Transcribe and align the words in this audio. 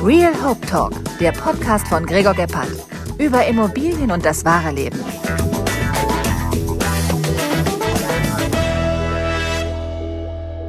Real 0.00 0.32
Hope 0.44 0.64
Talk, 0.64 0.92
der 1.18 1.32
Podcast 1.32 1.88
von 1.88 2.06
Gregor 2.06 2.32
Gebhardt 2.32 2.70
über 3.18 3.44
Immobilien 3.44 4.12
und 4.12 4.24
das 4.24 4.44
wahre 4.44 4.70
Leben. 4.70 5.00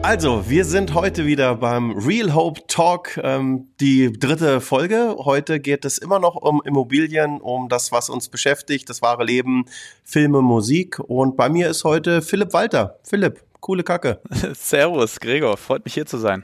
Also, 0.02 0.50
wir 0.50 0.65
sind 0.65 0.96
heute 0.96 1.28
wieder 1.28 1.54
beim 1.54 1.92
Real 1.92 2.34
Hope 2.34 2.61
Talk, 2.65 3.20
ähm, 3.21 3.68
die 3.79 4.11
dritte 4.11 4.61
Folge. 4.61 5.15
Heute 5.20 5.59
geht 5.59 5.86
es 5.86 6.00
immer 6.00 6.18
noch 6.18 6.36
um 6.36 6.64
Immobilien, 6.66 7.39
um 7.39 7.70
das, 7.70 7.91
was 7.91 8.09
uns 8.09 8.30
beschäftigt, 8.30 8.89
das 8.89 9.04
wahre 9.04 9.25
Leben, 9.25 9.66
Filme, 10.04 10.41
Musik. 10.41 10.98
Und 10.98 11.38
bei 11.38 11.50
mir 11.50 11.70
ist 11.70 11.84
heute 11.84 12.23
Philipp 12.23 12.54
Walter. 12.54 12.98
Philipp, 13.04 13.43
coole 13.59 13.84
Kacke. 13.84 14.21
Servus, 14.55 15.20
Gregor, 15.20 15.55
freut 15.57 15.86
mich 15.86 15.93
hier 15.93 16.07
zu 16.07 16.18
sein. 16.18 16.43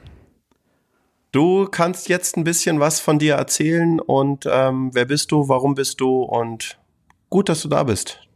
Du 1.36 1.66
kannst 1.66 2.08
jetzt 2.08 2.38
ein 2.38 2.44
bisschen 2.44 2.80
was 2.80 2.98
von 2.98 3.18
dir 3.18 3.34
erzählen 3.34 4.00
und 4.00 4.48
ähm, 4.50 4.88
wer 4.94 5.04
bist 5.04 5.30
du, 5.32 5.50
warum 5.50 5.74
bist 5.74 6.00
du 6.00 6.22
und 6.22 6.78
gut, 7.28 7.50
dass 7.50 7.60
du 7.60 7.68
da 7.68 7.82
bist. 7.82 8.26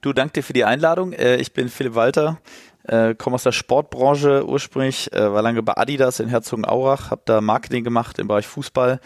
Du, 0.00 0.12
danke 0.12 0.34
dir 0.34 0.42
für 0.44 0.52
die 0.52 0.62
Einladung. 0.62 1.12
Äh, 1.12 1.38
ich 1.38 1.52
bin 1.54 1.68
Philipp 1.68 1.96
Walter, 1.96 2.38
äh, 2.84 3.16
komme 3.16 3.34
aus 3.34 3.42
der 3.42 3.50
Sportbranche 3.50 4.46
ursprünglich, 4.46 5.12
äh, 5.12 5.32
war 5.32 5.42
lange 5.42 5.64
bei 5.64 5.76
Adidas 5.76 6.20
in 6.20 6.28
Herzogenaurach, 6.28 7.10
habe 7.10 7.22
da 7.24 7.40
Marketing 7.40 7.82
gemacht 7.82 8.20
im 8.20 8.28
Bereich 8.28 8.46
Fußball, 8.46 9.00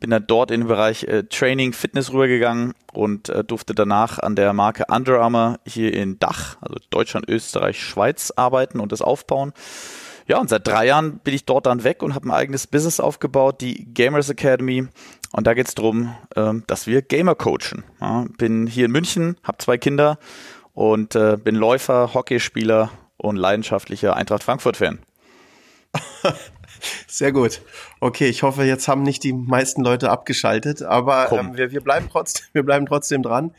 bin 0.00 0.10
dann 0.10 0.26
dort 0.26 0.50
in 0.50 0.62
den 0.62 0.66
Bereich 0.66 1.06
Training, 1.28 1.72
Fitness 1.72 2.12
rübergegangen 2.12 2.74
und 2.92 3.32
durfte 3.46 3.76
danach 3.76 4.18
an 4.18 4.34
der 4.34 4.52
Marke 4.54 4.86
Under 4.88 5.20
Armour 5.20 5.60
hier 5.64 5.94
in 5.94 6.18
Dach, 6.18 6.56
also 6.60 6.80
Deutschland, 6.90 7.28
Österreich, 7.28 7.80
Schweiz 7.80 8.32
arbeiten 8.34 8.80
und 8.80 8.90
das 8.90 9.02
aufbauen. 9.02 9.52
Ja, 10.30 10.38
und 10.38 10.48
seit 10.48 10.64
drei 10.64 10.86
Jahren 10.86 11.18
bin 11.18 11.34
ich 11.34 11.44
dort 11.44 11.66
dann 11.66 11.82
weg 11.82 12.04
und 12.04 12.14
habe 12.14 12.28
ein 12.28 12.30
eigenes 12.30 12.68
Business 12.68 13.00
aufgebaut, 13.00 13.60
die 13.60 13.92
Gamers 13.92 14.30
Academy. 14.30 14.86
Und 15.32 15.44
da 15.48 15.54
geht 15.54 15.66
es 15.66 15.74
darum, 15.74 16.14
ähm, 16.36 16.62
dass 16.68 16.86
wir 16.86 17.02
Gamer 17.02 17.34
coachen. 17.34 17.82
Bin 18.38 18.68
hier 18.68 18.84
in 18.84 18.92
München, 18.92 19.36
habe 19.42 19.58
zwei 19.58 19.76
Kinder 19.76 20.20
und 20.72 21.16
äh, 21.16 21.36
bin 21.36 21.56
Läufer, 21.56 22.14
Hockeyspieler 22.14 22.92
und 23.16 23.34
leidenschaftlicher 23.34 24.14
Eintracht 24.14 24.44
Frankfurt-Fan. 24.44 25.00
Sehr 27.08 27.32
gut. 27.32 27.60
Okay, 27.98 28.28
ich 28.28 28.44
hoffe, 28.44 28.62
jetzt 28.62 28.86
haben 28.86 29.02
nicht 29.02 29.24
die 29.24 29.32
meisten 29.32 29.82
Leute 29.82 30.10
abgeschaltet, 30.10 30.80
aber 30.82 31.32
ähm, 31.32 31.56
wir, 31.56 31.72
wir, 31.72 31.80
bleiben 31.80 32.06
trotzdem, 32.08 32.46
wir 32.52 32.62
bleiben 32.62 32.86
trotzdem 32.86 33.24
dran. 33.24 33.52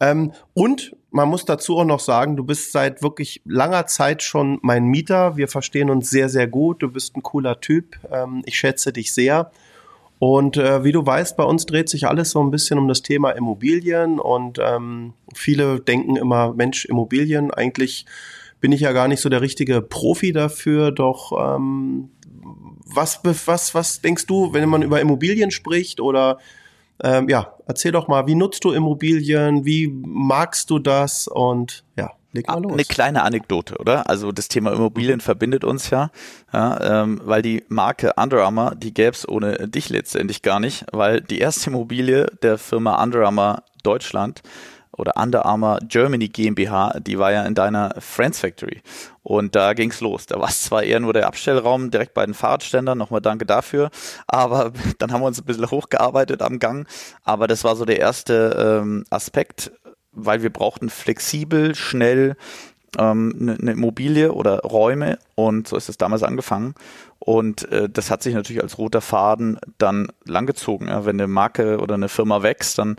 Ähm, 0.00 0.34
und 0.52 0.94
man 1.10 1.28
muss 1.28 1.44
dazu 1.44 1.78
auch 1.78 1.84
noch 1.84 2.00
sagen, 2.00 2.36
du 2.36 2.44
bist 2.44 2.72
seit 2.72 3.02
wirklich 3.02 3.42
langer 3.44 3.86
Zeit 3.86 4.22
schon 4.22 4.58
mein 4.62 4.84
Mieter. 4.84 5.36
Wir 5.36 5.48
verstehen 5.48 5.90
uns 5.90 6.10
sehr, 6.10 6.28
sehr 6.28 6.46
gut. 6.46 6.82
Du 6.82 6.90
bist 6.90 7.16
ein 7.16 7.22
cooler 7.22 7.60
Typ. 7.60 7.98
Ähm, 8.10 8.42
ich 8.46 8.58
schätze 8.58 8.92
dich 8.92 9.12
sehr. 9.12 9.50
Und 10.20 10.58
äh, 10.58 10.84
wie 10.84 10.92
du 10.92 11.04
weißt, 11.04 11.36
bei 11.36 11.44
uns 11.44 11.64
dreht 11.64 11.88
sich 11.88 12.06
alles 12.06 12.30
so 12.30 12.42
ein 12.42 12.50
bisschen 12.50 12.78
um 12.78 12.88
das 12.88 13.02
Thema 13.02 13.30
Immobilien 13.30 14.20
und 14.20 14.58
ähm, 14.60 15.14
viele 15.34 15.80
denken 15.80 16.16
immer, 16.16 16.52
Mensch, 16.52 16.84
Immobilien, 16.84 17.50
eigentlich 17.50 18.04
bin 18.60 18.70
ich 18.70 18.82
ja 18.82 18.92
gar 18.92 19.08
nicht 19.08 19.20
so 19.20 19.30
der 19.30 19.40
richtige 19.40 19.80
Profi 19.80 20.32
dafür, 20.32 20.92
doch 20.92 21.32
ähm, 21.56 22.10
was, 22.84 23.20
was, 23.24 23.74
was 23.74 24.02
denkst 24.02 24.26
du, 24.26 24.52
wenn 24.52 24.68
man 24.68 24.82
über 24.82 25.00
Immobilien 25.00 25.50
spricht 25.50 26.00
oder 26.00 26.38
ähm, 27.02 27.28
ja, 27.28 27.54
erzähl 27.66 27.92
doch 27.92 28.08
mal, 28.08 28.26
wie 28.26 28.34
nutzt 28.34 28.64
du 28.64 28.72
Immobilien, 28.72 29.64
wie 29.64 29.88
magst 29.88 30.70
du 30.70 30.78
das 30.78 31.28
und 31.28 31.84
ja, 31.96 32.10
leg 32.32 32.48
mal 32.48 32.54
ah, 32.54 32.58
los. 32.58 32.72
Eine 32.72 32.84
kleine 32.84 33.22
Anekdote, 33.22 33.78
oder? 33.78 34.08
Also 34.08 34.32
das 34.32 34.48
Thema 34.48 34.72
Immobilien 34.72 35.16
mhm. 35.16 35.22
verbindet 35.22 35.64
uns 35.64 35.90
ja, 35.90 36.10
ja 36.52 37.02
ähm, 37.02 37.20
weil 37.24 37.42
die 37.42 37.64
Marke 37.68 38.12
Under 38.16 38.44
Armour, 38.44 38.74
die 38.76 38.94
gäbe 38.94 39.12
es 39.12 39.28
ohne 39.28 39.68
dich 39.68 39.88
letztendlich 39.88 40.42
gar 40.42 40.60
nicht, 40.60 40.84
weil 40.92 41.20
die 41.20 41.38
erste 41.38 41.70
Immobilie 41.70 42.26
der 42.42 42.58
Firma 42.58 43.02
Under 43.02 43.24
Armour 43.24 43.62
Deutschland 43.82 44.42
oder 45.00 45.16
Under 45.16 45.44
Armour 45.46 45.78
Germany 45.88 46.28
GmbH, 46.28 47.00
die 47.00 47.18
war 47.18 47.32
ja 47.32 47.44
in 47.44 47.54
deiner 47.54 47.94
Friends 47.98 48.40
Factory. 48.40 48.82
Und 49.22 49.54
da 49.56 49.72
ging's 49.72 50.00
los. 50.00 50.26
Da 50.26 50.38
war 50.38 50.48
es 50.48 50.62
zwar 50.62 50.82
eher 50.82 51.00
nur 51.00 51.12
der 51.12 51.26
Abstellraum 51.26 51.90
direkt 51.90 52.14
bei 52.14 52.24
den 52.24 52.34
Fahrradständern, 52.34 52.96
nochmal 52.98 53.20
danke 53.20 53.46
dafür, 53.46 53.90
aber 54.26 54.72
dann 54.98 55.12
haben 55.12 55.22
wir 55.22 55.26
uns 55.26 55.40
ein 55.40 55.44
bisschen 55.44 55.70
hochgearbeitet 55.70 56.42
am 56.42 56.58
Gang. 56.58 56.86
Aber 57.24 57.46
das 57.46 57.64
war 57.64 57.76
so 57.76 57.84
der 57.84 57.98
erste 57.98 58.80
ähm, 58.82 59.04
Aspekt, 59.10 59.72
weil 60.12 60.42
wir 60.42 60.50
brauchten 60.50 60.90
flexibel, 60.90 61.74
schnell 61.74 62.36
ähm, 62.98 63.56
eine, 63.60 63.72
Immobilie 63.72 64.32
oder 64.32 64.60
Räume 64.60 65.18
und 65.34 65.68
so 65.68 65.76
ist 65.76 65.88
es 65.88 65.96
damals 65.96 66.22
angefangen. 66.22 66.74
Und 67.18 67.70
äh, 67.70 67.88
das 67.88 68.10
hat 68.10 68.22
sich 68.22 68.34
natürlich 68.34 68.62
als 68.62 68.78
roter 68.78 69.00
Faden 69.00 69.58
dann 69.78 70.08
langgezogen. 70.24 70.88
Ja. 70.88 71.04
Wenn 71.04 71.20
eine 71.20 71.28
Marke 71.28 71.78
oder 71.78 71.94
eine 71.94 72.08
Firma 72.08 72.42
wächst, 72.42 72.78
dann 72.78 72.96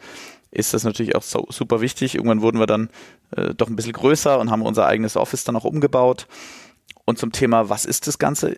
ist 0.51 0.73
das 0.73 0.83
natürlich 0.83 1.15
auch 1.15 1.23
so, 1.23 1.47
super 1.49 1.81
wichtig. 1.81 2.15
Irgendwann 2.15 2.41
wurden 2.41 2.59
wir 2.59 2.67
dann 2.67 2.89
äh, 3.35 3.53
doch 3.55 3.67
ein 3.67 3.75
bisschen 3.75 3.93
größer 3.93 4.37
und 4.39 4.51
haben 4.51 4.61
unser 4.61 4.85
eigenes 4.85 5.15
Office 5.15 5.43
dann 5.45 5.55
auch 5.55 5.63
umgebaut. 5.63 6.27
Und 7.05 7.17
zum 7.17 7.31
Thema, 7.31 7.69
was 7.69 7.85
ist 7.85 8.07
das 8.07 8.19
Ganze? 8.19 8.57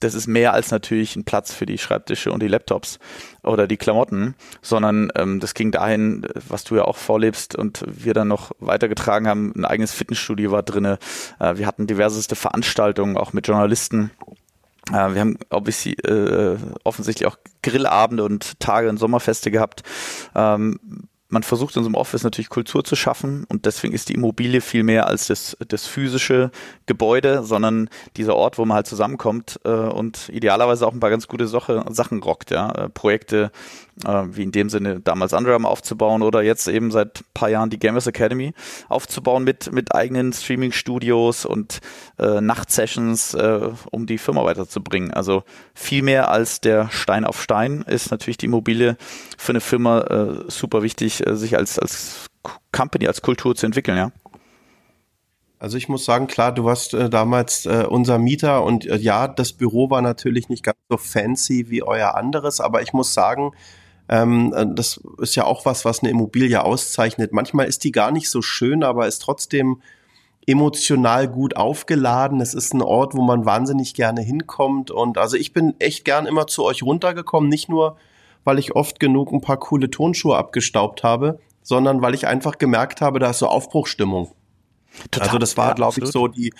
Das 0.00 0.14
ist 0.14 0.26
mehr 0.26 0.54
als 0.54 0.70
natürlich 0.70 1.14
ein 1.14 1.24
Platz 1.24 1.52
für 1.52 1.66
die 1.66 1.76
Schreibtische 1.76 2.32
und 2.32 2.42
die 2.42 2.48
Laptops 2.48 2.98
oder 3.42 3.66
die 3.66 3.76
Klamotten, 3.76 4.34
sondern 4.62 5.10
ähm, 5.14 5.40
das 5.40 5.52
ging 5.52 5.72
dahin, 5.72 6.26
was 6.48 6.64
du 6.64 6.76
ja 6.76 6.84
auch 6.84 6.96
vorlebst 6.96 7.54
und 7.54 7.84
wir 7.86 8.14
dann 8.14 8.28
noch 8.28 8.52
weitergetragen 8.60 9.28
haben. 9.28 9.52
Ein 9.54 9.66
eigenes 9.66 9.92
Fitnessstudio 9.92 10.52
war 10.52 10.62
drinne. 10.62 10.98
Äh, 11.38 11.58
wir 11.58 11.66
hatten 11.66 11.86
diverseste 11.86 12.34
Veranstaltungen, 12.34 13.18
auch 13.18 13.34
mit 13.34 13.46
Journalisten. 13.46 14.10
Äh, 14.90 15.14
wir 15.14 15.20
haben 15.20 15.38
äh, 15.50 16.56
offensichtlich 16.84 17.26
auch 17.26 17.36
Grillabende 17.62 18.24
und 18.24 18.58
Tage 18.60 18.88
und 18.88 18.96
Sommerfeste 18.96 19.50
gehabt. 19.50 19.82
Ähm, 20.34 20.80
man 21.34 21.42
versucht 21.42 21.76
in 21.76 21.82
so 21.82 21.88
einem 21.88 21.96
Office 21.96 22.22
natürlich 22.22 22.48
Kultur 22.48 22.84
zu 22.84 22.96
schaffen 22.96 23.44
und 23.48 23.66
deswegen 23.66 23.92
ist 23.92 24.08
die 24.08 24.14
Immobilie 24.14 24.60
viel 24.60 24.84
mehr 24.84 25.06
als 25.06 25.26
das, 25.26 25.56
das 25.68 25.84
physische 25.84 26.50
Gebäude, 26.86 27.42
sondern 27.42 27.90
dieser 28.16 28.36
Ort, 28.36 28.56
wo 28.56 28.64
man 28.64 28.76
halt 28.76 28.86
zusammenkommt 28.86 29.60
äh, 29.64 29.68
und 29.68 30.30
idealerweise 30.30 30.86
auch 30.86 30.92
ein 30.92 31.00
paar 31.00 31.10
ganz 31.10 31.28
gute 31.28 31.46
Sache, 31.46 31.84
Sachen 31.90 32.22
rockt, 32.22 32.50
ja. 32.50 32.70
Äh, 32.70 32.88
Projekte 32.88 33.50
äh, 34.04 34.22
wie 34.30 34.42
in 34.42 34.52
dem 34.52 34.68
Sinne 34.68 35.00
damals 35.00 35.32
Under 35.32 35.54
aufzubauen 35.64 36.22
oder 36.22 36.42
jetzt 36.42 36.66
eben 36.66 36.90
seit 36.90 37.20
ein 37.20 37.24
paar 37.32 37.48
Jahren 37.48 37.70
die 37.70 37.78
Gamers 37.78 38.06
Academy 38.06 38.52
aufzubauen 38.88 39.44
mit, 39.44 39.72
mit 39.72 39.94
eigenen 39.94 40.32
Streaming-Studios 40.32 41.44
und 41.46 41.80
äh, 42.18 42.40
Nachtsessions, 42.40 43.34
äh, 43.34 43.70
um 43.90 44.06
die 44.06 44.18
Firma 44.18 44.44
weiterzubringen. 44.44 45.12
Also 45.12 45.44
viel 45.74 46.02
mehr 46.02 46.30
als 46.30 46.60
der 46.60 46.90
Stein 46.90 47.24
auf 47.24 47.40
Stein 47.40 47.82
ist 47.86 48.10
natürlich 48.10 48.36
die 48.38 48.46
Immobilie 48.46 48.96
für 49.38 49.52
eine 49.52 49.60
Firma 49.60 50.00
äh, 50.00 50.50
super 50.50 50.82
wichtig, 50.82 51.23
äh, 51.26 51.34
sich 51.34 51.56
als, 51.56 51.78
als 51.78 52.26
Company, 52.72 53.06
als 53.06 53.22
Kultur 53.22 53.54
zu 53.54 53.66
entwickeln, 53.66 53.96
ja. 53.96 54.12
Also 55.58 55.78
ich 55.78 55.88
muss 55.88 56.04
sagen, 56.04 56.26
klar, 56.26 56.52
du 56.52 56.64
warst 56.64 56.92
äh, 56.92 57.08
damals 57.08 57.64
äh, 57.64 57.86
unser 57.88 58.18
Mieter 58.18 58.64
und 58.64 58.84
äh, 58.86 58.96
ja, 58.96 59.28
das 59.28 59.52
Büro 59.52 59.88
war 59.88 60.02
natürlich 60.02 60.48
nicht 60.48 60.62
ganz 60.62 60.76
so 60.90 60.98
fancy 60.98 61.70
wie 61.70 61.82
euer 61.82 62.16
anderes, 62.16 62.60
aber 62.60 62.82
ich 62.82 62.92
muss 62.92 63.14
sagen, 63.14 63.52
ähm, 64.08 64.52
äh, 64.54 64.66
das 64.68 65.00
ist 65.18 65.36
ja 65.36 65.44
auch 65.44 65.64
was, 65.64 65.84
was 65.84 66.00
eine 66.02 66.10
Immobilie 66.10 66.62
auszeichnet. 66.62 67.32
Manchmal 67.32 67.66
ist 67.66 67.84
die 67.84 67.92
gar 67.92 68.10
nicht 68.10 68.28
so 68.28 68.42
schön, 68.42 68.82
aber 68.82 69.06
ist 69.06 69.20
trotzdem 69.20 69.80
emotional 70.46 71.28
gut 71.28 71.56
aufgeladen. 71.56 72.40
Es 72.40 72.52
ist 72.52 72.74
ein 72.74 72.82
Ort, 72.82 73.14
wo 73.14 73.22
man 73.22 73.46
wahnsinnig 73.46 73.94
gerne 73.94 74.20
hinkommt. 74.20 74.90
Und 74.90 75.16
also 75.16 75.36
ich 75.36 75.52
bin 75.52 75.74
echt 75.78 76.04
gern 76.04 76.26
immer 76.26 76.46
zu 76.46 76.64
euch 76.64 76.82
runtergekommen, 76.82 77.48
nicht 77.48 77.68
nur, 77.68 77.96
weil 78.44 78.58
ich 78.58 78.76
oft 78.76 79.00
genug 79.00 79.32
ein 79.32 79.40
paar 79.40 79.58
coole 79.58 79.90
Tonschuhe 79.90 80.36
abgestaubt 80.36 81.02
habe, 81.02 81.40
sondern 81.62 82.02
weil 82.02 82.14
ich 82.14 82.26
einfach 82.26 82.58
gemerkt 82.58 83.00
habe, 83.00 83.18
da 83.18 83.30
ist 83.30 83.38
so 83.38 83.48
Aufbruchstimmung. 83.48 84.32
Total, 85.10 85.28
also 85.28 85.38
das 85.38 85.56
war, 85.56 85.68
ja, 85.68 85.74
glaube 85.74 86.00
ich, 86.00 86.06
so 86.06 86.28
die 86.28 86.52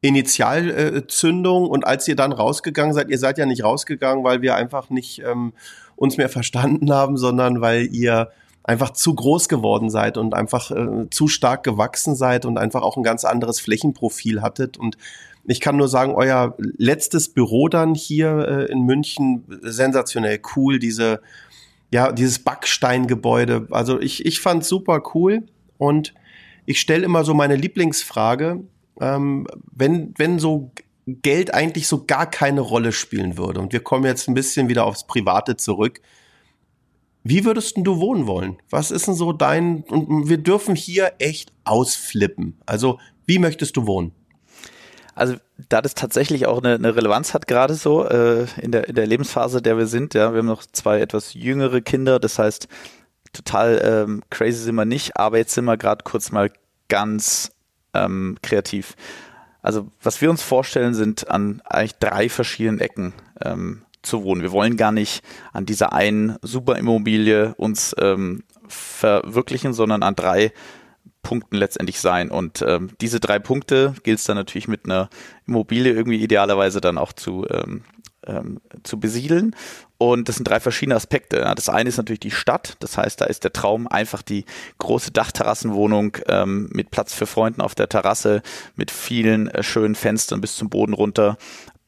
Initialzündung. 0.00 1.68
Und 1.68 1.86
als 1.86 2.08
ihr 2.08 2.16
dann 2.16 2.32
rausgegangen 2.32 2.94
seid, 2.94 3.10
ihr 3.10 3.18
seid 3.18 3.38
ja 3.38 3.46
nicht 3.46 3.64
rausgegangen, 3.64 4.24
weil 4.24 4.42
wir 4.42 4.54
einfach 4.54 4.90
nicht 4.90 5.20
ähm, 5.20 5.52
uns 5.96 6.16
mehr 6.16 6.28
verstanden 6.30 6.92
haben, 6.92 7.16
sondern 7.16 7.60
weil 7.60 7.86
ihr 7.92 8.30
einfach 8.64 8.90
zu 8.90 9.14
groß 9.14 9.48
geworden 9.48 9.90
seid 9.90 10.16
und 10.16 10.34
einfach 10.34 10.70
äh, 10.70 11.10
zu 11.10 11.26
stark 11.26 11.64
gewachsen 11.64 12.14
seid 12.14 12.44
und 12.44 12.58
einfach 12.58 12.82
auch 12.82 12.96
ein 12.96 13.02
ganz 13.02 13.24
anderes 13.24 13.60
Flächenprofil 13.60 14.40
hattet. 14.40 14.76
Und 14.76 14.96
ich 15.44 15.60
kann 15.60 15.76
nur 15.76 15.88
sagen, 15.88 16.14
euer 16.14 16.56
letztes 16.58 17.28
Büro 17.28 17.68
dann 17.68 17.94
hier 17.94 18.46
äh, 18.48 18.72
in 18.72 18.82
München, 18.82 19.44
sensationell 19.62 20.40
cool, 20.56 20.78
diese, 20.78 21.20
ja, 21.90 22.12
dieses 22.12 22.38
Backsteingebäude. 22.38 23.66
Also 23.70 24.00
ich, 24.00 24.24
ich 24.24 24.40
fand 24.40 24.64
super 24.64 25.02
cool 25.14 25.42
und 25.78 26.14
ich 26.64 26.80
stelle 26.80 27.04
immer 27.04 27.24
so 27.24 27.34
meine 27.34 27.56
Lieblingsfrage, 27.56 28.60
ähm, 29.00 29.46
wenn, 29.74 30.14
wenn 30.16 30.38
so 30.38 30.70
Geld 31.06 31.52
eigentlich 31.52 31.88
so 31.88 32.04
gar 32.04 32.30
keine 32.30 32.60
Rolle 32.60 32.92
spielen 32.92 33.36
würde. 33.36 33.60
Und 33.60 33.72
wir 33.72 33.80
kommen 33.80 34.04
jetzt 34.04 34.28
ein 34.28 34.34
bisschen 34.34 34.68
wieder 34.68 34.84
aufs 34.84 35.06
Private 35.06 35.56
zurück. 35.56 36.00
Wie 37.24 37.44
würdest 37.44 37.76
du 37.76 37.98
wohnen 37.98 38.26
wollen? 38.26 38.58
Was 38.70 38.92
ist 38.92 39.08
denn 39.08 39.14
so 39.14 39.32
dein, 39.32 39.82
und 39.82 40.28
wir 40.28 40.38
dürfen 40.38 40.76
hier 40.76 41.12
echt 41.18 41.52
ausflippen. 41.64 42.58
Also, 42.66 42.98
wie 43.26 43.38
möchtest 43.38 43.76
du 43.76 43.86
wohnen? 43.86 44.12
Also 45.14 45.36
da 45.68 45.82
das 45.82 45.94
tatsächlich 45.94 46.46
auch 46.46 46.62
eine, 46.62 46.74
eine 46.74 46.96
Relevanz 46.96 47.34
hat, 47.34 47.46
gerade 47.46 47.74
so 47.74 48.06
äh, 48.06 48.46
in, 48.60 48.72
der, 48.72 48.88
in 48.88 48.94
der 48.94 49.06
Lebensphase, 49.06 49.60
der 49.60 49.76
wir 49.76 49.86
sind, 49.86 50.14
ja, 50.14 50.32
wir 50.32 50.38
haben 50.38 50.46
noch 50.46 50.64
zwei 50.72 51.00
etwas 51.00 51.34
jüngere 51.34 51.80
Kinder, 51.80 52.18
das 52.18 52.38
heißt, 52.38 52.68
total 53.32 53.80
ähm, 53.84 54.22
crazy 54.30 54.62
sind 54.62 54.74
wir 54.74 54.84
nicht, 54.84 55.16
aber 55.16 55.38
jetzt 55.38 55.54
sind 55.54 55.64
wir 55.64 55.76
gerade 55.76 56.04
kurz 56.04 56.32
mal 56.32 56.50
ganz 56.88 57.52
ähm, 57.94 58.38
kreativ. 58.42 58.94
Also 59.62 59.88
was 60.02 60.20
wir 60.20 60.30
uns 60.30 60.42
vorstellen, 60.42 60.94
sind 60.94 61.30
an 61.30 61.62
eigentlich 61.64 61.98
drei 61.98 62.28
verschiedenen 62.28 62.80
Ecken 62.80 63.14
ähm, 63.42 63.84
zu 64.02 64.24
wohnen. 64.24 64.42
Wir 64.42 64.50
wollen 64.50 64.76
gar 64.76 64.92
nicht 64.92 65.22
an 65.52 65.66
dieser 65.66 65.92
einen 65.92 66.36
Superimmobilie 66.42 67.54
uns 67.56 67.94
ähm, 67.98 68.42
verwirklichen, 68.66 69.72
sondern 69.72 70.02
an 70.02 70.16
drei 70.16 70.52
Punkten 71.22 71.56
letztendlich 71.56 72.00
sein. 72.00 72.30
Und 72.30 72.62
ähm, 72.66 72.90
diese 73.00 73.20
drei 73.20 73.38
Punkte 73.38 73.94
gilt 74.02 74.18
es 74.18 74.24
dann 74.24 74.36
natürlich 74.36 74.68
mit 74.68 74.84
einer 74.84 75.08
Immobilie 75.46 75.92
irgendwie 75.92 76.22
idealerweise 76.22 76.80
dann 76.80 76.98
auch 76.98 77.12
zu, 77.12 77.46
ähm, 77.50 77.84
ähm, 78.26 78.60
zu 78.82 78.98
besiedeln. 79.00 79.54
Und 79.98 80.28
das 80.28 80.36
sind 80.36 80.48
drei 80.48 80.58
verschiedene 80.58 80.96
Aspekte. 80.96 81.52
Das 81.54 81.68
eine 81.68 81.88
ist 81.88 81.96
natürlich 81.96 82.20
die 82.20 82.32
Stadt. 82.32 82.76
Das 82.80 82.98
heißt, 82.98 83.20
da 83.20 83.26
ist 83.26 83.44
der 83.44 83.52
Traum 83.52 83.86
einfach 83.86 84.22
die 84.22 84.44
große 84.78 85.12
Dachterrassenwohnung 85.12 86.16
ähm, 86.26 86.68
mit 86.72 86.90
Platz 86.90 87.14
für 87.14 87.26
Freunden 87.26 87.60
auf 87.60 87.76
der 87.76 87.88
Terrasse, 87.88 88.42
mit 88.74 88.90
vielen 88.90 89.46
äh, 89.48 89.62
schönen 89.62 89.94
Fenstern 89.94 90.40
bis 90.40 90.56
zum 90.56 90.70
Boden 90.70 90.92
runter, 90.92 91.38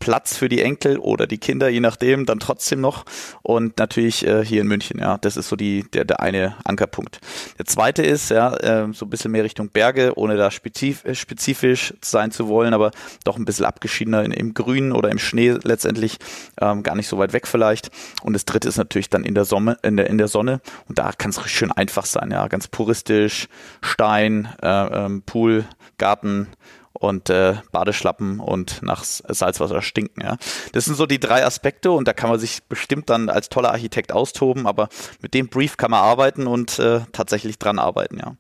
Platz 0.04 0.36
für 0.36 0.50
die 0.50 0.60
Enkel 0.60 0.98
oder 0.98 1.26
die 1.26 1.38
Kinder, 1.38 1.70
je 1.70 1.80
nachdem, 1.80 2.26
dann 2.26 2.38
trotzdem 2.38 2.82
noch. 2.82 3.06
Und 3.40 3.78
natürlich 3.78 4.26
äh, 4.26 4.44
hier 4.44 4.60
in 4.60 4.66
München, 4.66 5.00
ja, 5.00 5.16
das 5.16 5.38
ist 5.38 5.48
so 5.48 5.56
die, 5.56 5.86
der, 5.94 6.04
der 6.04 6.20
eine 6.20 6.56
Ankerpunkt. 6.64 7.22
Der 7.56 7.64
zweite 7.64 8.02
ist, 8.02 8.28
ja, 8.28 8.54
äh, 8.54 8.92
so 8.92 9.06
ein 9.06 9.08
bisschen 9.08 9.30
mehr 9.30 9.44
Richtung 9.44 9.70
Berge, 9.70 10.12
ohne 10.16 10.36
da 10.36 10.50
spezif 10.50 11.06
äh, 11.06 11.14
spezifisch 11.14 11.94
sein 12.02 12.32
zu 12.32 12.48
wollen, 12.48 12.74
aber 12.74 12.90
doch 13.24 13.38
ein 13.38 13.46
bisschen 13.46 13.64
abgeschiedener 13.64 14.22
in, 14.24 14.32
im 14.32 14.52
Grün 14.52 14.92
oder 14.92 15.10
im 15.10 15.18
Schnee 15.18 15.56
letztendlich, 15.62 16.18
ähm, 16.60 16.82
gar 16.82 16.96
nicht 16.96 17.08
so 17.08 17.16
weit 17.16 17.32
weg 17.32 17.46
vielleicht. 17.46 17.90
Und 18.22 18.34
das 18.34 18.44
dritte 18.44 18.68
ist 18.68 18.76
natürlich 18.76 19.08
dann 19.08 19.24
in 19.24 19.34
der 19.34 19.46
Sonne, 19.46 19.78
in 19.82 19.96
der, 19.96 20.10
in 20.10 20.18
der 20.18 20.28
Sonne. 20.28 20.60
Und 20.86 20.98
da 20.98 21.12
kann 21.12 21.30
es 21.30 21.40
schön 21.50 21.72
einfach 21.72 22.04
sein, 22.04 22.30
ja, 22.30 22.46
ganz 22.48 22.68
puristisch, 22.68 23.48
Stein, 23.80 24.50
äh, 24.62 24.66
ähm, 24.68 25.22
Pool, 25.22 25.64
Garten, 25.96 26.48
und 26.94 27.28
äh, 27.28 27.56
Badeschlappen 27.72 28.40
und 28.40 28.82
nach 28.82 29.04
Salzwasser 29.04 29.82
stinken. 29.82 30.22
Ja. 30.22 30.36
Das 30.72 30.86
sind 30.86 30.94
so 30.94 31.06
die 31.06 31.20
drei 31.20 31.44
Aspekte 31.44 31.90
und 31.90 32.08
da 32.08 32.12
kann 32.12 32.30
man 32.30 32.38
sich 32.38 32.62
bestimmt 32.64 33.10
dann 33.10 33.28
als 33.28 33.48
toller 33.48 33.72
Architekt 33.72 34.12
austoben, 34.12 34.66
aber 34.66 34.88
mit 35.20 35.34
dem 35.34 35.48
Brief 35.48 35.76
kann 35.76 35.90
man 35.90 36.00
arbeiten 36.00 36.46
und 36.46 36.78
äh, 36.78 37.00
tatsächlich 37.12 37.58
dran 37.58 37.78
arbeiten, 37.78 38.18
ja. 38.18 38.36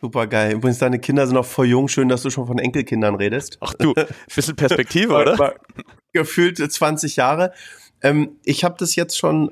Super 0.00 0.28
geil. 0.28 0.52
Übrigens, 0.52 0.78
deine 0.78 1.00
Kinder 1.00 1.26
sind 1.26 1.34
noch 1.34 1.44
voll 1.44 1.66
jung. 1.66 1.88
Schön, 1.88 2.08
dass 2.08 2.22
du 2.22 2.30
schon 2.30 2.46
von 2.46 2.60
Enkelkindern 2.60 3.16
redest. 3.16 3.58
Ach 3.60 3.74
du, 3.74 3.94
bisschen 4.32 4.54
Perspektive, 4.54 5.12
oder? 5.16 5.56
Gefühlt 6.12 6.58
20 6.58 7.16
Jahre. 7.16 7.52
Ähm, 8.00 8.36
ich 8.44 8.62
habe 8.62 8.76
das 8.78 8.94
jetzt 8.94 9.18
schon 9.18 9.50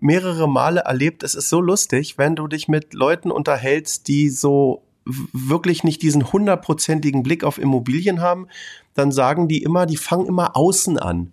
mehrere 0.00 0.46
Male 0.46 0.80
erlebt. 0.80 1.22
Es 1.22 1.34
ist 1.34 1.48
so 1.48 1.62
lustig, 1.62 2.18
wenn 2.18 2.36
du 2.36 2.48
dich 2.48 2.68
mit 2.68 2.92
Leuten 2.92 3.30
unterhältst, 3.30 4.08
die 4.08 4.28
so 4.28 4.82
wirklich 5.32 5.84
nicht 5.84 6.02
diesen 6.02 6.32
hundertprozentigen 6.32 7.22
Blick 7.22 7.44
auf 7.44 7.58
Immobilien 7.58 8.20
haben, 8.20 8.48
dann 8.94 9.10
sagen 9.10 9.48
die 9.48 9.62
immer, 9.62 9.86
die 9.86 9.96
fangen 9.96 10.26
immer 10.26 10.56
außen 10.56 10.98
an. 10.98 11.32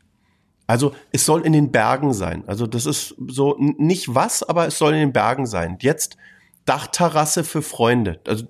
Also 0.68 0.94
es 1.12 1.25
soll 1.25 1.45
in 1.45 1.54
den 1.54 1.72
Bergen 1.72 2.13
sein. 2.13 2.44
Also 2.48 2.66
das 2.66 2.86
ist 2.86 3.16
so 3.27 3.56
nicht 3.60 4.16
was, 4.16 4.42
aber 4.42 4.66
es 4.66 4.77
soll 4.77 4.94
in 4.94 5.00
den 5.00 5.13
Bergen 5.13 5.45
sein. 5.45 5.77
Jetzt 5.81 6.18
Dachterrasse 6.66 7.44
für 7.44 7.62
Freunde. 7.62 8.19
Also 8.27 8.45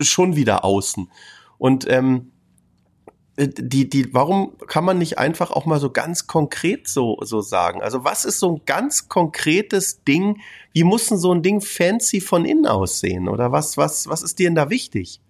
schon 0.00 0.36
wieder 0.36 0.64
außen. 0.64 1.10
Und 1.58 1.90
ähm, 1.90 2.30
äh, 2.30 2.37
die, 3.38 3.88
die, 3.88 4.12
warum 4.12 4.58
kann 4.66 4.84
man 4.84 4.98
nicht 4.98 5.18
einfach 5.18 5.52
auch 5.52 5.64
mal 5.64 5.78
so 5.78 5.90
ganz 5.90 6.26
konkret 6.26 6.88
so, 6.88 7.18
so 7.22 7.40
sagen? 7.40 7.82
Also 7.82 8.02
was 8.02 8.24
ist 8.24 8.40
so 8.40 8.56
ein 8.56 8.62
ganz 8.66 9.08
konkretes 9.08 10.02
Ding? 10.02 10.40
Wie 10.72 10.84
muss 10.84 11.06
denn 11.06 11.18
so 11.18 11.32
ein 11.32 11.42
Ding 11.42 11.60
fancy 11.60 12.20
von 12.20 12.44
innen 12.44 12.66
aussehen? 12.66 13.28
Oder 13.28 13.52
was, 13.52 13.76
was, 13.76 14.08
was 14.08 14.22
ist 14.22 14.38
dir 14.40 14.48
denn 14.48 14.56
da 14.56 14.70
wichtig? 14.70 15.20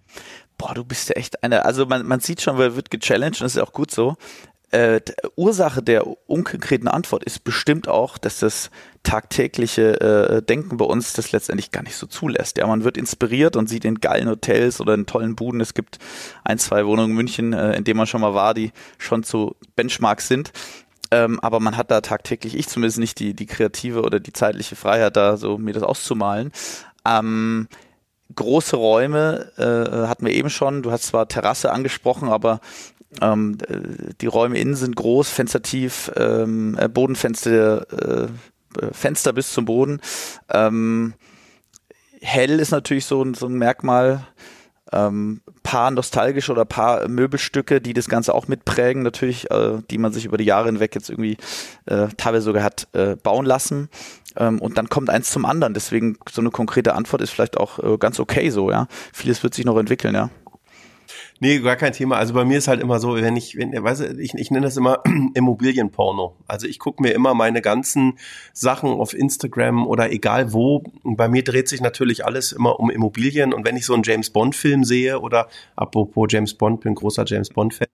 Boah, 0.57 0.73
du 0.73 0.83
bist 0.83 1.09
ja 1.09 1.15
echt 1.15 1.43
eine, 1.43 1.65
also 1.65 1.85
man, 1.85 2.05
man 2.05 2.19
sieht 2.19 2.41
schon, 2.41 2.57
wer 2.57 2.75
wird 2.75 2.89
gechallenged 2.89 3.41
und 3.41 3.45
das 3.45 3.55
ist 3.55 3.61
auch 3.61 3.73
gut 3.73 3.91
so 3.91 4.17
äh, 4.71 5.01
Ursache 5.35 5.81
der 5.81 6.05
unkonkreten 6.29 6.87
Antwort 6.87 7.23
ist 7.23 7.43
bestimmt 7.43 7.87
auch, 7.87 8.17
dass 8.17 8.39
das 8.39 8.69
tagtägliche 9.03 10.01
äh, 10.01 10.41
Denken 10.41 10.77
bei 10.77 10.85
uns 10.85 11.13
das 11.13 11.31
letztendlich 11.31 11.71
gar 11.71 11.83
nicht 11.83 11.95
so 11.95 12.05
zulässt. 12.05 12.57
Ja, 12.57 12.67
man 12.67 12.83
wird 12.83 12.97
inspiriert 12.97 13.55
und 13.55 13.69
sieht 13.69 13.85
in 13.85 13.99
geilen 13.99 14.29
Hotels 14.29 14.81
oder 14.81 14.93
in 14.93 15.05
tollen 15.05 15.35
Buden. 15.35 15.61
Es 15.61 15.73
gibt 15.73 15.99
ein, 16.43 16.59
zwei 16.59 16.85
Wohnungen 16.85 17.11
in 17.11 17.15
München, 17.15 17.53
äh, 17.53 17.75
in 17.75 17.83
denen 17.83 17.97
man 17.97 18.07
schon 18.07 18.21
mal 18.21 18.33
war, 18.33 18.53
die 18.53 18.71
schon 18.97 19.23
zu 19.23 19.55
Benchmarks 19.75 20.27
sind. 20.27 20.51
Ähm, 21.11 21.39
aber 21.39 21.59
man 21.59 21.75
hat 21.75 21.89
da 21.89 22.01
tagtäglich, 22.01 22.55
ich 22.55 22.67
zumindest 22.67 22.99
nicht 22.99 23.19
die, 23.19 23.33
die 23.33 23.47
kreative 23.47 24.03
oder 24.03 24.19
die 24.19 24.33
zeitliche 24.33 24.75
Freiheit, 24.75 25.17
da 25.17 25.37
so 25.37 25.57
mir 25.57 25.73
das 25.73 25.83
auszumalen. 25.83 26.51
Ähm, 27.05 27.67
große 28.35 28.75
Räume 28.75 29.51
äh, 29.57 30.07
hatten 30.07 30.25
wir 30.25 30.33
eben 30.33 30.49
schon. 30.49 30.83
Du 30.83 30.91
hast 30.91 31.03
zwar 31.03 31.27
Terrasse 31.27 31.71
angesprochen, 31.71 32.29
aber 32.29 32.59
ähm, 33.21 33.57
die 34.21 34.27
Räume 34.27 34.59
innen 34.59 34.75
sind 34.75 34.95
groß, 34.95 35.29
fenstertief, 35.29 36.11
ähm, 36.15 36.77
äh, 36.79 36.87
Bodenfenster, 36.87 38.25
äh, 38.25 38.27
Fenster 38.91 39.33
bis 39.33 39.51
zum 39.51 39.65
Boden. 39.65 40.01
Ähm, 40.49 41.13
hell 42.21 42.59
ist 42.59 42.71
natürlich 42.71 43.05
so, 43.05 43.25
so 43.33 43.47
ein 43.47 43.57
Merkmal. 43.57 44.25
Ähm, 44.91 45.41
paar 45.61 45.91
nostalgische 45.91 46.51
oder 46.51 46.65
paar 46.65 47.07
Möbelstücke, 47.07 47.79
die 47.79 47.93
das 47.93 48.09
Ganze 48.09 48.33
auch 48.33 48.47
mitprägen, 48.47 49.03
natürlich, 49.03 49.51
äh, 49.51 49.77
die 49.91 49.99
man 49.99 50.11
sich 50.11 50.25
über 50.25 50.37
die 50.37 50.45
Jahre 50.45 50.65
hinweg 50.65 50.95
jetzt 50.95 51.11
irgendwie 51.11 51.37
äh, 51.85 52.07
teilweise 52.17 52.45
sogar 52.45 52.63
hat 52.63 52.87
äh, 52.93 53.15
bauen 53.15 53.45
lassen. 53.45 53.89
Ähm, 54.35 54.59
und 54.59 54.79
dann 54.79 54.89
kommt 54.89 55.11
eins 55.11 55.29
zum 55.29 55.45
anderen. 55.45 55.75
Deswegen 55.75 56.17
so 56.31 56.41
eine 56.41 56.49
konkrete 56.49 56.95
Antwort 56.95 57.21
ist 57.21 57.29
vielleicht 57.29 57.57
auch 57.57 57.77
äh, 57.77 57.97
ganz 57.97 58.19
okay 58.19 58.49
so, 58.49 58.71
ja. 58.71 58.87
Vieles 59.13 59.43
wird 59.43 59.53
sich 59.53 59.65
noch 59.65 59.77
entwickeln, 59.77 60.15
ja. 60.15 60.31
Nee, 61.41 61.59
gar 61.59 61.77
kein 61.77 61.93
Thema. 61.93 62.17
Also 62.17 62.33
bei 62.33 62.43
mir 62.43 62.57
ist 62.57 62.67
halt 62.67 62.81
immer 62.81 62.99
so, 62.99 63.15
wenn 63.15 63.37
ich, 63.37 63.55
wenn, 63.55 63.71
weißt 63.71 64.01
du, 64.01 64.19
ich, 64.19 64.33
ich 64.33 64.51
nenne 64.51 64.65
das 64.65 64.75
immer 64.75 65.01
Immobilienporno. 65.35 66.35
Also 66.47 66.67
ich 66.67 66.79
gucke 66.79 67.01
mir 67.01 67.11
immer 67.13 67.33
meine 67.33 67.61
ganzen 67.61 68.19
Sachen 68.51 68.89
auf 68.89 69.13
Instagram 69.13 69.87
oder 69.87 70.11
egal 70.11 70.51
wo. 70.51 70.83
Bei 71.03 71.29
mir 71.29 71.43
dreht 71.43 71.69
sich 71.69 71.79
natürlich 71.79 72.25
alles 72.25 72.51
immer 72.51 72.77
um 72.79 72.89
Immobilien. 72.89 73.53
Und 73.53 73.65
wenn 73.65 73.77
ich 73.77 73.85
so 73.85 73.93
einen 73.93 74.03
James 74.03 74.31
Bond-Film 74.31 74.83
sehe 74.83 75.21
oder 75.21 75.47
apropos 75.77 76.27
James 76.29 76.53
Bond, 76.55 76.81
bin 76.81 76.93
großer 76.95 77.23
James 77.25 77.49
Bond-Fan, 77.49 77.87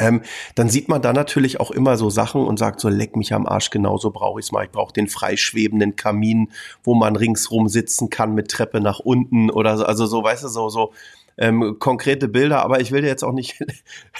ähm, 0.00 0.22
dann 0.56 0.68
sieht 0.68 0.88
man 0.88 1.02
da 1.02 1.12
natürlich 1.12 1.60
auch 1.60 1.70
immer 1.70 1.96
so 1.96 2.10
Sachen 2.10 2.44
und 2.44 2.58
sagt 2.58 2.80
so, 2.80 2.88
leck 2.88 3.14
mich 3.14 3.32
am 3.32 3.46
Arsch, 3.46 3.70
genauso 3.70 4.10
brauche 4.10 4.40
ich 4.40 4.46
es 4.46 4.52
mal. 4.52 4.64
Ich 4.64 4.72
brauche 4.72 4.92
den 4.92 5.06
freischwebenden 5.06 5.94
Kamin, 5.94 6.50
wo 6.82 6.94
man 6.94 7.14
ringsrum 7.14 7.68
sitzen 7.68 8.10
kann 8.10 8.34
mit 8.34 8.50
Treppe 8.50 8.80
nach 8.80 8.98
unten 8.98 9.50
oder 9.50 9.76
so. 9.76 9.84
Also 9.84 10.06
so, 10.06 10.24
weißt 10.24 10.42
du, 10.42 10.48
so, 10.48 10.68
so 10.68 10.92
ähm, 11.36 11.76
konkrete 11.78 12.28
Bilder, 12.28 12.62
aber 12.62 12.80
ich 12.80 12.92
will 12.92 13.02
dir 13.02 13.08
jetzt 13.08 13.24
auch 13.24 13.32
nicht 13.32 13.64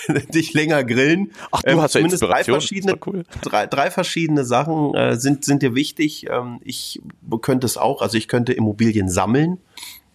dich 0.34 0.52
länger 0.52 0.84
grillen. 0.84 1.32
Ach, 1.52 1.62
du 1.62 1.70
ähm, 1.70 1.80
hast 1.80 1.94
ja 1.94 2.00
zumindest 2.00 2.22
drei 2.22 2.44
verschiedene, 2.44 2.98
cool. 3.06 3.24
drei, 3.42 3.66
drei 3.66 3.90
verschiedene 3.90 4.44
Sachen 4.44 4.94
äh, 4.94 5.16
sind, 5.16 5.44
sind 5.44 5.62
dir 5.62 5.74
wichtig. 5.74 6.26
Ähm, 6.30 6.60
ich 6.64 7.00
könnte 7.40 7.66
es 7.66 7.76
auch, 7.76 8.02
also 8.02 8.16
ich 8.16 8.28
könnte 8.28 8.52
Immobilien 8.52 9.08
sammeln, 9.08 9.58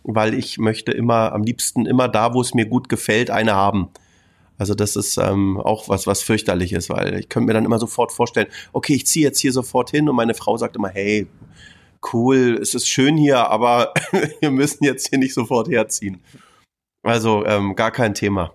weil 0.04 0.34
ich 0.34 0.58
möchte 0.58 0.92
immer 0.92 1.32
am 1.32 1.44
liebsten 1.44 1.86
immer 1.86 2.08
da, 2.08 2.34
wo 2.34 2.42
es 2.42 2.54
mir 2.54 2.66
gut 2.66 2.90
gefällt, 2.90 3.30
eine 3.30 3.54
haben. 3.54 3.90
Also 4.58 4.76
das 4.76 4.98
ist 4.98 5.18
ähm, 5.18 5.58
auch 5.58 5.88
was, 5.88 6.06
was 6.06 6.22
fürchterlich 6.22 6.74
ist, 6.74 6.90
weil 6.90 7.18
ich 7.18 7.30
könnte 7.30 7.48
mir 7.48 7.54
dann 7.54 7.64
immer 7.64 7.80
sofort 7.80 8.12
vorstellen, 8.12 8.48
okay, 8.74 8.94
ich 8.94 9.08
ziehe 9.08 9.26
jetzt 9.26 9.40
hier 9.40 9.54
sofort 9.54 9.90
hin 9.90 10.10
und 10.10 10.18
meine 10.18 10.34
Frau 10.34 10.58
sagt 10.58 10.76
immer, 10.76 10.90
hey, 10.90 11.28
cool, 12.12 12.60
es 12.62 12.76
ist 12.76 12.88
schön 12.88 13.16
hier, 13.16 13.50
aber 13.50 13.94
wir 14.42 14.52
müssen 14.52 14.84
jetzt 14.84 15.10
hier 15.10 15.18
nicht 15.18 15.34
sofort 15.34 15.70
herziehen. 15.70 16.20
Also 17.04 17.46
ähm, 17.46 17.76
gar 17.76 17.92
kein 17.92 18.14
Thema. 18.14 18.54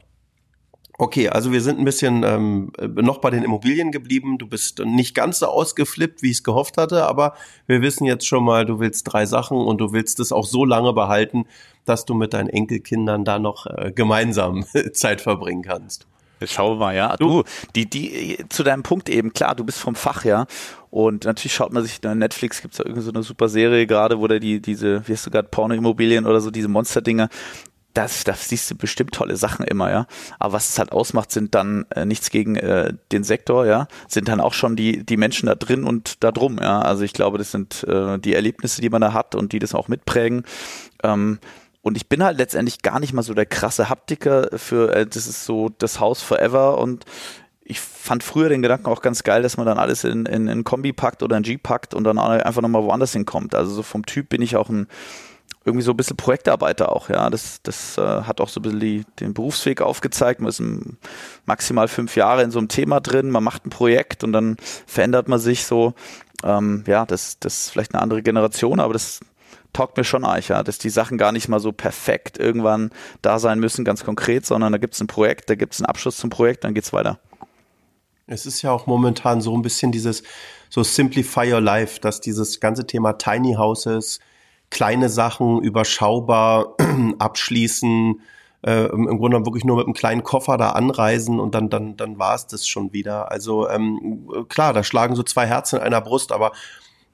Okay, 0.96 1.28
also 1.28 1.50
wir 1.50 1.60
sind 1.60 1.80
ein 1.80 1.84
bisschen 1.84 2.22
ähm, 2.22 2.70
noch 2.80 3.18
bei 3.18 3.30
den 3.30 3.42
Immobilien 3.42 3.90
geblieben. 3.90 4.38
Du 4.38 4.46
bist 4.46 4.78
nicht 4.78 5.14
ganz 5.14 5.40
so 5.40 5.46
ausgeflippt, 5.46 6.22
wie 6.22 6.30
ich 6.30 6.38
es 6.38 6.44
gehofft 6.44 6.76
hatte, 6.76 7.04
aber 7.06 7.34
wir 7.66 7.82
wissen 7.82 8.04
jetzt 8.04 8.26
schon 8.28 8.44
mal, 8.44 8.64
du 8.64 8.78
willst 8.78 9.12
drei 9.12 9.26
Sachen 9.26 9.58
und 9.58 9.78
du 9.78 9.92
willst 9.92 10.20
es 10.20 10.30
auch 10.30 10.46
so 10.46 10.64
lange 10.64 10.92
behalten, 10.92 11.46
dass 11.84 12.04
du 12.04 12.14
mit 12.14 12.32
deinen 12.32 12.48
Enkelkindern 12.48 13.24
da 13.24 13.40
noch 13.40 13.66
äh, 13.66 13.90
gemeinsam 13.92 14.64
Zeit 14.92 15.20
verbringen 15.20 15.62
kannst. 15.62 16.06
Schauen 16.46 16.78
wir 16.78 16.86
mal, 16.86 16.94
ja. 16.94 17.16
Du, 17.16 17.42
die, 17.74 17.88
die, 17.88 18.38
zu 18.48 18.62
deinem 18.62 18.82
Punkt 18.82 19.08
eben, 19.08 19.32
klar, 19.32 19.54
du 19.54 19.64
bist 19.64 19.78
vom 19.78 19.94
Fach, 19.94 20.24
ja. 20.24 20.46
Und 20.90 21.24
natürlich 21.24 21.54
schaut 21.54 21.72
man 21.72 21.82
sich, 21.82 22.02
in 22.04 22.18
Netflix 22.18 22.62
gibt's 22.62 22.76
da 22.76 22.84
irgendwie 22.84 23.02
so 23.02 23.10
eine 23.10 23.22
super 23.22 23.48
Serie 23.48 23.86
gerade, 23.86 24.20
wo 24.20 24.28
da 24.28 24.38
die, 24.38 24.60
diese, 24.60 25.06
wie 25.08 25.12
hast 25.12 25.26
du 25.26 25.30
gerade, 25.30 25.48
Porno-Immobilien 25.48 26.26
oder 26.26 26.40
so, 26.40 26.50
diese 26.50 26.68
Monster-Dinger, 26.68 27.28
das, 27.94 28.24
das 28.24 28.48
siehst 28.48 28.70
du 28.70 28.74
bestimmt 28.74 29.12
tolle 29.12 29.36
Sachen 29.36 29.64
immer, 29.64 29.90
ja. 29.90 30.06
Aber 30.38 30.54
was 30.54 30.68
es 30.68 30.78
halt 30.78 30.92
ausmacht, 30.92 31.30
sind 31.30 31.54
dann 31.54 31.86
äh, 31.94 32.04
nichts 32.04 32.30
gegen 32.30 32.56
äh, 32.56 32.92
den 33.12 33.24
Sektor, 33.24 33.66
ja, 33.66 33.86
sind 34.08 34.28
dann 34.28 34.40
auch 34.40 34.52
schon 34.52 34.76
die, 34.76 35.04
die 35.04 35.16
Menschen 35.16 35.46
da 35.46 35.54
drin 35.54 35.84
und 35.84 36.22
da 36.22 36.32
drum, 36.32 36.58
ja. 36.60 36.80
Also 36.80 37.04
ich 37.04 37.12
glaube, 37.12 37.38
das 37.38 37.52
sind 37.52 37.84
äh, 37.84 38.18
die 38.18 38.34
Erlebnisse, 38.34 38.80
die 38.80 38.90
man 38.90 39.00
da 39.00 39.12
hat 39.12 39.34
und 39.34 39.52
die 39.52 39.60
das 39.60 39.74
auch 39.74 39.88
mitprägen. 39.88 40.44
Ähm, 41.02 41.38
und 41.82 41.96
ich 41.96 42.08
bin 42.08 42.24
halt 42.24 42.38
letztendlich 42.38 42.82
gar 42.82 42.98
nicht 42.98 43.12
mal 43.12 43.22
so 43.22 43.34
der 43.34 43.46
krasse 43.46 43.88
Haptiker 43.88 44.48
für, 44.56 44.94
äh, 44.94 45.06
das 45.06 45.26
ist 45.26 45.44
so 45.44 45.70
das 45.78 46.00
Haus 46.00 46.20
forever 46.20 46.78
und 46.78 47.04
ich 47.64 47.80
fand 47.80 48.22
früher 48.22 48.50
den 48.50 48.60
Gedanken 48.60 48.86
auch 48.88 49.00
ganz 49.00 49.22
geil, 49.22 49.42
dass 49.42 49.56
man 49.56 49.66
dann 49.66 49.78
alles 49.78 50.04
in, 50.04 50.26
in, 50.26 50.48
in 50.48 50.64
Kombi 50.64 50.92
packt 50.92 51.22
oder 51.22 51.36
ein 51.36 51.42
G 51.42 51.56
packt 51.56 51.94
und 51.94 52.04
dann 52.04 52.18
einfach 52.18 52.60
nochmal 52.60 52.84
woanders 52.84 53.12
hinkommt. 53.12 53.54
Also 53.54 53.72
so 53.72 53.82
vom 53.82 54.04
Typ 54.04 54.28
bin 54.28 54.42
ich 54.42 54.56
auch 54.56 54.68
ein 54.68 54.86
irgendwie 55.64 55.84
so 55.84 55.92
ein 55.92 55.96
bisschen 55.96 56.16
Projektarbeiter 56.16 56.92
auch, 56.92 57.08
ja. 57.08 57.30
Das, 57.30 57.60
das 57.62 57.96
äh, 57.96 58.02
hat 58.02 58.40
auch 58.40 58.48
so 58.48 58.60
ein 58.60 58.62
bisschen 58.62 58.80
die, 58.80 59.04
den 59.18 59.32
Berufsweg 59.32 59.80
aufgezeigt. 59.80 60.40
Man 60.40 60.50
ist 60.50 60.62
maximal 61.46 61.88
fünf 61.88 62.16
Jahre 62.16 62.42
in 62.42 62.50
so 62.50 62.58
einem 62.58 62.68
Thema 62.68 63.00
drin, 63.00 63.30
man 63.30 63.42
macht 63.42 63.66
ein 63.66 63.70
Projekt 63.70 64.24
und 64.24 64.32
dann 64.32 64.56
verändert 64.86 65.28
man 65.28 65.38
sich 65.38 65.64
so. 65.64 65.94
Ähm, 66.42 66.84
ja, 66.86 67.06
das, 67.06 67.38
das 67.38 67.64
ist 67.64 67.70
vielleicht 67.70 67.94
eine 67.94 68.02
andere 68.02 68.22
Generation, 68.22 68.78
aber 68.78 68.92
das 68.92 69.20
taugt 69.72 69.96
mir 69.96 70.04
schon 70.04 70.24
eigentlich, 70.24 70.48
ja, 70.48 70.62
dass 70.62 70.78
die 70.78 70.90
Sachen 70.90 71.16
gar 71.16 71.32
nicht 71.32 71.48
mal 71.48 71.60
so 71.60 71.72
perfekt 71.72 72.38
irgendwann 72.38 72.90
da 73.22 73.38
sein 73.38 73.58
müssen, 73.58 73.84
ganz 73.84 74.04
konkret, 74.04 74.44
sondern 74.44 74.72
da 74.72 74.78
gibt 74.78 74.94
es 74.94 75.00
ein 75.00 75.06
Projekt, 75.06 75.48
da 75.48 75.54
gibt 75.54 75.74
es 75.74 75.80
einen 75.80 75.86
Abschluss 75.86 76.18
zum 76.18 76.30
Projekt, 76.30 76.64
dann 76.64 76.74
geht's 76.74 76.92
weiter. 76.92 77.18
Es 78.26 78.46
ist 78.46 78.62
ja 78.62 78.70
auch 78.70 78.86
momentan 78.86 79.40
so 79.40 79.54
ein 79.56 79.62
bisschen 79.62 79.92
dieses 79.92 80.22
so 80.70 80.82
Simplify 80.82 81.52
Your 81.52 81.60
Life, 81.60 82.00
dass 82.00 82.20
dieses 82.20 82.60
ganze 82.60 82.86
Thema 82.86 83.14
Tiny 83.14 83.54
Houses, 83.54 84.20
kleine 84.70 85.08
Sachen 85.08 85.60
überschaubar 85.62 86.74
abschließen, 87.18 88.20
äh, 88.66 88.86
im 88.86 89.18
Grunde 89.18 89.44
wirklich 89.44 89.64
nur 89.64 89.76
mit 89.76 89.86
einem 89.86 89.94
kleinen 89.94 90.22
Koffer 90.22 90.56
da 90.56 90.70
anreisen 90.70 91.38
und 91.38 91.54
dann, 91.54 91.68
dann, 91.68 91.96
dann 91.96 92.18
war 92.18 92.34
es 92.34 92.46
das 92.46 92.66
schon 92.66 92.92
wieder. 92.92 93.30
Also 93.30 93.68
ähm, 93.68 94.28
klar, 94.48 94.72
da 94.72 94.82
schlagen 94.82 95.16
so 95.16 95.22
zwei 95.22 95.46
Herzen 95.46 95.76
in 95.76 95.82
einer 95.82 96.00
Brust, 96.00 96.32
aber 96.32 96.52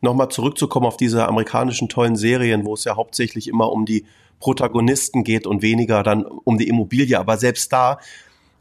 nochmal 0.00 0.28
zurückzukommen 0.28 0.87
auf 0.87 0.97
diese 0.97 1.26
amerikanischen 1.26 1.88
tollen 1.88 2.16
Serien, 2.16 2.64
wo 2.64 2.75
es 2.75 2.85
ja 2.85 2.97
hauptsächlich 2.97 3.49
immer 3.49 3.73
um 3.73 3.85
die 3.85 4.07
Protagonisten 4.38 5.25
geht 5.25 5.47
und 5.47 5.62
weniger 5.62 6.02
dann 6.02 6.25
um 6.25 6.57
die 6.57 6.69
Immobilie. 6.69 7.19
Aber 7.19 7.37
selbst 7.37 7.73
da 7.73 7.99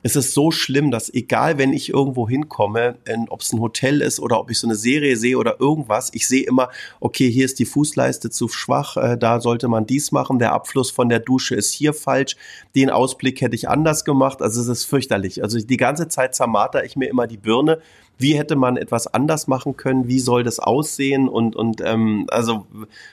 es 0.01 0.15
ist 0.15 0.33
so 0.33 0.51
schlimm, 0.51 0.91
dass 0.91 1.13
egal, 1.13 1.57
wenn 1.57 1.73
ich 1.73 1.89
irgendwo 1.89 2.27
hinkomme, 2.29 2.97
ob 3.29 3.41
es 3.41 3.51
ein 3.51 3.59
Hotel 3.59 4.01
ist 4.01 4.19
oder 4.19 4.39
ob 4.39 4.49
ich 4.49 4.59
so 4.59 4.67
eine 4.67 4.75
Serie 4.75 5.17
sehe 5.17 5.37
oder 5.37 5.59
irgendwas, 5.59 6.11
ich 6.13 6.27
sehe 6.27 6.43
immer, 6.43 6.69
okay, 7.01 7.29
hier 7.29 7.45
ist 7.45 7.59
die 7.59 7.65
Fußleiste 7.65 8.29
zu 8.29 8.47
schwach, 8.47 8.95
äh, 8.95 9.17
da 9.17 9.41
sollte 9.41 9.67
man 9.67 9.85
dies 9.85 10.11
machen, 10.11 10.39
der 10.39 10.53
Abfluss 10.53 10.89
von 10.89 11.09
der 11.09 11.19
Dusche 11.19 11.55
ist 11.55 11.73
hier 11.73 11.93
falsch, 11.93 12.37
den 12.75 12.89
Ausblick 12.89 13.41
hätte 13.41 13.55
ich 13.55 13.67
anders 13.67 14.05
gemacht, 14.05 14.41
also 14.41 14.61
es 14.61 14.67
ist 14.67 14.85
fürchterlich. 14.85 15.43
Also 15.43 15.59
die 15.59 15.77
ganze 15.77 16.07
Zeit 16.07 16.33
zermarter 16.33 16.85
ich 16.85 16.95
mir 16.95 17.09
immer 17.09 17.27
die 17.27 17.37
Birne, 17.37 17.79
wie 18.17 18.37
hätte 18.37 18.55
man 18.55 18.77
etwas 18.77 19.07
anders 19.07 19.47
machen 19.47 19.75
können, 19.75 20.07
wie 20.07 20.19
soll 20.19 20.43
das 20.43 20.59
aussehen 20.59 21.27
und, 21.27 21.55
und 21.55 21.81
ähm, 21.81 22.25
also 22.29 22.67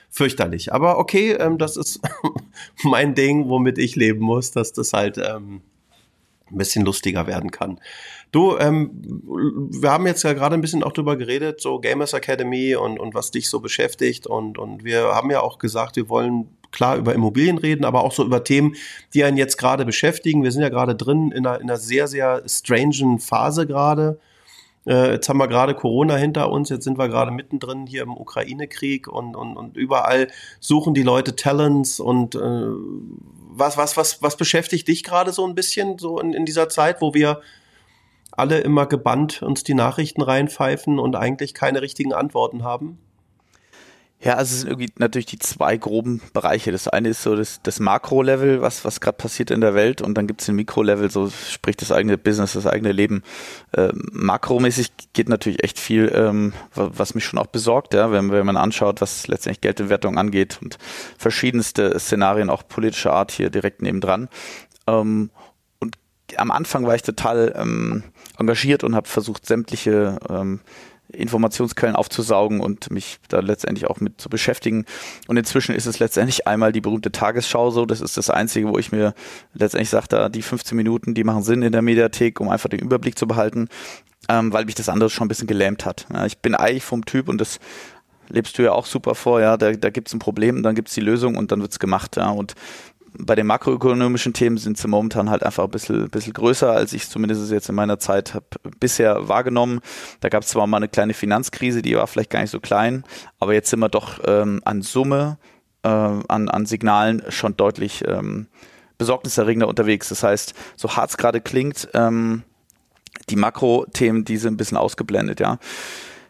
fürchterlich. 0.09 0.73
Aber 0.73 0.99
okay, 0.99 1.31
ähm, 1.33 1.57
das 1.57 1.75
ist 1.75 1.99
mein 2.83 3.13
Ding, 3.15 3.49
womit 3.49 3.77
ich 3.77 3.95
leben 3.97 4.21
muss, 4.21 4.51
dass 4.51 4.71
das 4.71 4.93
halt... 4.93 5.17
Ähm, 5.17 5.61
ein 6.51 6.57
bisschen 6.57 6.85
lustiger 6.85 7.27
werden 7.27 7.51
kann. 7.51 7.79
Du, 8.31 8.57
ähm, 8.57 8.91
wir 9.71 9.91
haben 9.91 10.05
jetzt 10.05 10.23
ja 10.23 10.33
gerade 10.33 10.55
ein 10.55 10.61
bisschen 10.61 10.83
auch 10.83 10.91
drüber 10.91 11.15
geredet, 11.15 11.61
so 11.61 11.79
Gamers 11.79 12.13
Academy 12.13 12.75
und, 12.75 12.99
und 12.99 13.13
was 13.13 13.31
dich 13.31 13.49
so 13.49 13.59
beschäftigt 13.59 14.27
und, 14.27 14.57
und 14.57 14.83
wir 14.83 15.15
haben 15.15 15.31
ja 15.31 15.41
auch 15.41 15.59
gesagt, 15.59 15.95
wir 15.95 16.09
wollen 16.09 16.49
klar 16.71 16.97
über 16.97 17.13
Immobilien 17.13 17.57
reden, 17.57 17.85
aber 17.85 18.03
auch 18.03 18.11
so 18.11 18.25
über 18.25 18.43
Themen, 18.43 18.75
die 19.13 19.23
einen 19.23 19.37
jetzt 19.37 19.57
gerade 19.57 19.85
beschäftigen. 19.85 20.43
Wir 20.43 20.51
sind 20.51 20.61
ja 20.61 20.69
gerade 20.69 20.95
drin 20.95 21.31
in 21.31 21.45
einer, 21.45 21.61
in 21.61 21.69
einer 21.69 21.77
sehr, 21.77 22.07
sehr 22.07 22.43
strangen 22.45 23.19
Phase 23.19 23.65
gerade. 23.65 24.19
Äh, 24.85 25.11
jetzt 25.13 25.27
haben 25.29 25.37
wir 25.37 25.47
gerade 25.47 25.75
Corona 25.75 26.15
hinter 26.15 26.51
uns, 26.51 26.69
jetzt 26.69 26.85
sind 26.85 26.97
wir 26.97 27.09
gerade 27.09 27.31
mittendrin 27.31 27.85
hier 27.87 28.03
im 28.03 28.15
Ukraine-Krieg 28.15 29.07
und, 29.07 29.35
und, 29.35 29.57
und 29.57 29.75
überall 29.75 30.29
suchen 30.59 30.93
die 30.93 31.03
Leute 31.03 31.35
Talents 31.35 31.99
und 31.99 32.35
äh, 32.35 32.39
was, 33.59 33.77
was, 33.77 33.97
was, 33.97 34.21
was 34.21 34.37
beschäftigt 34.37 34.87
dich 34.87 35.03
gerade 35.03 35.31
so 35.31 35.45
ein 35.45 35.55
bisschen 35.55 35.97
so 35.97 36.19
in, 36.19 36.33
in 36.33 36.45
dieser 36.45 36.69
Zeit, 36.69 37.01
wo 37.01 37.13
wir 37.13 37.41
alle 38.31 38.59
immer 38.59 38.85
gebannt 38.85 39.41
uns 39.41 39.63
die 39.63 39.73
Nachrichten 39.73 40.21
reinpfeifen 40.21 40.99
und 40.99 41.15
eigentlich 41.15 41.53
keine 41.53 41.81
richtigen 41.81 42.13
Antworten 42.13 42.63
haben? 42.63 42.99
Ja, 44.19 44.33
also 44.33 44.51
es 44.51 44.61
sind 44.61 44.69
irgendwie 44.69 44.91
natürlich 44.97 45.27
die 45.27 45.37
zwei 45.37 45.77
groben 45.77 46.21
Bereiche. 46.33 46.71
Das 46.71 46.87
eine 46.87 47.09
ist 47.09 47.21
so 47.21 47.35
das, 47.35 47.61
das 47.61 47.79
Makro-Level, 47.79 48.61
was, 48.63 48.83
was 48.83 48.99
gerade 48.99 49.15
passiert 49.15 49.51
in 49.51 49.61
der 49.61 49.75
Welt 49.75 50.01
und 50.01 50.15
dann 50.15 50.25
gibt 50.25 50.41
es 50.41 50.47
den 50.47 50.55
Mikro-Level, 50.55 51.11
so 51.11 51.29
sprich 51.29 51.77
das 51.77 51.91
eigene 51.91 52.17
Business, 52.17 52.53
das 52.53 52.65
eigene 52.65 52.91
Leben. 52.93 53.21
Ähm, 53.75 54.09
makromäßig 54.11 54.91
geht 55.13 55.29
natürlich 55.29 55.63
echt 55.63 55.77
viel, 55.77 56.11
ähm, 56.15 56.53
was 56.73 57.13
mich 57.13 57.25
schon 57.25 57.37
auch 57.37 57.45
besorgt, 57.45 57.93
ja, 57.93 58.11
wenn, 58.11 58.31
wenn 58.31 58.45
man 58.45 58.57
anschaut, 58.57 59.01
was 59.01 59.27
letztendlich 59.27 59.61
Geldentwertung 59.61 60.17
angeht 60.17 60.57
und 60.63 60.79
verschiedenste 61.19 61.99
Szenarien 61.99 62.49
auch 62.49 62.67
politischer 62.67 63.13
Art 63.13 63.29
hier 63.31 63.51
direkt 63.51 63.83
nebendran. 63.83 64.29
Ähm, 64.87 65.29
und 65.77 65.95
am 66.37 66.49
Anfang 66.49 66.87
war 66.87 66.95
ich 66.95 67.03
total 67.03 67.53
ähm, 67.55 68.03
engagiert 68.39 68.83
und 68.83 68.95
habe 68.95 69.07
versucht, 69.07 69.45
sämtliche 69.45 70.17
ähm, 70.27 70.59
Informationsquellen 71.13 71.95
aufzusaugen 71.95 72.59
und 72.59 72.91
mich 72.91 73.19
da 73.29 73.39
letztendlich 73.39 73.87
auch 73.87 73.99
mit 73.99 74.19
zu 74.19 74.29
beschäftigen. 74.29 74.85
Und 75.27 75.37
inzwischen 75.37 75.73
ist 75.73 75.85
es 75.85 75.99
letztendlich 75.99 76.47
einmal 76.47 76.71
die 76.71 76.81
berühmte 76.81 77.11
Tagesschau 77.11 77.71
so. 77.71 77.85
Das 77.85 78.01
ist 78.01 78.17
das 78.17 78.29
Einzige, 78.29 78.67
wo 78.69 78.77
ich 78.77 78.91
mir 78.91 79.13
letztendlich 79.53 79.89
sage, 79.89 80.07
da 80.09 80.29
die 80.29 80.41
15 80.41 80.75
Minuten, 80.75 81.13
die 81.13 81.23
machen 81.23 81.43
Sinn 81.43 81.61
in 81.61 81.71
der 81.71 81.81
Mediathek, 81.81 82.39
um 82.39 82.49
einfach 82.49 82.69
den 82.69 82.79
Überblick 82.79 83.17
zu 83.17 83.27
behalten, 83.27 83.69
ähm, 84.29 84.51
weil 84.51 84.65
mich 84.65 84.75
das 84.75 84.89
andere 84.89 85.09
schon 85.09 85.25
ein 85.25 85.29
bisschen 85.29 85.47
gelähmt 85.47 85.85
hat. 85.85 86.07
Ja, 86.13 86.25
ich 86.25 86.39
bin 86.39 86.55
eigentlich 86.55 86.83
vom 86.83 87.05
Typ 87.05 87.29
und 87.29 87.39
das 87.39 87.59
lebst 88.29 88.57
du 88.57 88.63
ja 88.63 88.73
auch 88.73 88.85
super 88.85 89.15
vor, 89.15 89.39
ja, 89.39 89.55
da, 89.55 89.71
da 89.71 89.89
gibt 89.89 90.09
es 90.09 90.13
ein 90.13 90.19
Problem, 90.19 90.63
dann 90.63 90.75
gibt 90.75 90.89
es 90.89 90.93
die 90.93 91.01
Lösung 91.01 91.35
und 91.37 91.51
dann 91.51 91.61
wird's 91.61 91.79
gemacht, 91.79 92.17
ja. 92.17 92.29
Und 92.29 92.53
bei 93.19 93.35
den 93.35 93.47
makroökonomischen 93.47 94.33
Themen 94.33 94.57
sind 94.57 94.77
sie 94.77 94.87
momentan 94.87 95.29
halt 95.29 95.43
einfach 95.43 95.63
ein 95.63 95.71
bisschen, 95.71 96.09
bisschen 96.09 96.33
größer, 96.33 96.71
als 96.71 96.93
ich 96.93 97.09
zumindest 97.09 97.51
jetzt 97.51 97.69
in 97.69 97.75
meiner 97.75 97.99
Zeit 97.99 98.33
habe 98.33 98.45
bisher 98.79 99.27
wahrgenommen. 99.27 99.79
Da 100.19 100.29
gab 100.29 100.43
es 100.43 100.49
zwar 100.49 100.67
mal 100.67 100.77
eine 100.77 100.87
kleine 100.87 101.13
Finanzkrise, 101.13 101.81
die 101.81 101.95
war 101.95 102.07
vielleicht 102.07 102.29
gar 102.29 102.41
nicht 102.41 102.51
so 102.51 102.59
klein, 102.59 103.03
aber 103.39 103.53
jetzt 103.53 103.69
sind 103.69 103.79
wir 103.79 103.89
doch 103.89 104.19
ähm, 104.25 104.61
an 104.65 104.81
Summe, 104.81 105.37
äh, 105.83 105.89
an, 105.89 106.49
an 106.49 106.65
Signalen 106.65 107.23
schon 107.29 107.57
deutlich 107.57 108.03
ähm, 108.07 108.47
besorgniserregender 108.97 109.67
unterwegs. 109.67 110.09
Das 110.09 110.23
heißt, 110.23 110.53
so 110.75 110.95
hart 110.95 111.09
es 111.09 111.17
gerade 111.17 111.41
klingt, 111.41 111.89
ähm, 111.93 112.43
die 113.29 113.35
Makrothemen, 113.35 114.25
die 114.25 114.37
sind 114.37 114.53
ein 114.53 114.57
bisschen 114.57 114.77
ausgeblendet, 114.77 115.39
ja. 115.39 115.59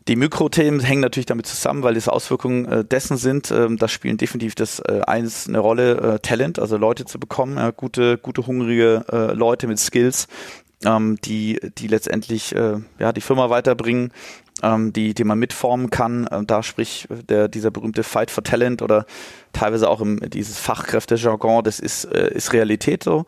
Die 0.07 0.15
Mikrothemen 0.15 0.79
hängen 0.79 1.01
natürlich 1.01 1.25
damit 1.25 1.47
zusammen, 1.47 1.83
weil 1.83 1.97
es 1.97 2.07
Auswirkungen 2.07 2.65
äh, 2.65 2.85
dessen 2.85 3.17
sind. 3.17 3.51
Ähm, 3.51 3.77
das 3.77 3.91
spielen 3.91 4.17
definitiv 4.17 4.55
das 4.55 4.79
äh, 4.79 5.01
eins 5.05 5.47
eine 5.47 5.59
Rolle, 5.59 6.15
äh, 6.15 6.19
Talent, 6.19 6.59
also 6.59 6.77
Leute 6.77 7.03
zu 7.05 7.19
bekommen, 7.19 7.57
ja, 7.57 7.71
gute, 7.71 8.17
gute 8.17 8.47
hungrige 8.47 9.03
äh, 9.11 9.33
Leute 9.33 9.67
mit 9.67 9.79
Skills, 9.79 10.27
ähm, 10.85 11.17
die, 11.25 11.59
die 11.77 11.87
letztendlich 11.87 12.55
äh, 12.55 12.77
ja, 12.99 13.11
die 13.11 13.21
Firma 13.21 13.49
weiterbringen, 13.49 14.11
ähm, 14.63 14.93
die, 14.93 15.13
die 15.13 15.23
man 15.23 15.39
mitformen 15.39 15.89
kann. 15.89 16.27
Ähm, 16.31 16.47
da 16.47 16.63
sprich 16.63 17.07
der, 17.09 17.47
dieser 17.47 17.71
berühmte 17.71 18.03
Fight 18.03 18.31
for 18.31 18.43
Talent 18.43 18.81
oder 18.81 19.05
teilweise 19.53 19.89
auch 19.89 20.01
im, 20.01 20.19
dieses 20.29 20.57
Fachkräftejargon, 20.59 21.63
das 21.63 21.79
ist, 21.79 22.05
äh, 22.05 22.33
ist 22.33 22.53
Realität 22.53 23.03
so. 23.03 23.25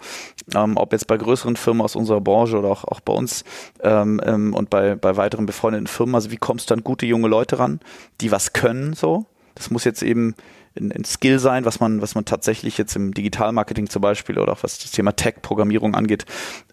Ähm, 0.55 0.77
ob 0.77 0.91
jetzt 0.91 1.07
bei 1.07 1.17
größeren 1.17 1.55
Firmen 1.55 1.81
aus 1.81 1.95
unserer 1.95 2.21
Branche 2.21 2.57
oder 2.57 2.69
auch, 2.69 2.83
auch 2.83 2.99
bei 2.99 3.13
uns 3.13 3.43
ähm, 3.81 4.21
ähm, 4.23 4.53
und 4.53 4.69
bei, 4.69 4.95
bei 4.95 5.17
weiteren 5.17 5.45
befreundeten 5.45 5.87
Firmen. 5.87 6.15
Also 6.15 6.31
wie 6.31 6.37
kommst 6.37 6.69
du 6.69 6.75
an 6.75 6.83
gute 6.83 7.05
junge 7.05 7.27
Leute 7.27 7.59
ran, 7.59 7.79
die 8.21 8.31
was 8.31 8.53
können 8.53 8.93
so? 8.93 9.25
Das 9.55 9.71
muss 9.71 9.83
jetzt 9.83 10.03
eben 10.03 10.35
ein, 10.77 10.91
ein 10.91 11.05
Skill 11.05 11.39
sein, 11.39 11.65
was 11.65 11.79
man, 11.79 12.01
was 12.01 12.15
man 12.15 12.25
tatsächlich 12.25 12.77
jetzt 12.77 12.95
im 12.95 13.13
Digitalmarketing 13.13 13.89
zum 13.89 14.01
Beispiel 14.01 14.37
oder 14.37 14.53
auch 14.53 14.63
was 14.63 14.79
das 14.79 14.91
Thema 14.91 15.13
Tech-Programmierung 15.13 15.95
angeht, 15.95 16.25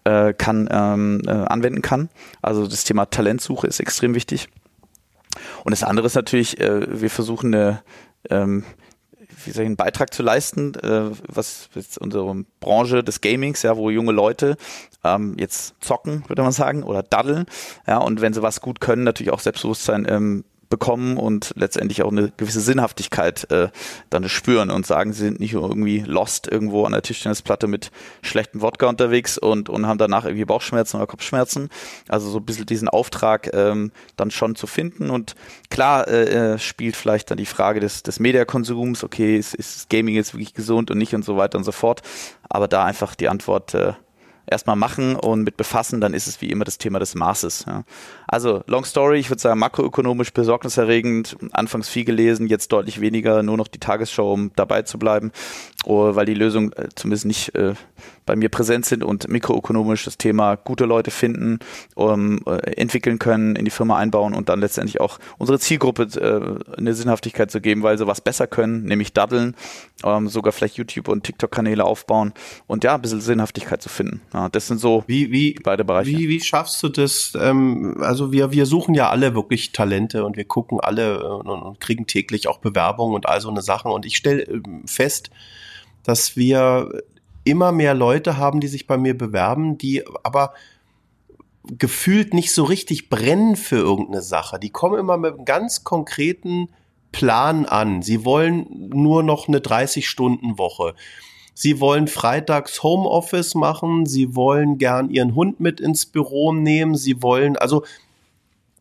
äh, 0.03 0.33
kann, 0.33 0.67
ähm, 0.71 1.21
äh, 1.25 1.31
anwenden 1.31 1.81
kann. 1.81 2.09
Also 2.41 2.67
das 2.67 2.83
Thema 2.83 3.05
Talentsuche 3.05 3.67
ist 3.67 3.79
extrem 3.79 4.15
wichtig. 4.15 4.49
Und 5.63 5.71
das 5.71 5.83
andere 5.83 6.07
ist 6.07 6.15
natürlich, 6.15 6.59
äh, 6.59 7.01
wir 7.01 7.09
versuchen 7.09 7.53
eine, 7.53 7.83
ähm, 8.29 8.63
wie 9.45 9.51
soll 9.51 9.63
ich, 9.63 9.67
einen 9.67 9.75
Beitrag 9.75 10.13
zu 10.13 10.23
leisten, 10.23 10.73
äh, 10.75 11.11
was 11.27 11.69
jetzt 11.75 11.97
unsere 11.97 12.43
Branche 12.59 13.03
des 13.03 13.21
Gamings, 13.21 13.61
ja, 13.61 13.77
wo 13.77 13.89
junge 13.89 14.11
Leute 14.11 14.57
ähm, 15.03 15.35
jetzt 15.37 15.75
zocken, 15.79 16.23
würde 16.27 16.41
man 16.41 16.51
sagen, 16.51 16.83
oder 16.83 17.03
daddeln, 17.03 17.45
ja, 17.85 17.97
und 17.97 18.21
wenn 18.21 18.33
sie 18.33 18.41
was 18.41 18.61
gut 18.61 18.79
können, 18.79 19.03
natürlich 19.03 19.31
auch 19.31 19.39
Selbstbewusstsein 19.39 20.07
ähm, 20.09 20.43
bekommen 20.69 21.17
und 21.17 21.53
letztendlich 21.55 22.03
auch 22.03 22.11
eine 22.11 22.31
gewisse 22.37 22.61
Sinnhaftigkeit 22.61 23.49
äh, 23.51 23.69
dann 24.09 24.27
spüren 24.29 24.69
und 24.69 24.85
sagen, 24.85 25.13
sie 25.13 25.23
sind 25.23 25.39
nicht 25.39 25.53
irgendwie 25.53 25.99
lost 25.99 26.47
irgendwo 26.47 26.85
an 26.85 26.91
der 26.91 27.01
Tischtennisplatte 27.01 27.67
mit 27.67 27.91
schlechtem 28.21 28.61
Wodka 28.61 28.87
unterwegs 28.87 29.37
und, 29.37 29.69
und 29.69 29.87
haben 29.87 29.97
danach 29.97 30.25
irgendwie 30.25 30.45
Bauchschmerzen 30.45 30.97
oder 30.97 31.07
Kopfschmerzen. 31.07 31.69
Also 32.09 32.29
so 32.29 32.39
ein 32.39 32.45
bisschen 32.45 32.65
diesen 32.65 32.89
Auftrag 32.89 33.49
ähm, 33.53 33.91
dann 34.15 34.31
schon 34.31 34.55
zu 34.55 34.67
finden. 34.67 35.09
Und 35.09 35.35
klar 35.69 36.07
äh, 36.07 36.53
äh 36.53 36.59
spielt 36.59 36.95
vielleicht 36.95 37.31
dann 37.31 37.37
die 37.37 37.45
Frage 37.45 37.79
des, 37.79 38.03
des 38.03 38.19
Mediakonsums, 38.19 39.03
okay, 39.03 39.37
ist, 39.37 39.53
ist 39.53 39.89
Gaming 39.89 40.15
jetzt 40.15 40.33
wirklich 40.33 40.53
gesund 40.53 40.91
und 40.91 40.97
nicht 40.97 41.15
und 41.15 41.23
so 41.23 41.37
weiter 41.37 41.57
und 41.57 41.63
so 41.63 41.71
fort. 41.71 42.01
Aber 42.49 42.67
da 42.67 42.85
einfach 42.85 43.15
die 43.15 43.29
Antwort 43.29 43.73
äh, 43.73 43.93
erstmal 44.49 44.75
machen 44.75 45.15
und 45.15 45.43
mit 45.43 45.57
befassen, 45.57 46.01
dann 46.01 46.13
ist 46.13 46.27
es 46.27 46.41
wie 46.41 46.49
immer 46.49 46.65
das 46.65 46.77
Thema 46.77 46.99
des 46.99 47.15
Maßes. 47.15 47.65
Ja. 47.67 47.83
Also, 48.27 48.63
long 48.67 48.85
story, 48.85 49.19
ich 49.19 49.29
würde 49.29 49.41
sagen, 49.41 49.59
makroökonomisch 49.59 50.31
besorgniserregend, 50.33 51.37
anfangs 51.51 51.89
viel 51.89 52.05
gelesen, 52.05 52.47
jetzt 52.47 52.71
deutlich 52.71 53.01
weniger, 53.01 53.43
nur 53.43 53.57
noch 53.57 53.67
die 53.67 53.79
Tagesschau, 53.79 54.33
um 54.33 54.51
dabei 54.55 54.81
zu 54.83 54.97
bleiben. 54.97 55.31
oh, 55.85 56.15
weil 56.15 56.25
die 56.25 56.33
Lösungen 56.33 56.73
äh, 56.73 56.89
zumindest 56.95 57.25
nicht 57.25 57.55
äh, 57.55 57.73
bei 58.27 58.35
mir 58.35 58.49
präsent 58.49 58.85
sind 58.85 59.03
und 59.03 59.27
mikroökonomisch 59.27 60.05
das 60.05 60.17
Thema 60.17 60.55
gute 60.55 60.85
Leute 60.85 61.09
finden, 61.09 61.59
um, 61.95 62.39
äh, 62.45 62.73
entwickeln 62.75 63.17
können, 63.17 63.55
in 63.55 63.65
die 63.65 63.71
Firma 63.71 63.97
einbauen 63.97 64.35
und 64.35 64.49
dann 64.49 64.59
letztendlich 64.59 65.01
auch 65.01 65.17
unsere 65.39 65.57
Zielgruppe 65.57 66.03
äh, 66.03 66.77
eine 66.77 66.93
Sinnhaftigkeit 66.93 67.49
zu 67.49 67.61
geben, 67.61 67.81
weil 67.81 67.97
sie 67.97 68.05
was 68.05 68.21
besser 68.21 68.45
können, 68.45 68.83
nämlich 68.83 69.13
daddeln, 69.13 69.55
ähm, 70.03 70.27
sogar 70.27 70.51
vielleicht 70.51 70.75
YouTube 70.75 71.07
und 71.07 71.23
TikTok-Kanäle 71.23 71.83
aufbauen 71.83 72.33
und 72.67 72.83
ja, 72.83 72.95
ein 72.95 73.01
bisschen 73.01 73.21
Sinnhaftigkeit 73.21 73.81
zu 73.81 73.89
finden. 73.89 74.21
Ja, 74.37 74.49
das 74.49 74.67
sind 74.67 74.79
so 74.79 75.03
wie, 75.07 75.31
wie, 75.31 75.55
beide 75.63 75.83
Bereiche. 75.83 76.11
Wie, 76.11 76.29
wie 76.29 76.39
schaffst 76.39 76.83
du 76.83 76.89
das? 76.89 77.33
Ähm, 77.41 77.97
also 78.01 78.31
wir, 78.31 78.51
wir 78.51 78.67
suchen 78.67 78.93
ja 78.93 79.09
alle 79.09 79.33
wirklich 79.33 79.71
Talente 79.71 80.23
und 80.25 80.37
wir 80.37 80.45
gucken 80.45 80.79
alle 80.79 81.15
äh, 81.15 81.23
und, 81.23 81.47
und 81.47 81.79
kriegen 81.79 82.05
täglich 82.05 82.47
auch 82.47 82.59
Bewerbungen 82.59 83.15
und 83.15 83.27
all 83.27 83.41
so 83.41 83.49
eine 83.49 83.63
Sachen 83.63 83.89
und 83.91 84.05
ich 84.05 84.15
stelle 84.15 84.43
äh, 84.43 84.61
fest, 84.85 85.31
dass 86.03 86.37
wir 86.37 87.01
immer 87.45 87.71
mehr 87.71 87.95
Leute 87.95 88.37
haben, 88.37 88.59
die 88.59 88.67
sich 88.67 88.85
bei 88.85 88.95
mir 88.95 89.17
bewerben, 89.17 89.79
die 89.79 90.03
aber 90.21 90.53
gefühlt 91.63 92.35
nicht 92.35 92.53
so 92.53 92.63
richtig 92.63 93.09
brennen 93.09 93.55
für 93.55 93.77
irgendeine 93.77 94.21
Sache. 94.21 94.59
Die 94.59 94.69
kommen 94.69 94.99
immer 94.99 95.17
mit 95.17 95.33
einem 95.33 95.45
ganz 95.45 95.83
konkreten 95.83 96.69
Plan 97.11 97.65
an. 97.65 98.03
Sie 98.03 98.23
wollen 98.23 98.67
nur 98.93 99.23
noch 99.23 99.47
eine 99.47 99.61
30-Stunden-Woche. 99.61 100.93
Sie 101.59 101.79
wollen 101.79 102.07
freitags 102.07 102.83
Homeoffice 102.83 103.55
machen. 103.55 104.05
Sie 104.05 104.35
wollen 104.35 104.77
gern 104.77 105.09
ihren 105.09 105.33
Hund 105.33 105.59
mit 105.59 105.79
ins 105.79 106.05
Büro 106.05 106.53
nehmen. 106.53 106.93
Sie 106.93 107.23
wollen, 107.23 107.57
also, 107.57 107.83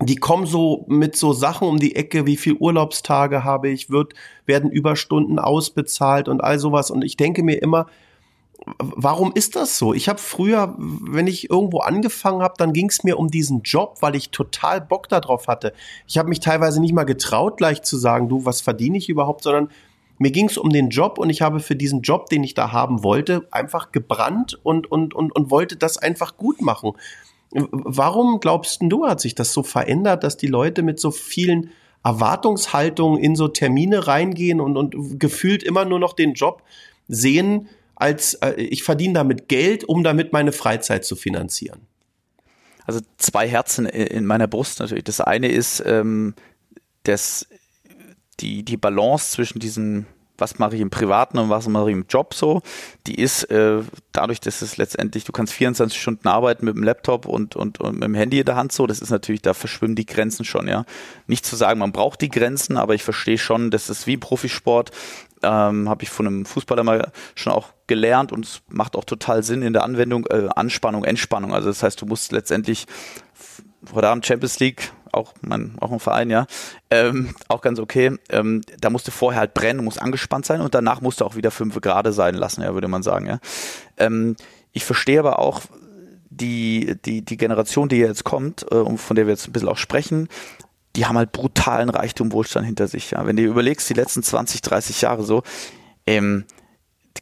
die 0.03 0.17
kommen 0.17 0.45
so 0.45 0.85
mit 0.87 1.17
so 1.17 1.33
Sachen 1.33 1.69
um 1.69 1.79
die 1.79 1.97
Ecke, 1.97 2.27
wie 2.27 2.37
viel 2.37 2.53
Urlaubstage 2.53 3.45
habe 3.45 3.71
ich, 3.71 3.89
wird, 3.89 4.13
werden 4.45 4.71
Überstunden 4.71 5.39
ausbezahlt 5.39 6.29
und 6.29 6.45
all 6.45 6.59
sowas. 6.59 6.91
Und 6.91 7.03
ich 7.03 7.17
denke 7.17 7.43
mir 7.43 7.63
immer, 7.63 7.87
warum 8.79 9.33
ist 9.35 9.57
das 9.57 9.79
so? 9.79 9.95
Ich 9.95 10.11
habe 10.11 10.19
früher, 10.19 10.75
wenn 10.77 11.29
ich 11.29 11.49
irgendwo 11.49 11.79
angefangen 11.79 12.43
habe, 12.43 12.57
dann 12.59 12.75
ging 12.75 12.91
es 12.91 13.05
mir 13.05 13.19
um 13.19 13.31
diesen 13.31 13.63
Job, 13.63 13.97
weil 14.01 14.15
ich 14.15 14.33
total 14.33 14.83
Bock 14.83 15.09
darauf 15.09 15.49
hatte. 15.49 15.73
Ich 16.07 16.19
habe 16.19 16.29
mich 16.29 16.41
teilweise 16.41 16.83
nicht 16.83 16.93
mal 16.93 17.05
getraut, 17.05 17.57
gleich 17.57 17.81
zu 17.85 17.97
sagen, 17.97 18.29
du, 18.29 18.45
was 18.45 18.61
verdiene 18.61 18.99
ich 18.99 19.09
überhaupt, 19.09 19.45
sondern 19.45 19.71
mir 20.19 20.31
ging 20.31 20.49
es 20.49 20.59
um 20.59 20.71
den 20.71 20.89
Job 20.91 21.19
und 21.19 21.31
ich 21.31 21.43
habe 21.43 21.61
für 21.61 21.77
diesen 21.77 22.03
Job, 22.03 22.29
den 22.29 22.43
ich 22.45 22.55
da 22.55 22.73
haben 22.73 23.03
wollte, 23.03 23.47
einfach 23.51 23.93
gebrannt 23.93 24.59
und, 24.63 24.91
und, 24.91 25.15
und, 25.15 25.35
und 25.35 25.51
wollte 25.51 25.77
das 25.77 25.99
einfach 25.99 26.37
gut 26.37 26.63
machen. 26.63 26.93
Warum 27.51 28.41
glaubst 28.41 28.79
du, 28.83 29.07
hat 29.07 29.21
sich 29.21 29.35
das 29.35 29.53
so 29.53 29.63
verändert, 29.63 30.25
dass 30.25 30.37
die 30.37 30.47
Leute 30.47 30.83
mit 30.83 31.01
so 31.01 31.11
vielen 31.11 31.71
Erwartungshaltungen 32.05 33.21
in 33.21 33.35
so 33.37 33.49
Termine 33.49 34.07
reingehen 34.07 34.61
und, 34.61 34.77
und 34.77 35.19
gefühlt 35.19 35.63
immer 35.63 35.85
nur 35.85 35.99
noch 35.99 36.13
den 36.13 36.35
Job 36.35 36.63
sehen, 37.09 37.69
als 37.97 38.35
äh, 38.35 38.53
ich 38.55 38.83
verdiene 38.85 39.15
damit 39.15 39.49
Geld, 39.49 39.85
um 39.85 40.05
damit 40.05 40.33
meine 40.33 40.53
Freizeit 40.53 41.05
zu 41.05 41.17
finanzieren. 41.17 41.81
Also 42.85 43.01
zwei 43.17 43.49
Herzen 43.49 43.87
in 43.87 44.25
meiner 44.27 44.47
Brust 44.47 44.79
natürlich. 44.79 45.05
Das 45.05 45.21
eine 45.21 45.49
ist 45.49 45.83
ähm, 45.85 46.35
das, 47.03 47.49
die, 48.41 48.65
die 48.65 48.77
Balance 48.77 49.33
zwischen 49.33 49.59
diesen 49.59 50.07
was 50.39 50.59
mache 50.59 50.75
ich 50.75 50.81
im 50.81 50.91
Privaten 50.91 51.39
und 51.39 51.51
was 51.51 51.69
mache 51.69 51.91
ich 51.91 51.97
im 51.97 52.07
Job 52.09 52.35
so, 52.35 52.63
die 53.07 53.19
ist 53.19 53.45
äh, 53.45 53.81
dadurch, 54.13 54.41
dass 54.41 54.63
es 54.63 54.77
letztendlich, 54.77 55.25
du 55.25 55.33
kannst 55.33 55.53
24 55.53 56.01
Stunden 56.01 56.29
arbeiten 56.29 56.65
mit 56.65 56.75
dem 56.75 56.83
Laptop 56.83 57.27
und, 57.27 57.57
und, 57.57 57.81
und 57.81 57.95
mit 57.95 58.05
dem 58.05 58.15
Handy 58.15 58.41
in 58.41 58.45
der 58.45 58.57
Hand 58.57 58.73
so, 58.73 58.87
das 58.87 59.01
ist 59.01 59.11
natürlich, 59.11 59.43
da 59.43 59.55
verschwimmen 59.55 59.97
die 59.97 60.07
Grenzen 60.07 60.45
schon, 60.45 60.69
ja. 60.69 60.85
Nicht 61.27 61.47
zu 61.47 61.57
sagen, 61.57 61.79
man 61.79 61.93
braucht 61.93 62.21
die 62.21 62.29
Grenzen, 62.29 62.77
aber 62.77 62.95
ich 62.95 63.03
verstehe 63.03 63.39
schon, 63.39 63.71
das 63.71 63.89
ist 63.91 64.07
wie 64.07 64.17
Profisport, 64.17 64.91
ähm, 65.43 65.89
habe 65.89 66.03
ich 66.03 66.11
von 66.11 66.27
einem 66.27 66.47
Fußballer 66.47 66.83
mal 66.83 67.13
schon 67.35 67.53
auch 67.53 67.69
gelernt 67.87 68.33
und 68.33 68.45
es 68.45 68.63
macht 68.69 68.97
auch 68.97 69.05
total 69.05 69.43
Sinn 69.43 69.63
in 69.63 69.73
der 69.73 69.85
Anwendung, 69.85 70.27
äh, 70.27 70.49
Anspannung, 70.55 71.05
Entspannung. 71.05 71.55
Also 71.55 71.69
das 71.69 71.83
heißt, 71.83 72.01
du 72.01 72.07
musst 72.07 72.33
letztendlich 72.33 72.87
heute 73.93 74.09
Abend 74.09 74.27
Champions 74.27 74.59
League, 74.59 74.93
auch, 75.17 75.35
mein, 75.41 75.77
auch 75.81 75.93
ein 75.93 76.01
Verein, 76.01 76.31
ja, 76.31 76.47
ähm, 76.91 77.35
auch 77.49 77.61
ganz 77.61 77.79
okay. 77.79 78.17
Ähm, 78.29 78.63
da 78.81 78.91
musst 78.91 79.07
du 79.07 79.11
vorher 79.11 79.41
halt 79.41 79.55
brennen, 79.55 79.85
musst 79.85 80.01
angespannt 80.01 80.47
sein 80.47 80.61
und 80.61 80.75
danach 80.75 81.01
musst 81.01 81.21
du 81.21 81.25
auch 81.25 81.37
wieder 81.37 81.51
fünf 81.51 81.81
gerade 81.81 82.13
sein 82.13 82.35
lassen, 82.35 82.63
ja, 82.63 82.75
würde 82.75 82.89
man 82.89 83.03
sagen, 83.03 83.27
ja. 83.27 83.39
Ähm, 83.97 84.37
ich 84.73 84.85
verstehe 84.85 85.19
aber 85.19 85.39
auch 85.39 85.63
die, 86.31 86.97
die, 87.05 87.23
die 87.23 87.37
Generation, 87.37 87.89
die 87.89 87.97
jetzt 87.97 88.25
kommt, 88.25 88.71
äh, 88.71 88.97
von 88.97 89.17
der 89.17 89.27
wir 89.27 89.33
jetzt 89.33 89.49
ein 89.49 89.53
bisschen 89.53 89.69
auch 89.69 89.79
sprechen, 89.79 90.29
die 90.97 91.07
haben 91.07 91.19
halt 91.19 91.33
brutalen 91.33 91.91
Reichtum, 91.91 92.33
Wohlstand 92.33 92.67
hinter 92.67 92.89
sich. 92.89 93.13
Ja. 93.13 93.27
Wenn 93.27 93.37
du 93.37 93.43
überlegst, 93.43 93.89
die 93.89 93.95
letzten 93.95 94.23
20, 94.23 94.63
30 94.63 95.03
Jahre 95.03 95.23
so, 95.25 95.43
ähm, 96.07 96.45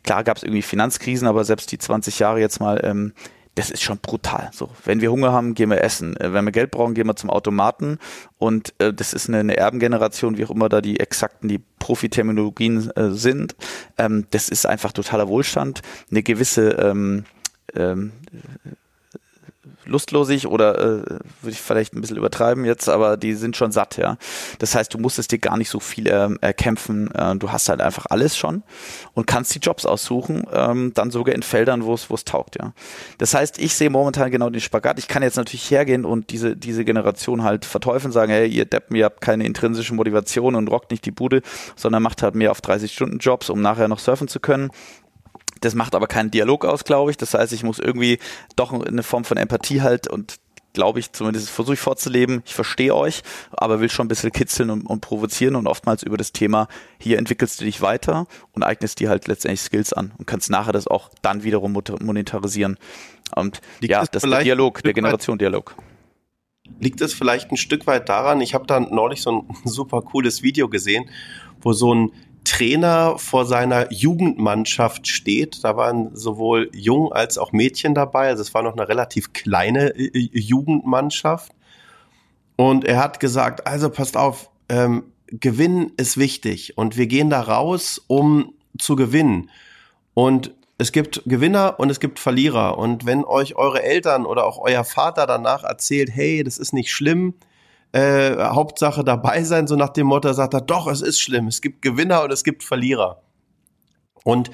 klar 0.05 0.25
gab 0.25 0.37
es 0.37 0.43
irgendwie 0.43 0.63
Finanzkrisen, 0.63 1.27
aber 1.27 1.45
selbst 1.45 1.73
die 1.73 1.79
20 1.79 2.19
Jahre 2.19 2.41
jetzt 2.41 2.61
mal, 2.61 2.81
ähm, 2.85 3.13
das 3.55 3.71
ist 3.71 3.83
schon 3.83 3.99
brutal. 3.99 4.51
So, 4.53 4.71
wenn 4.85 5.01
wir 5.01 5.11
Hunger 5.11 5.33
haben, 5.33 5.55
gehen 5.55 5.71
wir 5.71 5.83
essen. 5.83 6.17
Äh, 6.17 6.33
wenn 6.33 6.45
wir 6.45 6.53
Geld 6.53 6.71
brauchen, 6.71 6.95
gehen 6.95 7.07
wir 7.07 7.17
zum 7.17 7.31
Automaten. 7.31 7.99
Und 8.39 8.75
äh, 8.79 8.93
das 8.93 9.13
ist 9.13 9.29
eine, 9.29 9.39
eine 9.39 9.57
Erbengeneration, 9.57 10.37
wie 10.37 10.45
auch 10.45 10.51
immer 10.51 10.69
da 10.69 10.81
die 10.81 11.01
exakten, 11.01 11.49
die 11.49 11.61
Profiterminologien 11.79 12.91
äh, 12.97 13.11
sind. 13.11 13.55
Ähm, 13.99 14.27
das 14.31 14.49
ist 14.49 14.67
einfach 14.67 14.93
totaler 14.93 15.29
Wohlstand. 15.29 15.83
Eine 16.11 16.23
gewisse 16.23 16.71
ähm, 16.71 17.25
ähm, 17.75 18.13
lustlosig 19.87 20.47
oder 20.47 20.79
äh, 20.79 20.83
würde 21.43 21.51
ich 21.51 21.61
vielleicht 21.61 21.95
ein 21.95 22.01
bisschen 22.01 22.17
übertreiben 22.17 22.65
jetzt, 22.65 22.89
aber 22.89 23.17
die 23.17 23.35
sind 23.35 23.57
schon 23.57 23.73
satt, 23.73 23.97
ja. 23.97 24.17
Das 24.59 24.75
heißt, 24.75 24.93
du 24.93 24.99
musstest 24.99 25.33
dir 25.33 25.39
gar 25.39 25.57
nicht 25.57 25.71
so 25.71 25.81
viel 25.81 26.09
ähm, 26.09 26.39
erkämpfen. 26.41 27.11
Äh, 27.15 27.37
du 27.37 27.51
hast 27.53 27.69
halt 27.69 27.81
einfach 27.81 28.07
alles 28.11 28.37
schon 28.37 28.63
und 29.15 29.27
kannst 29.27 29.55
die 29.55 29.59
Jobs 29.59 29.87
aussuchen, 29.87 30.45
ähm, 30.53 30.93
dann 30.95 31.11
sogar 31.11 31.35
in 31.35 31.43
Feldern, 31.43 31.85
wo 31.85 31.95
es 31.95 32.11
wo 32.11 32.15
es 32.15 32.25
taugt, 32.25 32.57
ja. 32.61 32.73
Das 33.19 33.35
heißt, 33.35 33.59
ich 33.59 33.75
sehe 33.75 33.91
momentan 33.91 34.31
genau 34.31 34.51
den 34.51 34.61
Spagat. 34.61 34.99
Ich 34.99 35.09
kann 35.09 35.23
jetzt 35.23 35.37
natürlich 35.37 35.71
hergehen 35.71 36.05
und 36.05 36.31
diese 36.31 36.57
diese 36.57 36.85
Generation 36.85 37.43
halt 37.43 37.65
verteufeln, 37.65 38.13
sagen, 38.13 38.33
hey, 38.33 38.49
ihr 38.49 38.65
Deppen, 38.65 38.97
ihr 38.97 39.05
habt 39.05 39.21
keine 39.21 39.45
intrinsische 39.45 39.95
Motivation 39.95 40.55
und 40.55 40.69
rockt 40.69 40.91
nicht 40.91 41.05
die 41.05 41.11
Bude, 41.11 41.43
sondern 41.77 42.03
macht 42.03 42.23
halt 42.23 42.35
mehr 42.35 42.51
auf 42.51 42.61
30 42.61 42.93
Stunden 42.93 43.19
Jobs, 43.19 43.51
um 43.51 43.61
nachher 43.61 43.89
noch 43.89 43.99
surfen 43.99 44.29
zu 44.29 44.41
können 44.41 44.71
das 45.61 45.75
macht 45.75 45.95
aber 45.95 46.07
keinen 46.07 46.31
Dialog 46.31 46.65
aus, 46.65 46.85
glaube 46.85 47.11
ich. 47.11 47.17
Das 47.17 47.35
heißt, 47.35 47.53
ich 47.53 47.63
muss 47.63 47.79
irgendwie 47.79 48.19
doch 48.57 48.73
eine 48.73 49.03
Form 49.03 49.25
von 49.25 49.37
Empathie 49.37 49.83
halt 49.83 50.09
und 50.09 50.39
glaube 50.75 50.99
ich, 50.99 51.13
zumindest 51.13 51.49
versuche 51.49 51.75
ich 51.75 51.81
vorzuleben, 51.81 52.43
ich 52.45 52.55
verstehe 52.55 52.95
euch, 52.95 53.23
aber 53.53 53.81
will 53.81 53.89
schon 53.89 54.07
ein 54.07 54.09
bisschen 54.09 54.33
kitzeln 54.33 54.71
und, 54.71 54.83
und, 54.83 55.01
provozieren 55.01 55.57
und 55.57 55.67
oftmals 55.67 56.03
über 56.03 56.17
das 56.17 56.33
Thema, 56.33 56.69
hier 56.99 57.17
entwickelst 57.19 57.61
du 57.61 57.65
dich 57.65 57.81
weiter 57.81 58.27
und 58.53 58.63
eignest 58.65 59.01
dir 59.01 59.09
halt 59.09 59.27
letztendlich 59.29 59.61
Skills 59.61 59.93
an 59.93 60.13
und 60.19 60.27
kannst 60.27 60.51
nachher 60.51 60.73
das 60.73 60.87
auch 60.87 61.11
dann 61.23 61.45
wiederum 61.45 61.73
monetarisieren. 61.73 62.77
Und 63.35 63.61
Liegt 63.81 63.93
ja, 63.93 64.05
das 64.05 64.25
ist 64.25 64.31
der 64.31 64.43
Dialog, 64.43 64.83
der 64.83 64.93
Generation-Dialog. 64.93 65.77
Liegt 66.81 67.01
es 67.01 67.15
vielleicht 67.15 67.51
ein 67.53 67.57
Stück 67.57 67.87
weit 67.87 68.09
daran, 68.09 68.41
ich 68.41 68.55
habe 68.55 68.67
da 68.67 68.81
neulich 68.81 69.23
so 69.23 69.31
ein 69.31 69.49
super 69.65 70.03
cooles 70.03 70.43
Video 70.43 70.69
gesehen, 70.69 71.09
wo 71.61 71.73
so 71.73 71.95
ein 71.95 72.13
Trainer 72.45 73.19
vor 73.19 73.47
seiner 73.47 73.93
Jugendmannschaft 73.93 75.09
steht. 75.09 75.65
Da 75.65 75.77
waren 75.77 76.15
sowohl 76.15 76.71
Jungen 76.73 77.13
als 77.13 77.39
auch 77.39 77.53
Mädchen 77.53 77.95
dabei. 77.95 78.29
Also 78.29 78.43
es 78.43 78.55
war 78.55 78.63
noch 78.63 78.75
eine 78.75 78.89
relativ 78.89 79.33
kleine 79.33 79.89
äh, 79.97 80.07
äh, 80.07 80.31
Jugendmannschaft. 80.39 81.53
Und 82.57 82.85
er 82.85 83.03
hat 83.03 83.19
gesagt, 83.19 83.67
also 83.67 83.91
passt 83.91 84.17
auf, 84.17 84.51
ähm, 84.69 85.05
Gewinnen 85.27 85.93
ist 85.97 86.17
wichtig 86.17 86.77
und 86.79 86.97
wir 86.97 87.07
gehen 87.07 87.31
da 87.31 87.41
raus, 87.41 88.01
um 88.07 88.53
zu 88.79 88.95
gewinnen. 88.95 89.51
Und 90.13 90.55
es 90.79 90.93
gibt 90.93 91.23
Gewinner 91.25 91.77
und 91.79 91.91
es 91.91 91.99
gibt 91.99 92.19
Verlierer. 92.19 92.79
Und 92.79 93.07
wenn 93.07 93.25
euch 93.25 93.57
eure 93.57 93.83
Eltern 93.83 94.27
oder 94.27 94.45
auch 94.45 94.59
euer 94.59 94.85
Vater 94.85 95.27
danach 95.27 95.65
erzählt, 95.65 96.11
hey, 96.13 96.45
das 96.45 96.59
ist 96.59 96.73
nicht 96.73 96.93
schlimm, 96.93 97.35
äh, 97.95 98.37
Hauptsache 98.37 99.05
dabei 99.05 99.45
sein, 99.45 99.69
so 99.69 99.77
nach 99.77 99.91
dem 99.91 100.09
Motto 100.09 100.33
sagt 100.33 100.53
er, 100.53 100.61
doch, 100.61 100.89
es 100.89 101.01
ist 101.01 101.21
schlimm, 101.21 101.47
es 101.47 101.61
gibt 101.61 101.81
Gewinner 101.81 102.25
und 102.25 102.33
es 102.33 102.43
gibt 102.43 102.65
Verlierer. 102.65 103.23
Und 104.25 104.51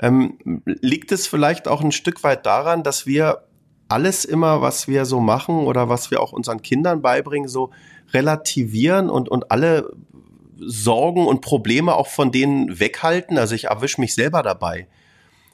ähm, 0.00 0.38
liegt 0.64 1.12
es 1.12 1.28
vielleicht 1.28 1.68
auch 1.68 1.82
ein 1.82 1.92
Stück 1.92 2.24
weit 2.24 2.46
daran, 2.46 2.82
dass 2.82 3.06
wir 3.06 3.44
alles 3.86 4.24
immer, 4.24 4.60
was 4.60 4.88
wir 4.88 5.04
so 5.04 5.20
machen 5.20 5.66
oder 5.66 5.88
was 5.88 6.10
wir 6.10 6.20
auch 6.20 6.32
unseren 6.32 6.62
Kindern 6.62 7.00
beibringen, 7.00 7.48
so 7.48 7.70
relativieren 8.12 9.08
und, 9.08 9.28
und 9.28 9.52
alle 9.52 9.92
Sorgen 10.58 11.28
und 11.28 11.42
Probleme 11.42 11.94
auch 11.94 12.08
von 12.08 12.32
denen 12.32 12.80
weghalten. 12.80 13.38
Also 13.38 13.54
ich 13.54 13.64
erwische 13.64 14.00
mich 14.00 14.14
selber 14.14 14.42
dabei 14.42 14.88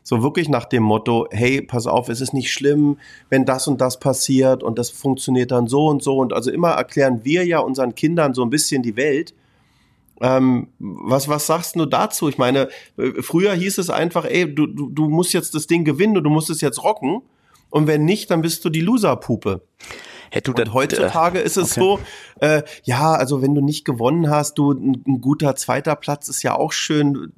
so 0.09 0.23
wirklich 0.23 0.49
nach 0.49 0.66
dem 0.66 0.85
Motto, 0.85 1.27
hey, 1.33 1.61
pass 1.61 1.88
auf, 1.88 2.09
es 2.09 2.21
ist 2.21 2.33
nicht 2.33 2.53
schlimm, 2.53 2.97
wenn 3.29 3.45
das 3.45 3.66
und 3.66 3.81
das 3.81 3.99
passiert 3.99 4.62
und 4.62 4.79
das 4.79 4.88
funktioniert 4.88 5.51
dann 5.51 5.66
so 5.66 5.88
und 5.88 6.01
so. 6.01 6.19
Und 6.19 6.33
also 6.33 6.53
immer 6.53 6.71
erklären 6.71 7.25
wir 7.25 7.45
ja 7.45 7.59
unseren 7.59 7.97
Kindern 7.97 8.33
so 8.33 8.45
ein 8.45 8.51
bisschen 8.51 8.85
die 8.85 8.95
Welt. 8.95 9.35
Ähm, 10.21 10.69
was, 10.79 11.27
was 11.27 11.49
sagst 11.49 11.75
du 11.75 11.87
dazu? 11.87 12.29
Ich 12.29 12.38
meine, 12.38 12.69
äh, 12.97 13.21
früher 13.21 13.53
hieß 13.53 13.79
es 13.79 13.90
einfach, 13.90 14.25
ey, 14.25 14.55
du, 14.55 14.69
du, 14.69 14.90
du 14.90 15.09
musst 15.09 15.33
jetzt 15.33 15.57
das 15.57 15.66
Ding 15.66 15.85
gewinnen 15.85 16.16
und 16.16 16.23
du 16.23 16.31
musst 16.31 16.51
es 16.51 16.61
jetzt 16.61 16.85
rocken. 16.85 17.23
Und 17.71 17.88
wenn 17.88 18.05
nicht, 18.05 18.31
dann 18.31 18.42
bist 18.42 18.64
du 18.64 18.71
die 18.71 18.83
Loserpuppe. 18.83 19.62
Hey, 20.31 20.43
du, 20.43 20.53
und 20.53 20.73
heutzutage 20.73 21.41
äh, 21.41 21.45
ist 21.45 21.57
es 21.57 21.73
okay. 21.73 21.81
so, 21.81 22.01
äh, 22.41 22.62
ja, 22.85 23.12
also 23.15 23.43
wenn 23.43 23.55
du 23.55 23.61
nicht 23.61 23.85
gewonnen 23.85 24.31
hast, 24.31 24.59
du 24.59 24.73
ein, 24.73 25.03
ein, 25.07 25.21
guter 25.21 25.57
zweiter 25.57 25.97
Platz 25.97 26.29
ist 26.29 26.43
ja 26.43 26.55
auch 26.55 26.73
schön. 26.73 27.33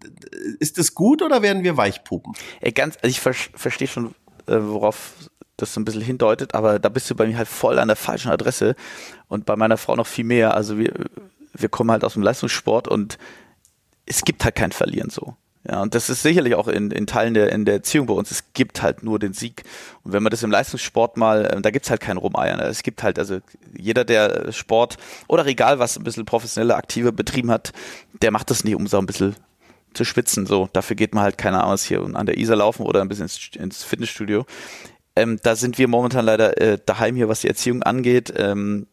Ist 0.59 0.79
das 0.79 0.95
gut 0.95 1.23
oder 1.23 1.43
werden 1.43 1.65
wir 1.65 1.77
Weichpupen? 1.77 2.35
Ey, 2.61 2.73
ganz, 2.73 2.97
also 2.97 3.09
ich 3.09 3.21
ver 3.21 3.35
verstehe 3.35 3.89
schon, 3.89 4.15
äh, 4.47 4.57
worauf 4.61 5.13
das 5.57 5.75
so 5.75 5.81
ein 5.81 5.85
bisschen 5.85 6.03
hindeutet, 6.03 6.55
aber 6.55 6.79
da 6.79 6.89
bist 6.89 7.11
du 7.11 7.15
bei 7.15 7.27
mir 7.27 7.37
halt 7.37 7.49
voll 7.49 7.79
an 7.79 7.89
der 7.89 7.97
falschen 7.97 8.31
Adresse 8.31 8.77
und 9.27 9.45
bei 9.45 9.57
meiner 9.57 9.77
Frau 9.77 9.97
noch 9.97 10.07
viel 10.07 10.25
mehr. 10.25 10.55
Also 10.55 10.79
wir, 10.79 10.93
wir 11.53 11.69
kommen 11.69 11.91
halt 11.91 12.05
aus 12.05 12.15
dem 12.15 12.23
Leistungssport 12.23 12.89
und 12.89 13.19
es 14.07 14.25
gibt 14.25 14.45
halt 14.45 14.55
kein 14.55 14.73
Verlieren 14.73 15.11
so. 15.11 15.37
Ja, 15.71 15.83
und 15.83 15.95
das 15.95 16.09
ist 16.09 16.23
sicherlich 16.23 16.55
auch 16.55 16.67
in, 16.67 16.91
in 16.91 17.07
Teilen 17.07 17.35
der, 17.35 17.53
in 17.53 17.67
der 17.67 17.75
Erziehung 17.75 18.07
bei 18.07 18.15
uns. 18.15 18.31
Es 18.31 18.45
gibt 18.55 18.83
halt 18.83 19.03
nur 19.03 19.19
den 19.19 19.35
Sieg. 19.35 19.65
Und 20.03 20.13
wenn 20.13 20.23
man 20.23 20.31
das 20.31 20.43
im 20.43 20.51
Leistungssport 20.51 21.19
mal, 21.19 21.45
äh, 21.45 21.61
da 21.61 21.71
gibt's 21.71 21.91
halt 21.91 22.01
kein 22.01 22.17
Rumeiern. 22.17 22.59
Es 22.61 22.83
gibt 22.83 23.03
halt, 23.03 23.19
also 23.19 23.41
jeder, 23.77 24.05
der 24.05 24.51
Sport 24.53 24.97
oder 25.27 25.45
egal 25.47 25.79
was 25.79 25.99
ein 25.99 26.05
bisschen 26.05 26.25
professionelle, 26.25 26.75
aktive 26.75 27.13
betrieben 27.13 27.51
hat, 27.51 27.73
der 28.23 28.31
macht 28.31 28.51
das 28.51 28.65
nicht, 28.65 28.77
um 28.77 28.87
so 28.87 28.99
ein 28.99 29.05
bisschen 29.05 29.37
zu 29.93 30.05
schwitzen. 30.05 30.47
So, 30.47 30.71
dafür 30.73 30.97
geht 30.97 31.15
man 31.15 31.25
halt 31.25 31.37
keine 31.37 31.63
Ahnung 31.63 31.77
hier 31.79 32.03
an 32.15 32.25
der 32.25 32.39
Isar 32.39 32.57
laufen 32.57 32.87
oder 32.87 33.03
ein 33.03 33.09
bisschen 33.09 33.25
ins, 33.25 33.51
ins 33.55 33.85
Fitnessstudio. 33.85 34.47
Ähm, 35.17 35.39
da 35.43 35.55
sind 35.55 35.77
wir 35.77 35.89
momentan 35.89 36.25
leider 36.25 36.59
äh, 36.61 36.79
daheim 36.85 37.15
hier, 37.15 37.29
was 37.29 37.41
die 37.41 37.49
Erziehung 37.49 37.83
angeht. 37.83 38.33
Ähm, 38.37 38.87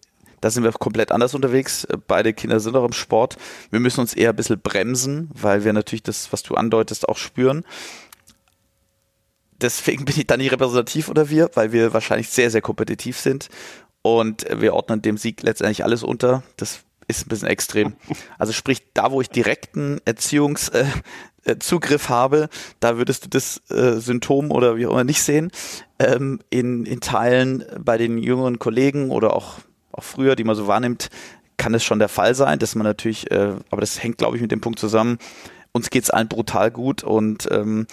da 0.45 0.51
sind 0.51 0.63
wir 0.63 0.71
komplett 0.73 1.11
anders 1.11 1.33
unterwegs. 1.33 1.87
Beide 2.05 2.31
Kinder 2.31 2.59
sind 2.59 2.75
auch 2.75 2.85
im 2.85 2.93
Sport. 2.93 3.35
Wir 3.71 3.79
müssen 3.79 4.01
uns 4.01 4.13
eher 4.13 4.29
ein 4.29 4.35
bisschen 4.35 4.59
bremsen, 4.59 5.31
weil 5.33 5.63
wir 5.63 5.73
natürlich 5.73 6.03
das, 6.03 6.31
was 6.31 6.43
du 6.43 6.53
andeutest, 6.53 7.09
auch 7.09 7.17
spüren. 7.17 7.65
Deswegen 9.59 10.05
bin 10.05 10.13
ich 10.15 10.27
da 10.27 10.37
nicht 10.37 10.51
repräsentativ 10.51 11.09
oder 11.09 11.31
wir, 11.31 11.49
weil 11.55 11.71
wir 11.71 11.93
wahrscheinlich 11.93 12.29
sehr, 12.29 12.51
sehr 12.51 12.61
kompetitiv 12.61 13.17
sind. 13.17 13.49
Und 14.03 14.45
wir 14.55 14.75
ordnen 14.75 15.01
dem 15.01 15.17
Sieg 15.17 15.41
letztendlich 15.41 15.83
alles 15.83 16.03
unter. 16.03 16.43
Das 16.57 16.81
ist 17.07 17.25
ein 17.25 17.29
bisschen 17.29 17.47
extrem. 17.47 17.95
Also 18.37 18.53
sprich, 18.53 18.83
da 18.93 19.11
wo 19.11 19.21
ich 19.21 19.31
direkten 19.31 19.99
Erziehungszugriff 20.05 22.05
äh, 22.05 22.09
habe, 22.09 22.49
da 22.79 22.97
würdest 22.97 23.25
du 23.25 23.29
das 23.29 23.63
äh, 23.71 23.93
Symptom 23.93 24.51
oder 24.51 24.77
wie 24.77 24.85
auch 24.85 24.91
immer 24.91 25.05
nicht 25.05 25.23
sehen. 25.23 25.49
Ähm, 25.97 26.39
in, 26.51 26.85
in 26.85 26.99
Teilen 26.99 27.65
bei 27.79 27.97
den 27.97 28.19
jüngeren 28.19 28.59
Kollegen 28.59 29.09
oder 29.09 29.35
auch 29.35 29.55
auch 29.97 30.03
früher, 30.03 30.35
die 30.35 30.43
man 30.43 30.55
so 30.55 30.67
wahrnimmt, 30.67 31.09
kann 31.57 31.73
es 31.73 31.83
schon 31.83 31.99
der 31.99 32.09
Fall 32.09 32.35
sein, 32.35 32.59
dass 32.59 32.75
man 32.75 32.85
natürlich, 32.85 33.31
äh, 33.31 33.53
aber 33.69 33.81
das 33.81 34.03
hängt, 34.03 34.17
glaube 34.17 34.35
ich, 34.35 34.41
mit 34.41 34.51
dem 34.51 34.61
Punkt 34.61 34.79
zusammen, 34.79 35.17
uns 35.75 35.89
geht's 35.89 36.09
allen 36.09 36.29
brutal 36.29 36.71
gut 36.71 37.03
und 37.03 37.49
ähm, 37.51 37.85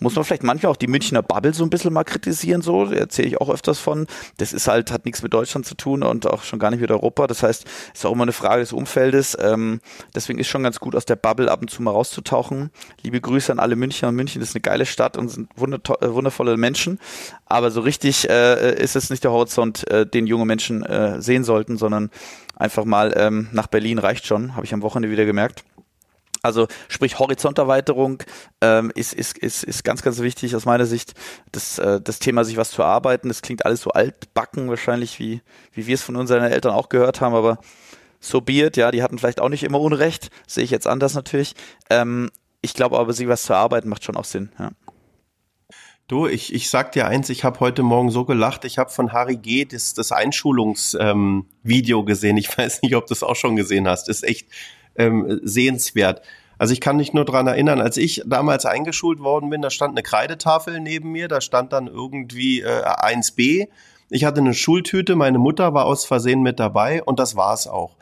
muss 0.00 0.14
man 0.14 0.24
vielleicht 0.24 0.42
manchmal 0.42 0.70
auch 0.70 0.76
die 0.76 0.86
Münchner 0.86 1.22
Bubble 1.22 1.54
so 1.54 1.64
ein 1.64 1.70
bisschen 1.70 1.90
mal 1.90 2.04
kritisieren, 2.04 2.60
so, 2.60 2.84
erzähle 2.84 3.28
ich 3.28 3.40
auch 3.40 3.48
öfters 3.48 3.78
von. 3.78 4.06
Das 4.36 4.52
ist 4.52 4.68
halt, 4.68 4.92
hat 4.92 5.06
nichts 5.06 5.22
mit 5.22 5.32
Deutschland 5.32 5.64
zu 5.64 5.74
tun 5.74 6.02
und 6.02 6.26
auch 6.26 6.42
schon 6.42 6.58
gar 6.58 6.70
nicht 6.70 6.80
mit 6.80 6.90
Europa. 6.90 7.26
Das 7.26 7.42
heißt, 7.42 7.64
ist 7.94 8.04
auch 8.04 8.12
immer 8.12 8.24
eine 8.24 8.32
Frage 8.32 8.60
des 8.60 8.74
Umfeldes. 8.74 9.38
Ähm, 9.40 9.80
deswegen 10.14 10.38
ist 10.40 10.48
schon 10.48 10.62
ganz 10.62 10.78
gut, 10.78 10.94
aus 10.94 11.06
der 11.06 11.16
Bubble 11.16 11.50
ab 11.50 11.62
und 11.62 11.70
zu 11.70 11.82
mal 11.82 11.92
rauszutauchen. 11.92 12.70
Liebe 13.00 13.18
Grüße 13.18 13.50
an 13.50 13.60
alle 13.60 13.76
Münchner. 13.76 14.12
München 14.12 14.42
ist 14.42 14.54
eine 14.54 14.60
geile 14.60 14.84
Stadt 14.84 15.16
und 15.16 15.28
sind 15.30 15.48
äh, 15.56 16.14
wundervolle 16.14 16.58
Menschen. 16.58 16.98
Aber 17.46 17.70
so 17.70 17.80
richtig 17.80 18.28
äh, 18.28 18.78
ist 18.78 18.94
es 18.94 19.08
nicht 19.08 19.24
der 19.24 19.30
Horizont, 19.30 19.88
äh, 19.90 20.04
den 20.04 20.26
junge 20.26 20.44
Menschen 20.44 20.84
äh, 20.84 21.22
sehen 21.22 21.44
sollten, 21.44 21.78
sondern 21.78 22.10
einfach 22.56 22.84
mal 22.84 23.14
ähm, 23.16 23.48
nach 23.52 23.68
Berlin 23.68 23.98
reicht 23.98 24.26
schon, 24.26 24.54
habe 24.54 24.66
ich 24.66 24.74
am 24.74 24.82
Wochenende 24.82 25.10
wieder 25.10 25.24
gemerkt. 25.24 25.64
Also 26.42 26.66
sprich 26.88 27.20
Horizonterweiterung 27.20 28.22
ähm, 28.60 28.90
ist, 28.96 29.14
ist, 29.14 29.38
ist, 29.38 29.62
ist 29.62 29.84
ganz, 29.84 30.02
ganz 30.02 30.18
wichtig 30.18 30.56
aus 30.56 30.64
meiner 30.64 30.86
Sicht. 30.86 31.14
Das, 31.52 31.78
äh, 31.78 32.00
das 32.00 32.18
Thema, 32.18 32.44
sich 32.44 32.56
was 32.56 32.72
zu 32.72 32.82
erarbeiten, 32.82 33.28
das 33.28 33.42
klingt 33.42 33.64
alles 33.64 33.82
so 33.82 33.90
altbacken 33.90 34.68
wahrscheinlich, 34.68 35.20
wie, 35.20 35.40
wie 35.72 35.86
wir 35.86 35.94
es 35.94 36.02
von 36.02 36.16
unseren 36.16 36.42
Eltern 36.42 36.72
auch 36.72 36.88
gehört 36.88 37.20
haben, 37.20 37.34
aber 37.34 37.58
so 38.18 38.40
be 38.40 38.64
it, 38.64 38.76
ja, 38.76 38.90
die 38.90 39.02
hatten 39.02 39.18
vielleicht 39.18 39.40
auch 39.40 39.48
nicht 39.48 39.62
immer 39.62 39.80
Unrecht, 39.80 40.30
sehe 40.46 40.64
ich 40.64 40.70
jetzt 40.70 40.86
anders 40.88 41.14
natürlich. 41.14 41.54
Ähm, 41.90 42.30
ich 42.60 42.74
glaube 42.74 42.98
aber, 42.98 43.12
sich 43.12 43.28
was 43.28 43.44
zu 43.44 43.52
erarbeiten 43.52 43.88
macht 43.88 44.04
schon 44.04 44.16
auch 44.16 44.24
Sinn, 44.24 44.50
ja. 44.58 44.70
Du, 46.08 46.26
ich, 46.26 46.52
ich 46.52 46.68
sag 46.68 46.92
dir 46.92 47.06
eins, 47.06 47.30
ich 47.30 47.42
habe 47.42 47.60
heute 47.60 47.82
Morgen 47.82 48.10
so 48.10 48.24
gelacht, 48.24 48.64
ich 48.64 48.76
habe 48.76 48.90
von 48.90 49.12
Harry 49.12 49.36
G. 49.36 49.64
das, 49.64 49.94
das 49.94 50.12
Einschulungsvideo 50.12 52.00
ähm, 52.00 52.06
gesehen. 52.06 52.36
Ich 52.36 52.58
weiß 52.58 52.82
nicht, 52.82 52.96
ob 52.96 53.06
du 53.06 53.14
es 53.14 53.22
auch 53.22 53.36
schon 53.36 53.56
gesehen 53.56 53.88
hast. 53.88 54.08
Ist 54.08 54.24
echt 54.24 54.48
ähm, 54.96 55.40
sehenswert. 55.42 56.22
Also 56.58 56.74
ich 56.74 56.80
kann 56.80 56.96
mich 56.96 57.12
nur 57.12 57.24
dran 57.24 57.48
erinnern, 57.48 57.80
als 57.80 57.96
ich 57.96 58.22
damals 58.24 58.66
eingeschult 58.66 59.18
worden 59.18 59.50
bin, 59.50 59.62
da 59.62 59.70
stand 59.70 59.94
eine 59.94 60.04
Kreidetafel 60.04 60.78
neben 60.78 61.10
mir, 61.10 61.26
da 61.26 61.40
stand 61.40 61.72
dann 61.72 61.88
irgendwie 61.88 62.60
äh, 62.60 62.84
1b. 62.84 63.66
Ich 64.10 64.24
hatte 64.24 64.40
eine 64.40 64.54
Schultüte, 64.54 65.16
meine 65.16 65.38
Mutter 65.38 65.74
war 65.74 65.86
aus 65.86 66.04
Versehen 66.04 66.42
mit 66.42 66.60
dabei 66.60 67.02
und 67.02 67.18
das 67.18 67.34
war's 67.34 67.66
auch. 67.66 67.96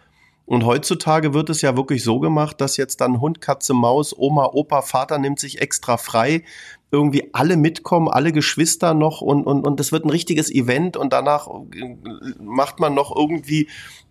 Und 0.45 0.67
heutzutage 0.67 1.33
wird 1.33 1.49
es 1.49 1.63
ja 1.63 1.77
wirklich 1.77 2.03
so 2.03 2.19
gemacht, 2.19 2.61
dass 2.61 2.77
jetzt 2.77 3.01
dann 3.01 3.21
Hund, 3.21 3.41
Katze, 3.41 3.73
Maus, 3.73 4.15
Oma, 4.19 4.51
Opa, 4.53 4.83
Vater 4.83 5.17
nimmt 5.19 5.39
sich 5.39 5.63
extra 5.63 5.97
frei, 5.97 6.43
irgendwie 6.91 7.31
alle 7.33 7.57
mitkommen, 7.57 8.09
alle 8.09 8.33
Geschwister 8.33 8.93
noch 8.93 9.21
und, 9.21 9.45
und, 9.45 9.67
und 9.67 9.79
das 9.79 9.93
wird 9.93 10.05
ein 10.05 10.11
richtiges 10.11 10.51
Event 10.51 10.97
und 10.97 11.13
danach 11.13 11.47
äh, 11.49 11.97
macht 12.43 12.81
man 12.81 12.95
noch 12.95 13.15
irgendwie, 13.17 13.69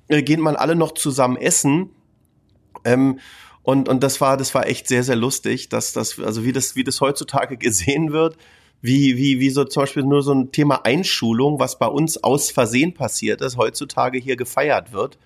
äh, 0.07 0.23
geht 0.23 0.39
man 0.39 0.55
alle 0.55 0.75
noch 0.75 0.93
zusammen 0.93 1.35
essen 1.35 1.91
ähm, 2.85 3.19
und, 3.63 3.89
und 3.89 4.03
das 4.03 4.19
war, 4.21 4.37
das 4.37 4.55
war 4.55 4.67
echt 4.67 4.87
sehr, 4.87 5.03
sehr 5.03 5.15
lustig, 5.15 5.69
dass 5.69 5.93
das, 5.93 6.19
also 6.19 6.43
wie 6.43 6.53
das, 6.53 6.75
wie 6.75 6.83
das 6.83 7.01
heutzutage 7.01 7.57
gesehen 7.57 8.11
wird, 8.11 8.37
wie, 8.81 9.17
wie, 9.17 9.39
wie 9.39 9.49
so 9.49 9.65
zum 9.65 9.83
Beispiel 9.83 10.03
nur 10.03 10.23
so 10.23 10.33
ein 10.33 10.51
Thema 10.51 10.85
Einschulung, 10.85 11.59
was 11.59 11.77
bei 11.77 11.87
uns 11.87 12.23
aus 12.23 12.49
Versehen 12.49 12.93
passiert 12.93 13.41
ist, 13.41 13.57
heutzutage 13.57 14.17
hier 14.17 14.37
gefeiert 14.37 14.93
wird. 14.93 15.17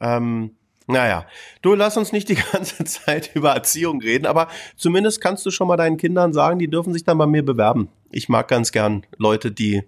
Ähm, 0.00 0.56
naja, 0.88 1.26
du 1.62 1.74
lass 1.74 1.96
uns 1.96 2.12
nicht 2.12 2.28
die 2.28 2.34
ganze 2.52 2.84
Zeit 2.84 3.30
über 3.34 3.52
Erziehung 3.52 4.00
reden, 4.00 4.26
aber 4.26 4.48
zumindest 4.76 5.20
kannst 5.20 5.46
du 5.46 5.50
schon 5.50 5.68
mal 5.68 5.76
deinen 5.76 5.96
Kindern 5.96 6.32
sagen, 6.32 6.58
die 6.58 6.68
dürfen 6.68 6.92
sich 6.92 7.04
dann 7.04 7.18
bei 7.18 7.26
mir 7.26 7.44
bewerben. 7.44 7.88
Ich 8.10 8.28
mag 8.28 8.48
ganz 8.48 8.72
gern 8.72 9.06
Leute, 9.16 9.52
die 9.52 9.82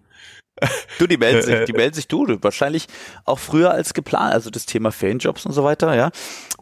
Du, 0.99 1.07
die 1.07 1.17
melden 1.17 1.43
sich, 1.43 1.65
die 1.67 1.73
melden 1.73 1.95
sich 1.95 2.09
du, 2.09 2.27
wahrscheinlich 2.41 2.87
auch 3.25 3.39
früher 3.39 3.73
als 3.73 3.93
geplant, 3.95 4.33
also 4.33 4.51
das 4.51 4.67
Thema 4.67 4.93
Ferienjobs 4.93 5.47
und 5.47 5.53
so 5.53 5.65
weiter, 5.65 5.95
ja, 5.95 6.11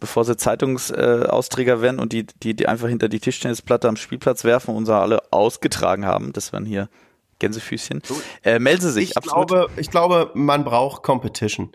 bevor 0.01 0.25
sie 0.25 0.37
Zeitungsausträger 0.37 1.75
äh, 1.75 1.81
werden 1.83 2.01
und 2.01 2.13
die, 2.13 2.27
die, 2.43 2.55
die 2.55 2.69
einfach 2.69 2.89
hinter 2.89 3.09
die 3.09 3.21
Tischtennisplatte 3.21 3.89
am 3.89 3.97
Spielplatz 3.97 4.45
werfen 4.45 4.71
und 4.71 4.79
uns 4.79 4.89
alle 4.89 5.21
ausgetragen 5.31 6.07
haben, 6.07 6.33
das 6.33 6.53
waren 6.53 6.65
hier 6.65 6.89
Gänsefüßchen. 7.39 8.03
Äh, 8.45 8.59
melden 8.59 8.81
sie 8.81 8.93
sich, 8.93 9.11
ich 9.11 9.17
absolut. 9.17 9.49
Glaube, 9.49 9.71
ich 9.77 9.91
glaube, 9.91 10.31
man 10.35 10.65
braucht 10.65 11.03
Competition 11.03 11.73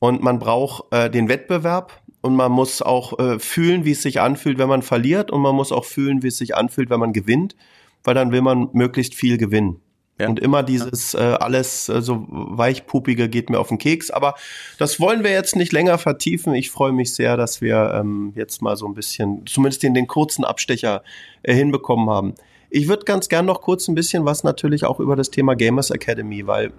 und 0.00 0.22
man 0.22 0.38
braucht 0.38 0.92
äh, 0.92 1.08
den 1.08 1.28
Wettbewerb 1.28 2.02
und 2.20 2.36
man 2.36 2.52
muss 2.52 2.82
auch 2.82 3.18
äh, 3.18 3.38
fühlen, 3.38 3.84
wie 3.84 3.92
es 3.92 4.02
sich 4.02 4.20
anfühlt, 4.20 4.58
wenn 4.58 4.68
man 4.68 4.82
verliert 4.82 5.30
und 5.30 5.40
man 5.40 5.54
muss 5.54 5.72
auch 5.72 5.84
fühlen, 5.84 6.22
wie 6.22 6.28
es 6.28 6.36
sich 6.36 6.56
anfühlt, 6.56 6.90
wenn 6.90 7.00
man 7.00 7.12
gewinnt, 7.12 7.56
weil 8.04 8.14
dann 8.14 8.32
will 8.32 8.42
man 8.42 8.68
möglichst 8.72 9.14
viel 9.14 9.38
gewinnen. 9.38 9.80
Ja. 10.18 10.28
Und 10.28 10.40
immer 10.40 10.62
dieses 10.62 11.14
äh, 11.14 11.18
alles 11.18 11.88
äh, 11.88 12.02
so 12.02 12.26
weichpupige 12.28 13.28
geht 13.28 13.50
mir 13.50 13.60
auf 13.60 13.68
den 13.68 13.78
Keks. 13.78 14.10
Aber 14.10 14.34
das 14.78 14.98
wollen 14.98 15.22
wir 15.22 15.30
jetzt 15.30 15.54
nicht 15.54 15.72
länger 15.72 15.98
vertiefen. 15.98 16.54
Ich 16.54 16.70
freue 16.70 16.92
mich 16.92 17.14
sehr, 17.14 17.36
dass 17.36 17.60
wir 17.60 17.92
ähm, 17.94 18.32
jetzt 18.34 18.60
mal 18.60 18.76
so 18.76 18.86
ein 18.86 18.94
bisschen, 18.94 19.46
zumindest 19.46 19.82
den, 19.82 19.94
den 19.94 20.08
kurzen 20.08 20.44
Abstecher 20.44 21.02
äh, 21.42 21.54
hinbekommen 21.54 22.10
haben. 22.10 22.34
Ich 22.70 22.88
würde 22.88 23.04
ganz 23.04 23.28
gern 23.28 23.46
noch 23.46 23.62
kurz 23.62 23.88
ein 23.88 23.94
bisschen 23.94 24.24
was 24.26 24.44
natürlich 24.44 24.84
auch 24.84 25.00
über 25.00 25.16
das 25.16 25.30
Thema 25.30 25.54
Gamers 25.54 25.90
Academy, 25.90 26.46
weil 26.46 26.72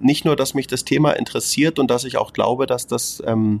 nicht 0.00 0.24
nur, 0.24 0.36
dass 0.36 0.54
mich 0.54 0.68
das 0.68 0.84
Thema 0.84 1.12
interessiert 1.12 1.78
und 1.78 1.90
dass 1.90 2.04
ich 2.04 2.16
auch 2.16 2.32
glaube, 2.32 2.66
dass 2.66 2.86
das 2.86 3.22
ähm, 3.26 3.60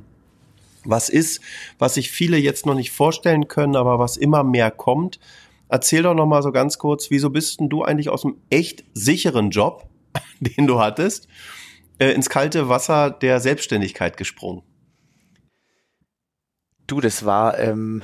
was 0.84 1.10
ist, 1.10 1.42
was 1.78 1.94
sich 1.94 2.10
viele 2.10 2.38
jetzt 2.38 2.64
noch 2.64 2.74
nicht 2.74 2.92
vorstellen 2.92 3.48
können, 3.48 3.76
aber 3.76 3.98
was 3.98 4.16
immer 4.16 4.44
mehr 4.44 4.70
kommt 4.70 5.18
Erzähl 5.68 6.02
doch 6.02 6.14
noch 6.14 6.26
mal 6.26 6.42
so 6.42 6.52
ganz 6.52 6.78
kurz, 6.78 7.10
wieso 7.10 7.30
bist 7.30 7.60
denn 7.60 7.68
du 7.68 7.82
eigentlich 7.82 8.08
aus 8.08 8.24
einem 8.24 8.36
echt 8.50 8.84
sicheren 8.94 9.50
Job, 9.50 9.88
den 10.40 10.66
du 10.66 10.80
hattest, 10.80 11.28
äh, 11.98 12.12
ins 12.12 12.30
kalte 12.30 12.68
Wasser 12.68 13.10
der 13.10 13.40
Selbstständigkeit 13.40 14.16
gesprungen? 14.16 14.62
Du, 16.86 17.00
das 17.00 17.24
war 17.26 17.58
ähm, 17.58 18.02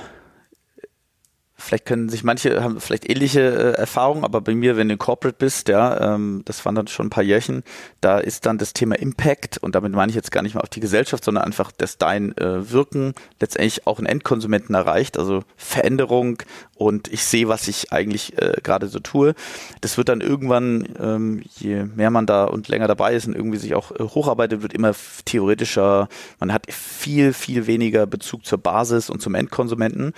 vielleicht 1.57 1.85
können 1.85 2.09
sich 2.09 2.23
manche 2.23 2.61
haben 2.63 2.79
vielleicht 2.79 3.09
ähnliche 3.09 3.41
äh, 3.41 3.79
Erfahrungen, 3.79 4.23
aber 4.23 4.41
bei 4.41 4.53
mir, 4.53 4.75
wenn 4.77 4.89
du 4.89 4.97
Corporate 4.97 5.37
bist, 5.37 5.69
ja, 5.69 6.15
ähm, 6.15 6.41
das 6.45 6.65
waren 6.65 6.75
dann 6.75 6.87
schon 6.87 7.07
ein 7.07 7.11
paar 7.11 7.23
Jährchen, 7.23 7.63
da 8.01 8.19
ist 8.19 8.45
dann 8.45 8.57
das 8.57 8.73
Thema 8.73 8.95
Impact 8.99 9.57
und 9.59 9.73
damit 9.75 9.93
meine 9.93 10.09
ich 10.09 10.15
jetzt 10.15 10.31
gar 10.31 10.41
nicht 10.41 10.55
mal 10.55 10.61
auf 10.61 10.69
die 10.69 10.81
Gesellschaft, 10.81 11.23
sondern 11.23 11.45
einfach, 11.45 11.71
dass 11.71 11.97
dein 11.97 12.37
äh, 12.37 12.69
Wirken 12.71 13.13
letztendlich 13.39 13.87
auch 13.87 13.99
einen 13.99 14.07
Endkonsumenten 14.07 14.75
erreicht, 14.75 15.17
also 15.17 15.43
Veränderung 15.55 16.43
und 16.75 17.07
ich 17.07 17.23
sehe, 17.23 17.47
was 17.47 17.67
ich 17.69 17.93
eigentlich 17.93 18.37
äh, 18.37 18.55
gerade 18.61 18.87
so 18.87 18.99
tue. 18.99 19.33
Das 19.79 19.97
wird 19.97 20.09
dann 20.09 20.19
irgendwann, 20.19 20.87
ähm, 20.99 21.43
je 21.55 21.85
mehr 21.85 22.11
man 22.11 22.25
da 22.25 22.45
und 22.45 22.67
länger 22.67 22.87
dabei 22.87 23.15
ist 23.15 23.27
und 23.27 23.35
irgendwie 23.35 23.57
sich 23.57 23.75
auch 23.75 23.91
äh, 23.91 24.03
hocharbeitet, 24.03 24.61
wird 24.61 24.73
immer 24.73 24.93
theoretischer. 25.23 26.09
Man 26.39 26.51
hat 26.51 26.71
viel, 26.71 27.31
viel 27.31 27.65
weniger 27.65 28.05
Bezug 28.05 28.45
zur 28.45 28.57
Basis 28.57 29.09
und 29.09 29.21
zum 29.21 29.35
Endkonsumenten 29.35 30.13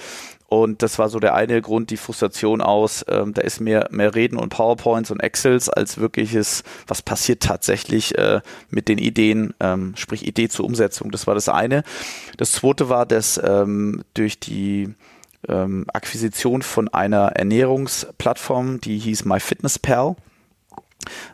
Und 0.48 0.82
das 0.82 0.98
war 0.98 1.10
so 1.10 1.20
der 1.20 1.36
eine 1.36 1.62
Grund, 1.62 1.90
die 1.90 1.98
Frustration 1.98 2.62
aus, 2.62 3.06
ähm, 3.10 3.34
da 3.34 3.42
ist 3.42 3.60
mehr, 3.60 3.90
mehr 3.92 4.16
Reden 4.16 4.38
und 4.38 4.50
PowerPoints 4.50 5.12
und 5.12 5.20
Excels 5.20 5.70
als 5.70 5.98
wirkliches, 5.98 6.64
was 6.88 7.02
passiert 7.02 7.44
tatsächlich 7.44 8.18
äh, 8.18 8.40
mit 8.70 8.88
den 8.88 8.98
Ideen, 8.98 9.54
ähm, 9.60 9.94
sprich 9.98 10.26
Idee 10.26 10.48
zur 10.48 10.66
Umsetzung. 10.66 11.12
Das 11.12 11.28
war 11.28 11.36
das 11.36 11.50
eine. 11.50 11.84
Das 12.38 12.54
zweite 12.54 12.88
war, 12.88 13.06
dass 13.06 13.40
ähm, 13.44 14.04
durch 14.14 14.40
die 14.40 14.96
ähm, 15.50 15.86
Akquisition 15.92 16.62
von 16.62 16.88
einer 16.88 17.34
Ernährungsplattform, 17.34 18.80
die 18.80 19.00
hieß 19.00 19.26
MyFitnessPal, 19.26 20.16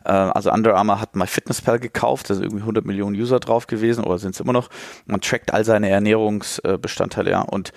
äh, 0.06 0.12
also 0.12 0.52
Under 0.52 0.76
Armour 0.76 1.00
hat 1.00 1.16
MyFitnessPal 1.16 1.80
gekauft, 1.80 2.30
da 2.30 2.34
sind 2.34 2.46
irgendwie 2.46 2.62
100 2.62 2.86
Millionen 2.86 3.16
User 3.16 3.40
drauf 3.40 3.68
gewesen 3.68 4.04
oder 4.04 4.18
sind 4.18 4.36
es 4.36 4.40
immer 4.40 4.54
noch. 4.54 4.70
Man 5.06 5.22
trackt 5.22 5.54
all 5.54 5.66
seine 5.66 5.90
Ernährungsbestandteile, 5.90 7.32
ja. 7.32 7.42
Und 7.42 7.74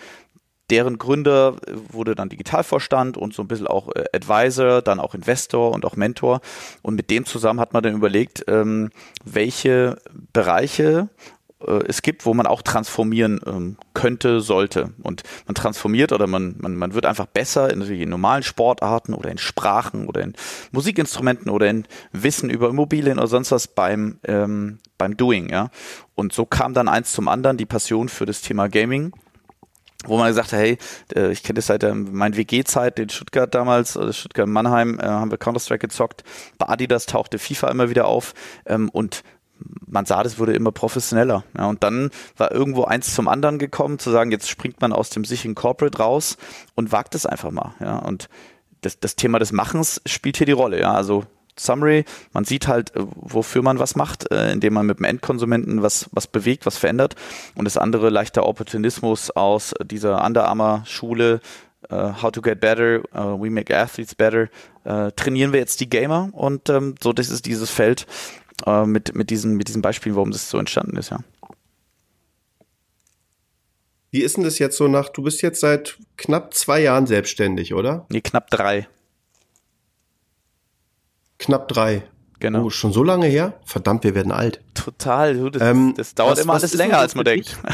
deren 0.70 0.98
Gründer 0.98 1.56
wurde 1.90 2.14
dann 2.14 2.28
Digitalvorstand 2.28 3.16
und 3.16 3.34
so 3.34 3.42
ein 3.42 3.48
bisschen 3.48 3.66
auch 3.66 3.94
äh, 3.94 4.04
Advisor, 4.12 4.82
dann 4.82 5.00
auch 5.00 5.14
Investor 5.14 5.72
und 5.72 5.84
auch 5.84 5.96
Mentor. 5.96 6.40
Und 6.82 6.96
mit 6.96 7.10
dem 7.10 7.24
zusammen 7.24 7.60
hat 7.60 7.72
man 7.72 7.82
dann 7.82 7.94
überlegt, 7.94 8.44
ähm, 8.48 8.90
welche 9.24 9.98
Bereiche 10.32 11.08
äh, 11.60 11.84
es 11.86 12.02
gibt, 12.02 12.26
wo 12.26 12.34
man 12.34 12.46
auch 12.46 12.62
transformieren 12.62 13.40
ähm, 13.46 13.76
könnte, 13.94 14.40
sollte. 14.40 14.92
Und 15.02 15.22
man 15.46 15.54
transformiert 15.54 16.12
oder 16.12 16.26
man, 16.26 16.56
man, 16.58 16.76
man 16.76 16.94
wird 16.94 17.06
einfach 17.06 17.26
besser 17.26 17.72
in, 17.72 17.80
in 17.82 18.08
normalen 18.08 18.42
Sportarten 18.42 19.14
oder 19.14 19.30
in 19.30 19.38
Sprachen 19.38 20.06
oder 20.06 20.22
in 20.22 20.34
Musikinstrumenten 20.72 21.50
oder 21.50 21.68
in 21.68 21.86
Wissen 22.12 22.50
über 22.50 22.68
Immobilien 22.68 23.18
oder 23.18 23.28
sonst 23.28 23.52
was 23.52 23.68
beim, 23.68 24.18
ähm, 24.24 24.78
beim 24.98 25.16
Doing, 25.16 25.48
ja. 25.48 25.70
Und 26.14 26.32
so 26.32 26.46
kam 26.46 26.74
dann 26.74 26.88
eins 26.88 27.12
zum 27.12 27.28
anderen 27.28 27.56
die 27.56 27.66
Passion 27.66 28.08
für 28.08 28.26
das 28.26 28.40
Thema 28.40 28.68
Gaming 28.68 29.12
wo 30.06 30.16
man 30.18 30.28
gesagt 30.28 30.52
hat, 30.52 30.58
hey, 30.58 30.78
äh, 31.14 31.32
ich 31.32 31.42
kenne 31.42 31.56
das 31.56 31.66
seit 31.66 31.82
meiner 31.82 32.36
WG-Zeit, 32.36 32.98
den 32.98 33.08
Stuttgart 33.08 33.54
damals, 33.54 33.96
also 33.96 34.12
Stuttgart 34.12 34.48
Mannheim, 34.48 34.98
äh, 34.98 35.04
haben 35.04 35.30
wir 35.30 35.38
Counter-Strike 35.38 35.86
gezockt. 35.86 36.24
Bei 36.58 36.68
Adidas 36.68 37.06
tauchte 37.06 37.38
FIFA 37.38 37.70
immer 37.70 37.90
wieder 37.90 38.06
auf 38.06 38.34
ähm, 38.66 38.88
und 38.90 39.22
man 39.86 40.04
sah, 40.04 40.22
das 40.22 40.38
wurde 40.38 40.52
immer 40.52 40.72
professioneller. 40.72 41.44
Ja, 41.56 41.66
und 41.66 41.82
dann 41.82 42.10
war 42.36 42.52
irgendwo 42.52 42.84
eins 42.84 43.14
zum 43.14 43.28
anderen 43.28 43.58
gekommen, 43.58 43.98
zu 43.98 44.10
sagen, 44.10 44.30
jetzt 44.30 44.50
springt 44.50 44.80
man 44.80 44.92
aus 44.92 45.10
dem 45.10 45.24
sicheren 45.24 45.54
Corporate 45.54 45.98
raus 45.98 46.36
und 46.74 46.92
wagt 46.92 47.14
es 47.14 47.26
einfach 47.26 47.50
mal. 47.50 47.74
Ja, 47.80 47.96
und 47.98 48.28
das, 48.82 49.00
das 49.00 49.16
Thema 49.16 49.38
des 49.38 49.52
Machens 49.52 50.00
spielt 50.06 50.36
hier 50.36 50.46
die 50.46 50.52
Rolle. 50.52 50.80
Ja, 50.80 50.92
also 50.92 51.24
Summary. 51.58 52.04
Man 52.32 52.44
sieht 52.44 52.68
halt, 52.68 52.94
äh, 52.96 53.00
wofür 53.14 53.62
man 53.62 53.78
was 53.78 53.96
macht, 53.96 54.30
äh, 54.30 54.52
indem 54.52 54.74
man 54.74 54.86
mit 54.86 54.98
dem 54.98 55.04
Endkonsumenten 55.04 55.82
was, 55.82 56.08
was 56.12 56.26
bewegt, 56.26 56.66
was 56.66 56.78
verändert. 56.78 57.16
Und 57.54 57.64
das 57.64 57.76
andere 57.76 58.10
leichter 58.10 58.46
Opportunismus 58.46 59.30
aus 59.30 59.74
dieser 59.84 60.24
Under 60.24 60.46
Armour 60.48 60.82
Schule, 60.86 61.40
uh, 61.90 62.22
How 62.22 62.32
to 62.32 62.42
Get 62.42 62.60
Better, 62.60 63.00
uh, 63.14 63.40
We 63.40 63.50
Make 63.50 63.76
Athletes 63.76 64.14
Better, 64.14 64.48
uh, 64.84 65.10
trainieren 65.14 65.52
wir 65.52 65.60
jetzt 65.60 65.80
die 65.80 65.88
Gamer 65.88 66.30
und 66.32 66.68
ähm, 66.68 66.94
so 67.02 67.12
das 67.12 67.28
ist 67.28 67.46
dieses 67.46 67.70
Feld 67.70 68.06
mit, 68.86 69.14
mit, 69.14 69.28
diesen, 69.28 69.58
mit 69.58 69.68
diesen 69.68 69.82
Beispielen, 69.82 70.16
warum 70.16 70.30
das 70.30 70.48
so 70.48 70.56
entstanden 70.56 70.96
ist, 70.96 71.10
ja. 71.10 71.18
Wie 74.10 74.22
ist 74.22 74.38
denn 74.38 74.44
das 74.44 74.58
jetzt 74.58 74.78
so 74.78 74.88
nach, 74.88 75.10
du 75.10 75.22
bist 75.22 75.42
jetzt 75.42 75.60
seit 75.60 75.98
knapp 76.16 76.54
zwei 76.54 76.80
Jahren 76.80 77.06
selbstständig, 77.06 77.74
oder? 77.74 78.06
Nee, 78.08 78.22
knapp 78.22 78.48
drei. 78.48 78.88
Knapp 81.38 81.68
drei. 81.68 82.02
Genau. 82.38 82.64
Oh, 82.64 82.70
schon 82.70 82.92
so 82.92 83.02
lange 83.02 83.26
her? 83.26 83.54
Verdammt, 83.64 84.04
wir 84.04 84.14
werden 84.14 84.32
alt. 84.32 84.60
Total. 84.74 85.34
Du, 85.34 85.50
das, 85.50 85.62
ähm, 85.62 85.94
das 85.96 86.14
dauert 86.14 86.36
was, 86.36 86.44
immer 86.44 86.54
alles 86.54 86.74
länger, 86.74 86.98
als 86.98 87.14
man 87.14 87.24
denkt. 87.24 87.56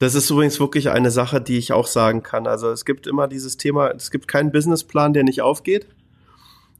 Das 0.00 0.14
ist 0.14 0.28
übrigens 0.28 0.60
wirklich 0.60 0.90
eine 0.90 1.10
Sache, 1.10 1.40
die 1.40 1.56
ich 1.56 1.72
auch 1.72 1.86
sagen 1.86 2.22
kann. 2.22 2.46
Also 2.46 2.70
es 2.70 2.84
gibt 2.84 3.06
immer 3.06 3.26
dieses 3.26 3.56
Thema, 3.56 3.88
es 3.88 4.10
gibt 4.10 4.28
keinen 4.28 4.52
Businessplan, 4.52 5.14
der 5.14 5.24
nicht 5.24 5.40
aufgeht, 5.40 5.86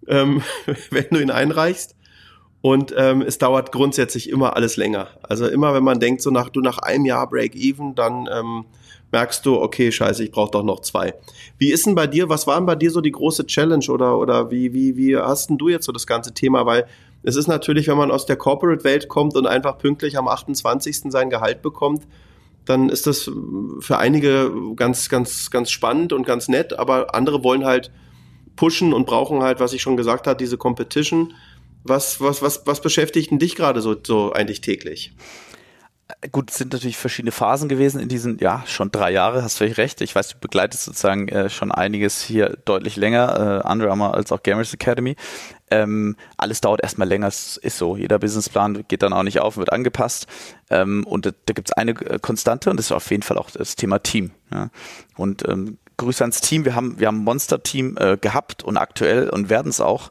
ähm, 0.09 0.43
wenn 0.91 1.07
du 1.11 1.23
ihn 1.23 1.31
einreichst. 1.31 1.97
Und 2.65 2.95
ähm, 2.97 3.21
es 3.21 3.37
dauert 3.37 3.73
grundsätzlich 3.73 4.31
immer 4.31 4.57
alles 4.57 4.79
länger. 4.79 5.09
Also 5.21 5.47
immer, 5.47 5.75
wenn 5.75 5.85
man 5.85 6.01
denkt, 6.01 6.23
so 6.23 6.31
nach 6.31 6.49
du 6.49 6.63
nach 6.63 6.79
einem 6.79 7.05
Jahr 7.05 7.29
Break-Even, 7.29 7.95
dann 7.95 8.27
ähm, 8.33 8.65
merkst 9.13 9.45
du, 9.45 9.61
okay, 9.61 9.93
scheiße, 9.93 10.25
ich 10.25 10.31
brauche 10.31 10.51
doch 10.51 10.63
noch 10.63 10.81
zwei. 10.81 11.13
Wie 11.59 11.71
ist 11.71 11.85
denn 11.85 11.95
bei 11.95 12.07
dir, 12.07 12.31
was 12.31 12.47
war 12.47 12.57
denn 12.57 12.65
bei 12.65 12.75
dir 12.75 12.91
so 12.91 13.03
die 13.03 13.13
große 13.13 13.45
Challenge 13.45 13.85
oder, 13.91 14.17
oder 14.17 14.51
wie, 14.51 14.73
wie, 14.73 14.97
wie 14.97 15.15
hast 15.15 15.51
denn 15.51 15.59
du 15.59 15.69
jetzt 15.69 15.85
so 15.85 15.93
das 15.93 16.07
ganze 16.07 16.33
Thema? 16.33 16.65
Weil 16.65 16.87
es 17.23 17.37
ist 17.37 17.49
natürlich, 17.49 17.87
wenn 17.89 17.99
man 17.99 18.11
aus 18.11 18.25
der 18.25 18.37
Corporate-Welt 18.37 19.11
kommt 19.11 19.37
und 19.37 19.47
einfach 19.47 19.77
pünktlich 19.77 20.17
am 20.17 20.27
28. 20.27 21.13
sein 21.13 21.29
Gehalt 21.29 21.61
bekommt, 21.61 22.07
dann 22.65 22.89
ist 22.89 23.07
das 23.07 23.31
für 23.81 23.99
einige 23.99 24.51
ganz, 24.75 25.11
ganz, 25.11 25.51
ganz 25.51 25.71
spannend 25.71 26.15
und 26.15 26.25
ganz 26.25 26.49
nett, 26.49 26.79
aber 26.79 27.15
andere 27.15 27.45
wollen 27.45 27.67
halt 27.67 27.91
pushen 28.57 28.95
und 28.95 29.05
brauchen 29.05 29.43
halt, 29.43 29.61
was 29.61 29.75
ich 29.75 29.83
schon 29.83 29.99
gesagt 29.99 30.27
habe, 30.27 30.39
diese 30.39 30.57
Competition. 30.57 31.35
Was, 31.85 32.21
was, 32.21 32.43
was, 32.43 32.67
was 32.67 32.81
beschäftigt 32.81 33.31
denn 33.31 33.39
dich 33.39 33.55
gerade 33.57 33.81
so, 33.81 33.95
so 34.03 34.33
eigentlich 34.33 34.61
täglich? 34.61 35.13
Gut, 36.33 36.51
es 36.51 36.59
sind 36.59 36.73
natürlich 36.73 36.99
verschiedene 36.99 37.33
Phasen 37.33 37.69
gewesen 37.69 37.99
in 37.99 38.09
diesen, 38.09 38.39
ja, 38.39 38.63
schon 38.67 38.93
drei 38.93 39.11
Jahre, 39.11 39.43
hast 39.43 39.57
völlig 39.57 39.79
recht. 39.79 40.03
Ich 40.03 40.15
weiß, 40.15 40.29
du 40.31 40.39
begleitest 40.39 40.85
sozusagen 40.85 41.29
äh, 41.29 41.49
schon 41.49 41.73
einiges 41.73 42.23
hier 42.23 42.59
deutlich 42.65 42.97
länger, 42.97 43.63
äh, 43.65 43.69
Under 43.69 43.91
Armour 43.91 44.15
als 44.15 44.31
auch 44.31 44.43
Gamers 44.43 44.73
Academy. 44.75 45.17
Ähm, 45.71 46.17
alles 46.37 46.61
dauert 46.61 46.83
erstmal 46.83 47.09
länger, 47.09 47.29
es 47.29 47.57
ist 47.57 47.79
so. 47.79 47.97
Jeder 47.97 48.19
Businessplan 48.19 48.85
geht 48.87 49.03
dann 49.03 49.15
auch 49.15 49.23
nicht 49.23 49.41
auf, 49.41 49.57
wird 49.57 49.73
angepasst. 49.73 50.27
Ähm, 50.69 51.07
und 51.07 51.25
da, 51.25 51.31
da 51.47 51.55
gibt 51.55 51.71
es 51.71 51.73
eine 51.73 51.93
äh, 51.93 52.19
Konstante 52.21 52.71
und 52.71 52.77
das 52.77 52.87
ist 52.87 52.93
auf 52.93 53.11
jeden 53.11 53.23
Fall 53.23 53.39
auch 53.39 53.51
das 53.51 53.75
Thema 53.75 53.99
Team. 53.99 54.31
Ja. 54.53 54.69
Und 55.17 55.49
ähm, 55.49 55.79
Grüße 55.97 56.23
ans 56.23 56.41
Team. 56.41 56.65
Wir 56.65 56.75
haben, 56.75 56.99
wir 56.99 57.07
haben 57.07 57.21
ein 57.21 57.25
Monster-Team 57.25 57.97
äh, 57.99 58.17
gehabt 58.17 58.63
und 58.63 58.77
aktuell 58.77 59.31
und 59.31 59.49
werden 59.49 59.69
es 59.69 59.81
auch. 59.81 60.11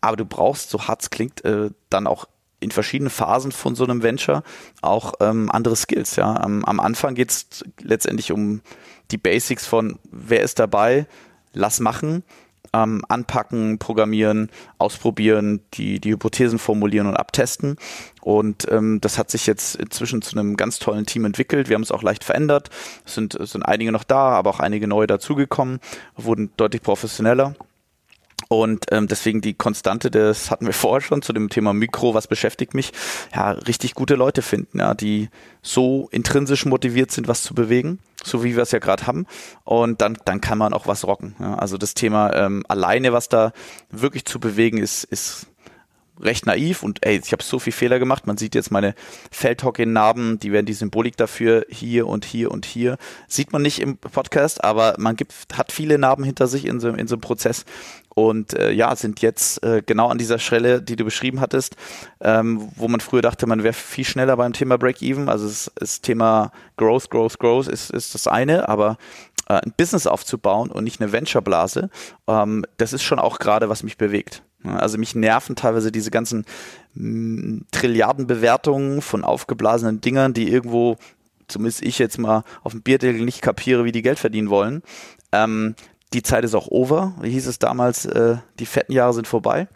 Aber 0.00 0.16
du 0.16 0.24
brauchst, 0.24 0.70
so 0.70 0.86
hart 0.86 1.02
es 1.02 1.10
klingt, 1.10 1.44
äh, 1.44 1.70
dann 1.90 2.06
auch 2.06 2.26
in 2.60 2.70
verschiedenen 2.70 3.10
Phasen 3.10 3.52
von 3.52 3.74
so 3.74 3.84
einem 3.84 4.02
Venture 4.02 4.42
auch 4.82 5.14
ähm, 5.20 5.50
andere 5.50 5.76
Skills. 5.76 6.16
Ja, 6.16 6.36
am, 6.36 6.64
am 6.64 6.80
Anfang 6.80 7.14
geht 7.14 7.30
es 7.30 7.64
letztendlich 7.80 8.32
um 8.32 8.62
die 9.10 9.18
Basics 9.18 9.66
von 9.66 9.98
wer 10.10 10.42
ist 10.42 10.58
dabei, 10.58 11.06
lass 11.52 11.80
machen, 11.80 12.24
ähm, 12.72 13.02
anpacken, 13.08 13.78
programmieren, 13.78 14.50
ausprobieren, 14.78 15.60
die 15.74 16.00
die 16.00 16.10
Hypothesen 16.10 16.58
formulieren 16.58 17.06
und 17.06 17.16
abtesten. 17.16 17.76
Und 18.20 18.70
ähm, 18.70 19.00
das 19.00 19.18
hat 19.18 19.30
sich 19.30 19.46
jetzt 19.46 19.76
inzwischen 19.76 20.20
zu 20.20 20.38
einem 20.38 20.56
ganz 20.56 20.78
tollen 20.78 21.06
Team 21.06 21.24
entwickelt. 21.24 21.68
Wir 21.68 21.74
haben 21.74 21.82
es 21.82 21.92
auch 21.92 22.02
leicht 22.02 22.24
verändert. 22.24 22.70
Es 23.06 23.14
sind, 23.14 23.34
es 23.36 23.52
sind 23.52 23.62
einige 23.62 23.92
noch 23.92 24.04
da, 24.04 24.30
aber 24.30 24.50
auch 24.50 24.60
einige 24.60 24.86
neue 24.86 25.06
dazugekommen, 25.06 25.80
wurden 26.16 26.50
deutlich 26.56 26.82
professioneller. 26.82 27.54
Und 28.48 28.86
ähm, 28.90 29.08
deswegen 29.08 29.42
die 29.42 29.52
Konstante, 29.52 30.10
das 30.10 30.50
hatten 30.50 30.66
wir 30.66 30.72
vorher 30.72 31.06
schon 31.06 31.22
zu 31.22 31.32
dem 31.32 31.50
Thema 31.50 31.74
Mikro, 31.74 32.14
was 32.14 32.26
beschäftigt 32.26 32.74
mich, 32.74 32.92
ja, 33.34 33.50
richtig 33.50 33.94
gute 33.94 34.14
Leute 34.14 34.42
finden, 34.42 34.78
ja, 34.78 34.94
die 34.94 35.28
so 35.62 36.08
intrinsisch 36.10 36.64
motiviert 36.64 37.10
sind, 37.10 37.28
was 37.28 37.42
zu 37.42 37.54
bewegen, 37.54 37.98
so 38.24 38.42
wie 38.42 38.56
wir 38.56 38.62
es 38.62 38.72
ja 38.72 38.78
gerade 38.78 39.06
haben. 39.06 39.26
Und 39.64 40.00
dann, 40.00 40.16
dann 40.24 40.40
kann 40.40 40.58
man 40.58 40.72
auch 40.72 40.86
was 40.86 41.06
rocken. 41.06 41.36
Ja. 41.38 41.56
Also 41.56 41.76
das 41.76 41.94
Thema 41.94 42.34
ähm, 42.34 42.64
alleine, 42.68 43.12
was 43.12 43.28
da 43.28 43.52
wirklich 43.90 44.24
zu 44.24 44.40
bewegen 44.40 44.78
ist, 44.78 45.04
ist 45.04 45.46
recht 46.20 46.46
naiv 46.46 46.82
und 46.82 47.04
ey, 47.04 47.20
ich 47.22 47.32
habe 47.32 47.42
so 47.42 47.58
viel 47.58 47.72
Fehler 47.72 47.98
gemacht. 47.98 48.26
Man 48.26 48.36
sieht 48.36 48.54
jetzt 48.54 48.70
meine 48.70 48.94
Feldhockey-Narben, 49.30 50.38
die 50.38 50.52
werden 50.52 50.66
die 50.66 50.72
Symbolik 50.72 51.16
dafür 51.16 51.66
hier 51.68 52.06
und 52.06 52.24
hier 52.24 52.50
und 52.50 52.66
hier. 52.66 52.98
Sieht 53.28 53.52
man 53.52 53.62
nicht 53.62 53.80
im 53.80 53.98
Podcast, 53.98 54.64
aber 54.64 54.94
man 54.98 55.16
gibt, 55.16 55.32
hat 55.56 55.72
viele 55.72 55.98
Narben 55.98 56.24
hinter 56.24 56.46
sich 56.46 56.64
in 56.64 56.80
so, 56.80 56.88
in 56.88 57.06
so 57.06 57.14
einem 57.14 57.20
Prozess 57.20 57.64
und 58.26 58.54
äh, 58.54 58.72
ja, 58.72 58.94
sind 58.96 59.20
jetzt 59.20 59.62
äh, 59.62 59.82
genau 59.84 60.08
an 60.08 60.18
dieser 60.18 60.38
Stelle, 60.38 60.82
die 60.82 60.96
du 60.96 61.04
beschrieben 61.04 61.40
hattest, 61.40 61.76
ähm, 62.20 62.68
wo 62.76 62.88
man 62.88 63.00
früher 63.00 63.22
dachte, 63.22 63.46
man 63.46 63.62
wäre 63.62 63.74
viel 63.74 64.04
schneller 64.04 64.36
beim 64.36 64.52
Thema 64.52 64.78
Break-Even. 64.78 65.28
Also 65.28 65.46
das, 65.46 65.70
das 65.76 66.00
Thema 66.00 66.52
Growth, 66.76 67.10
Growth, 67.10 67.38
Growth 67.38 67.68
ist, 67.68 67.90
ist 67.90 68.14
das 68.14 68.26
eine, 68.26 68.68
aber 68.68 68.98
äh, 69.48 69.54
ein 69.54 69.72
Business 69.76 70.06
aufzubauen 70.06 70.70
und 70.70 70.84
nicht 70.84 71.00
eine 71.00 71.12
Venture-Blase, 71.12 71.90
ähm, 72.26 72.64
das 72.76 72.92
ist 72.92 73.02
schon 73.02 73.18
auch 73.18 73.38
gerade, 73.38 73.68
was 73.68 73.82
mich 73.82 73.96
bewegt. 73.96 74.42
Also 74.64 74.98
mich 74.98 75.14
nerven 75.14 75.56
teilweise 75.56 75.92
diese 75.92 76.10
ganzen 76.10 76.44
mm, 76.94 77.60
Trilliardenbewertungen 77.70 79.02
von 79.02 79.24
aufgeblasenen 79.24 80.00
Dingern, 80.00 80.34
die 80.34 80.50
irgendwo, 80.50 80.96
zumindest 81.46 81.82
ich 81.82 81.98
jetzt 81.98 82.18
mal 82.18 82.42
auf 82.62 82.72
dem 82.72 82.82
Bierdeckel 82.82 83.24
nicht 83.24 83.40
kapiere, 83.40 83.84
wie 83.84 83.92
die 83.92 84.02
Geld 84.02 84.18
verdienen 84.18 84.50
wollen. 84.50 84.82
Ähm, 85.32 85.74
die 86.12 86.22
Zeit 86.22 86.44
ist 86.44 86.54
auch 86.54 86.68
over, 86.68 87.14
wie 87.20 87.30
hieß 87.30 87.46
es 87.46 87.58
damals, 87.58 88.06
äh, 88.06 88.36
die 88.58 88.66
fetten 88.66 88.92
Jahre 88.92 89.12
sind 89.12 89.26
vorbei. 89.26 89.68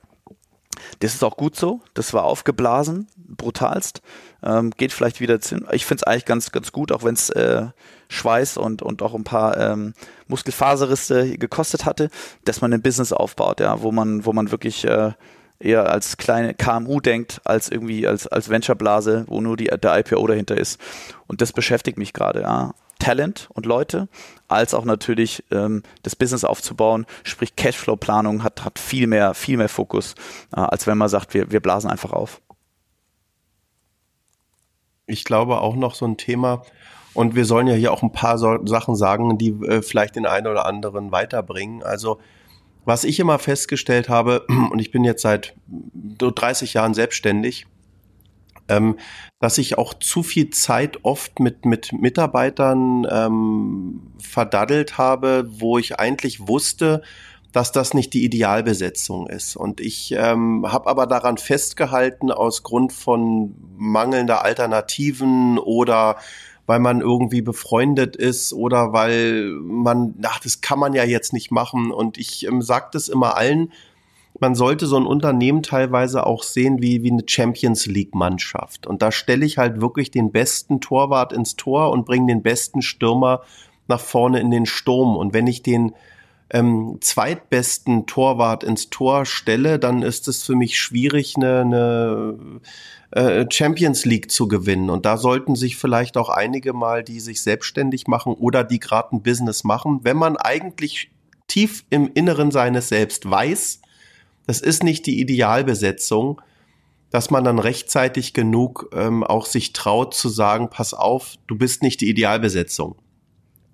Das 1.00 1.14
ist 1.14 1.22
auch 1.22 1.36
gut 1.36 1.56
so. 1.56 1.80
Das 1.94 2.12
war 2.14 2.24
aufgeblasen, 2.24 3.06
brutalst. 3.16 4.02
Ähm, 4.42 4.70
geht 4.70 4.92
vielleicht 4.92 5.20
wieder 5.20 5.40
zu. 5.40 5.56
Ich 5.72 5.86
finde 5.86 6.02
es 6.02 6.04
eigentlich 6.04 6.24
ganz, 6.24 6.52
ganz 6.52 6.72
gut, 6.72 6.92
auch 6.92 7.04
wenn 7.04 7.14
es 7.14 7.30
äh, 7.30 7.66
Schweiß 8.08 8.56
und, 8.56 8.82
und 8.82 9.02
auch 9.02 9.14
ein 9.14 9.24
paar 9.24 9.56
ähm, 9.58 9.94
Muskelfaserrisse 10.28 11.36
gekostet 11.38 11.84
hatte, 11.84 12.10
dass 12.44 12.60
man 12.60 12.72
ein 12.72 12.82
Business 12.82 13.12
aufbaut, 13.12 13.60
ja, 13.60 13.82
wo 13.82 13.92
man, 13.92 14.24
wo 14.24 14.32
man 14.32 14.50
wirklich 14.50 14.84
äh, 14.84 15.12
eher 15.60 15.90
als 15.90 16.16
kleine 16.16 16.54
KMU 16.54 17.00
denkt, 17.00 17.40
als 17.44 17.68
irgendwie 17.70 18.06
als, 18.06 18.26
als 18.26 18.48
Venture-Blase, 18.48 19.26
wo 19.28 19.40
nur 19.40 19.56
die, 19.56 19.66
der 19.66 19.98
IPO 19.98 20.26
dahinter 20.26 20.56
ist. 20.56 20.80
Und 21.26 21.40
das 21.40 21.52
beschäftigt 21.52 21.98
mich 21.98 22.12
gerade, 22.12 22.42
ja. 22.42 22.74
Talent 23.02 23.48
und 23.52 23.66
Leute, 23.66 24.08
als 24.48 24.74
auch 24.74 24.84
natürlich 24.84 25.44
ähm, 25.50 25.82
das 26.02 26.14
Business 26.14 26.44
aufzubauen, 26.44 27.04
sprich 27.24 27.56
Cashflow-Planung 27.56 28.44
hat, 28.44 28.64
hat 28.64 28.78
viel 28.78 29.06
mehr, 29.06 29.34
viel 29.34 29.56
mehr 29.56 29.68
Fokus, 29.68 30.14
äh, 30.54 30.60
als 30.60 30.86
wenn 30.86 30.96
man 30.96 31.08
sagt, 31.08 31.34
wir, 31.34 31.50
wir 31.50 31.60
blasen 31.60 31.90
einfach 31.90 32.12
auf. 32.12 32.40
Ich 35.06 35.24
glaube 35.24 35.60
auch 35.60 35.74
noch 35.74 35.94
so 35.94 36.06
ein 36.06 36.16
Thema, 36.16 36.62
und 37.14 37.34
wir 37.34 37.44
sollen 37.44 37.66
ja 37.66 37.74
hier 37.74 37.92
auch 37.92 38.02
ein 38.02 38.12
paar 38.12 38.38
so 38.38 38.64
Sachen 38.64 38.96
sagen, 38.96 39.36
die 39.36 39.50
äh, 39.66 39.82
vielleicht 39.82 40.16
den 40.16 40.24
einen 40.24 40.46
oder 40.46 40.64
anderen 40.64 41.12
weiterbringen. 41.12 41.82
Also 41.82 42.20
was 42.84 43.04
ich 43.04 43.20
immer 43.20 43.38
festgestellt 43.38 44.08
habe, 44.08 44.46
und 44.70 44.78
ich 44.78 44.90
bin 44.90 45.04
jetzt 45.04 45.22
seit 45.22 45.54
30 45.68 46.74
Jahren 46.74 46.94
selbstständig, 46.94 47.66
ähm, 48.72 48.98
dass 49.40 49.58
ich 49.58 49.78
auch 49.78 49.94
zu 49.94 50.22
viel 50.22 50.50
Zeit 50.50 51.04
oft 51.04 51.40
mit, 51.40 51.64
mit 51.64 51.92
Mitarbeitern 51.92 53.06
ähm, 53.10 54.12
verdaddelt 54.18 54.98
habe, 54.98 55.46
wo 55.48 55.78
ich 55.78 55.98
eigentlich 55.98 56.48
wusste, 56.48 57.02
dass 57.52 57.70
das 57.70 57.92
nicht 57.92 58.14
die 58.14 58.24
Idealbesetzung 58.24 59.26
ist. 59.26 59.56
Und 59.56 59.80
ich 59.80 60.12
ähm, 60.16 60.64
habe 60.66 60.88
aber 60.88 61.06
daran 61.06 61.36
festgehalten, 61.36 62.32
aus 62.32 62.62
Grund 62.62 62.92
von 62.92 63.54
mangelnder 63.76 64.44
Alternativen 64.44 65.58
oder 65.58 66.16
weil 66.64 66.78
man 66.78 67.00
irgendwie 67.00 67.42
befreundet 67.42 68.16
ist 68.16 68.52
oder 68.52 68.92
weil 68.92 69.50
man, 69.60 70.14
ach, 70.22 70.38
das 70.38 70.60
kann 70.60 70.78
man 70.78 70.94
ja 70.94 71.04
jetzt 71.04 71.32
nicht 71.32 71.50
machen. 71.50 71.90
Und 71.90 72.16
ich 72.16 72.46
ähm, 72.46 72.62
sage 72.62 72.88
das 72.92 73.08
immer 73.08 73.36
allen, 73.36 73.72
man 74.42 74.56
sollte 74.56 74.86
so 74.86 74.96
ein 74.96 75.06
Unternehmen 75.06 75.62
teilweise 75.62 76.26
auch 76.26 76.42
sehen 76.42 76.82
wie, 76.82 77.04
wie 77.04 77.12
eine 77.12 77.22
Champions 77.24 77.86
League 77.86 78.12
Mannschaft. 78.12 78.88
Und 78.88 79.00
da 79.00 79.12
stelle 79.12 79.46
ich 79.46 79.56
halt 79.56 79.80
wirklich 79.80 80.10
den 80.10 80.32
besten 80.32 80.80
Torwart 80.80 81.32
ins 81.32 81.54
Tor 81.54 81.90
und 81.92 82.04
bringe 82.04 82.26
den 82.26 82.42
besten 82.42 82.82
Stürmer 82.82 83.42
nach 83.86 84.00
vorne 84.00 84.40
in 84.40 84.50
den 84.50 84.66
Sturm. 84.66 85.16
Und 85.16 85.32
wenn 85.32 85.46
ich 85.46 85.62
den 85.62 85.92
ähm, 86.50 86.98
zweitbesten 87.00 88.06
Torwart 88.06 88.64
ins 88.64 88.90
Tor 88.90 89.26
stelle, 89.26 89.78
dann 89.78 90.02
ist 90.02 90.26
es 90.26 90.42
für 90.42 90.56
mich 90.56 90.76
schwierig, 90.76 91.36
eine, 91.36 91.60
eine 91.60 92.60
äh, 93.12 93.46
Champions 93.48 94.04
League 94.04 94.28
zu 94.28 94.48
gewinnen. 94.48 94.90
Und 94.90 95.06
da 95.06 95.18
sollten 95.18 95.54
sich 95.54 95.76
vielleicht 95.76 96.16
auch 96.16 96.28
einige 96.28 96.72
mal, 96.72 97.04
die 97.04 97.20
sich 97.20 97.42
selbstständig 97.42 98.08
machen 98.08 98.34
oder 98.34 98.64
die 98.64 98.80
gerade 98.80 99.14
ein 99.14 99.22
Business 99.22 99.62
machen, 99.62 100.00
wenn 100.02 100.16
man 100.16 100.36
eigentlich 100.36 101.12
tief 101.46 101.84
im 101.90 102.10
Inneren 102.12 102.50
seines 102.50 102.88
Selbst 102.88 103.30
weiß, 103.30 103.81
das 104.46 104.60
ist 104.60 104.82
nicht 104.82 105.06
die 105.06 105.20
Idealbesetzung, 105.20 106.40
dass 107.10 107.30
man 107.30 107.44
dann 107.44 107.58
rechtzeitig 107.58 108.32
genug 108.32 108.90
ähm, 108.94 109.22
auch 109.22 109.46
sich 109.46 109.72
traut 109.72 110.14
zu 110.14 110.28
sagen, 110.28 110.70
pass 110.70 110.94
auf, 110.94 111.34
du 111.46 111.56
bist 111.56 111.82
nicht 111.82 112.00
die 112.00 112.08
Idealbesetzung. 112.08 112.96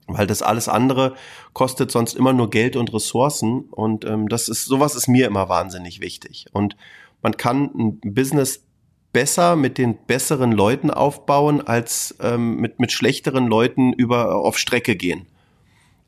Weil 0.09 0.27
das 0.27 0.43
alles 0.43 0.69
andere 0.69 1.15
kostet 1.53 1.91
sonst 1.91 2.15
immer 2.15 2.33
nur 2.33 2.51
Geld 2.51 2.77
und 2.77 2.93
Ressourcen. 2.93 3.67
Und 3.71 4.05
ähm, 4.07 4.29
das 4.29 4.49
ist, 4.49 4.65
sowas 4.65 4.95
ist 4.97 5.07
mir 5.07 5.27
immer 5.27 5.49
wahnsinnig 5.49 6.01
wichtig. 6.01 6.47
Und 6.53 6.77
man 7.23 7.37
kann 7.37 7.71
ein 7.75 8.01
Business 8.15 8.65
besser 9.13 9.55
mit 9.55 9.79
den 9.79 9.97
besseren 10.07 10.53
Leuten 10.53 10.91
aufbauen, 10.91 11.61
als 11.61 12.17
ähm, 12.21 12.57
mit, 12.57 12.81
mit 12.81 12.91
schlechteren 12.91 13.47
Leuten 13.47 13.93
über 13.93 14.37
auf 14.37 14.59
Strecke 14.59 14.97
gehen. 14.97 15.27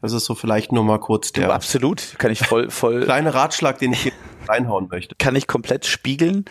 Das 0.02 0.12
ist 0.12 0.24
so 0.24 0.34
vielleicht 0.34 0.72
nur 0.72 0.84
mal 0.84 0.98
kurz 0.98 1.32
der. 1.32 1.48
Du, 1.48 1.52
absolut, 1.52 2.14
kann 2.18 2.30
ich 2.30 2.40
voll, 2.40 2.70
voll. 2.70 3.00
kleine 3.04 3.34
Ratschlag, 3.34 3.78
den 3.78 3.92
ich 3.92 4.02
hier 4.02 4.12
reinhauen 4.48 4.88
möchte. 4.88 5.14
Kann 5.16 5.36
ich 5.36 5.46
komplett 5.46 5.86
spiegeln. 5.86 6.46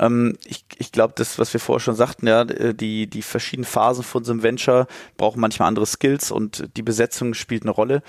Ähm, 0.00 0.36
ich 0.44 0.64
ich 0.78 0.92
glaube, 0.92 1.14
das, 1.16 1.38
was 1.38 1.52
wir 1.52 1.60
vorher 1.60 1.80
schon 1.80 1.94
sagten, 1.94 2.26
ja, 2.26 2.42
äh, 2.42 2.74
die, 2.74 3.06
die 3.06 3.22
verschiedenen 3.22 3.64
Phasen 3.64 4.04
von 4.04 4.24
so 4.24 4.32
einem 4.32 4.42
Venture 4.42 4.86
brauchen 5.16 5.40
manchmal 5.40 5.68
andere 5.68 5.86
Skills 5.86 6.30
und 6.30 6.68
die 6.76 6.82
Besetzung 6.82 7.34
spielt 7.34 7.62
eine 7.62 7.70
Rolle. 7.70 8.02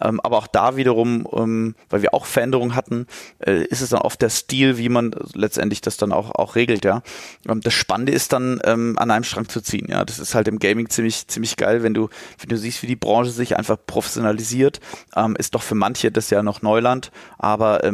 Ähm, 0.00 0.20
aber 0.20 0.38
auch 0.38 0.46
da 0.46 0.76
wiederum, 0.76 1.26
ähm, 1.32 1.74
weil 1.90 2.02
wir 2.02 2.14
auch 2.14 2.26
Veränderungen 2.26 2.74
hatten, 2.74 3.06
äh, 3.40 3.64
ist 3.64 3.80
es 3.80 3.90
dann 3.90 4.00
oft 4.00 4.22
der 4.22 4.30
Stil, 4.30 4.78
wie 4.78 4.88
man 4.88 5.14
letztendlich 5.34 5.80
das 5.80 5.96
dann 5.96 6.12
auch, 6.12 6.30
auch 6.34 6.54
regelt, 6.54 6.84
ja. 6.84 7.02
Ähm, 7.48 7.60
das 7.60 7.74
Spannende 7.74 8.12
ist 8.12 8.32
dann, 8.32 8.60
ähm, 8.64 8.98
an 8.98 9.10
einem 9.10 9.24
Strang 9.24 9.48
zu 9.48 9.60
ziehen, 9.60 9.86
ja. 9.88 10.04
Das 10.04 10.18
ist 10.18 10.34
halt 10.34 10.48
im 10.48 10.58
Gaming 10.58 10.88
ziemlich, 10.90 11.26
ziemlich 11.28 11.56
geil, 11.56 11.82
wenn 11.82 11.94
du, 11.94 12.08
wenn 12.38 12.48
du 12.48 12.56
siehst, 12.56 12.82
wie 12.82 12.86
die 12.86 12.96
Branche 12.96 13.30
sich 13.30 13.56
einfach 13.56 13.76
professionalisiert, 13.86 14.80
ähm, 15.16 15.36
ist 15.36 15.54
doch 15.54 15.62
für 15.62 15.74
manche 15.74 16.10
das 16.12 16.30
ja 16.30 16.42
noch 16.42 16.62
Neuland, 16.62 17.10
aber 17.38 17.84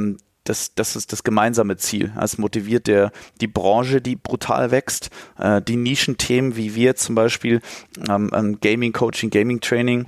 das, 0.49 0.75
das 0.75 0.97
ist 0.97 1.13
das 1.13 1.23
gemeinsame 1.23 1.77
Ziel. 1.77 2.13
Es 2.21 2.39
motiviert 2.39 2.87
der, 2.87 3.13
die 3.41 3.47
Branche, 3.47 4.01
die 4.01 4.17
brutal 4.17 4.71
wächst, 4.71 5.11
äh, 5.39 5.61
die 5.63 5.77
Nischenthemen 5.77 6.57
wie 6.57 6.75
wir 6.75 6.97
zum 6.97 7.15
Beispiel 7.15 7.61
ähm, 8.09 8.59
Gaming 8.61 8.93
Coaching, 8.93 9.31
Gaming 9.31 9.61
Training. 9.61 10.07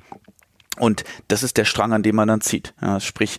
Und 0.78 1.04
das 1.28 1.42
ist 1.42 1.56
der 1.56 1.64
Strang, 1.64 1.92
an 1.92 2.02
dem 2.02 2.16
man 2.16 2.28
dann 2.28 2.40
zieht. 2.40 2.74
Ja, 2.80 3.00
sprich, 3.00 3.38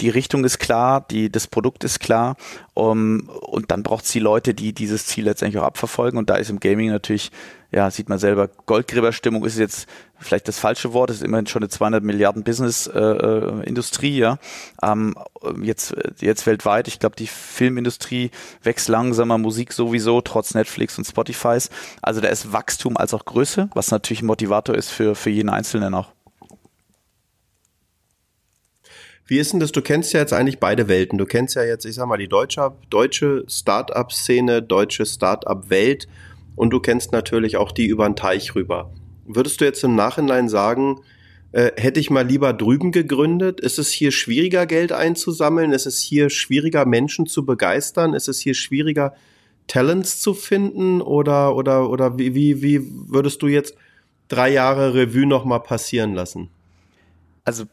die 0.00 0.08
Richtung 0.08 0.44
ist 0.44 0.58
klar, 0.58 1.04
die, 1.10 1.30
das 1.30 1.46
Produkt 1.46 1.84
ist 1.84 2.00
klar 2.00 2.36
um, 2.74 3.28
und 3.28 3.70
dann 3.70 3.82
braucht 3.82 4.04
es 4.04 4.12
die 4.12 4.20
Leute, 4.20 4.54
die 4.54 4.72
dieses 4.72 5.06
Ziel 5.06 5.24
letztendlich 5.24 5.60
auch 5.60 5.66
abverfolgen. 5.66 6.18
Und 6.18 6.30
da 6.30 6.36
ist 6.36 6.50
im 6.50 6.60
Gaming 6.60 6.90
natürlich, 6.90 7.30
ja, 7.70 7.90
sieht 7.90 8.08
man 8.08 8.18
selber, 8.18 8.48
Goldgräberstimmung 8.66 9.44
ist 9.44 9.58
jetzt 9.58 9.88
vielleicht 10.18 10.48
das 10.48 10.58
falsche 10.58 10.92
Wort, 10.92 11.10
es 11.10 11.16
ist 11.16 11.22
immerhin 11.22 11.46
schon 11.46 11.62
eine 11.62 11.68
200 11.68 12.02
Milliarden 12.02 12.42
Business-Industrie, 12.44 14.16
äh, 14.16 14.20
ja, 14.20 14.38
ähm, 14.82 15.14
jetzt, 15.62 15.94
jetzt 16.20 16.46
weltweit, 16.46 16.88
ich 16.88 16.98
glaube, 16.98 17.16
die 17.16 17.26
Filmindustrie 17.26 18.30
wächst 18.62 18.88
langsamer, 18.88 19.38
Musik 19.38 19.72
sowieso, 19.72 20.20
trotz 20.20 20.54
Netflix 20.54 20.98
und 20.98 21.04
Spotifys, 21.04 21.68
also 22.00 22.20
da 22.20 22.28
ist 22.28 22.52
Wachstum 22.52 22.96
als 22.96 23.12
auch 23.12 23.24
Größe, 23.24 23.68
was 23.74 23.90
natürlich 23.90 24.22
ein 24.22 24.26
Motivator 24.26 24.74
ist 24.74 24.90
für, 24.90 25.14
für 25.14 25.30
jeden 25.30 25.50
Einzelnen 25.50 25.94
auch. 25.94 26.13
Wie 29.26 29.38
ist 29.38 29.52
denn 29.52 29.60
das? 29.60 29.72
Du 29.72 29.80
kennst 29.80 30.12
ja 30.12 30.20
jetzt 30.20 30.34
eigentlich 30.34 30.60
beide 30.60 30.88
Welten. 30.88 31.16
Du 31.16 31.24
kennst 31.24 31.54
ja 31.54 31.64
jetzt, 31.64 31.86
ich 31.86 31.94
sag 31.94 32.06
mal, 32.06 32.18
die 32.18 32.28
deutsche, 32.28 32.72
deutsche 32.90 33.44
Start-up-Szene, 33.48 34.62
deutsche 34.62 35.06
Start-up-Welt 35.06 36.06
und 36.56 36.70
du 36.70 36.80
kennst 36.80 37.12
natürlich 37.12 37.56
auch 37.56 37.72
die 37.72 37.86
über 37.86 38.06
den 38.06 38.16
Teich 38.16 38.54
rüber. 38.54 38.92
Würdest 39.26 39.60
du 39.60 39.64
jetzt 39.64 39.82
im 39.82 39.94
Nachhinein 39.94 40.50
sagen, 40.50 41.00
äh, 41.52 41.72
hätte 41.76 42.00
ich 42.00 42.10
mal 42.10 42.26
lieber 42.26 42.52
drüben 42.52 42.92
gegründet? 42.92 43.60
Ist 43.60 43.78
es 43.78 43.90
hier 43.90 44.12
schwieriger, 44.12 44.66
Geld 44.66 44.92
einzusammeln? 44.92 45.72
Ist 45.72 45.86
es 45.86 46.00
hier 46.00 46.28
schwieriger, 46.28 46.84
Menschen 46.84 47.26
zu 47.26 47.46
begeistern? 47.46 48.12
Ist 48.12 48.28
es 48.28 48.40
hier 48.40 48.54
schwieriger, 48.54 49.14
Talents 49.66 50.20
zu 50.20 50.34
finden? 50.34 51.00
Oder, 51.00 51.56
oder, 51.56 51.88
oder 51.88 52.18
wie, 52.18 52.34
wie, 52.34 52.60
wie 52.60 52.82
würdest 53.08 53.40
du 53.40 53.46
jetzt 53.46 53.74
drei 54.28 54.50
Jahre 54.50 54.92
Revue 54.94 55.26
nochmal 55.26 55.60
passieren 55.60 56.12
lassen? 56.12 56.50
Also 57.44 57.64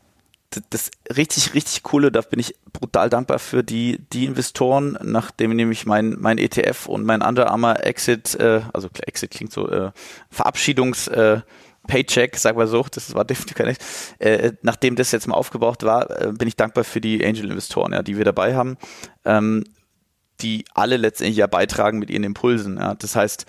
das 0.70 0.92
richtig, 1.16 1.54
richtig 1.54 1.84
coole, 1.84 2.12
da 2.12 2.22
bin 2.22 2.40
ich 2.40 2.56
brutal 2.74 3.10
dankbar 3.10 3.40
für 3.40 3.64
die, 3.64 4.00
die 4.12 4.26
Investoren, 4.26 4.98
nachdem 5.02 5.56
nämlich 5.56 5.86
mein, 5.86 6.18
mein 6.20 6.38
ETF 6.38 6.88
und 6.88 7.06
mein 7.06 7.22
Under 7.22 7.50
Armour 7.50 7.84
Exit, 7.84 8.36
äh, 8.36 8.62
also 8.74 8.90
Exit 9.06 9.32
klingt 9.32 9.54
so, 9.54 9.70
äh, 9.70 9.92
Verabschiedungs, 10.30 11.08
äh, 11.08 11.42
Paycheck, 11.88 12.38
sag 12.38 12.56
mal 12.56 12.68
so, 12.68 12.86
das 12.92 13.14
war 13.16 13.26
definitiv 13.26 13.58
kein 13.58 13.76
äh, 14.20 14.54
nachdem 14.62 14.96
das 14.96 15.12
jetzt 15.12 15.28
mal 15.28 15.36
aufgebraucht 15.36 15.84
war, 15.84 16.10
äh, 16.22 16.32
bin 16.32 16.48
ich 16.48 16.56
dankbar 16.56 16.84
für 16.84 17.02
die 17.02 17.26
Angel-Investoren, 17.26 17.94
ja, 17.94 18.04
die 18.04 18.18
wir 18.18 18.26
dabei 18.26 18.56
haben, 18.56 18.78
ähm, 19.26 19.64
die 20.42 20.66
alle 20.74 20.98
letztendlich 20.98 21.38
ja 21.38 21.48
beitragen 21.48 22.00
mit 22.00 22.10
ihren 22.10 22.24
Impulsen. 22.24 22.78
Ja. 22.78 22.96
Das 22.96 23.16
heißt, 23.16 23.46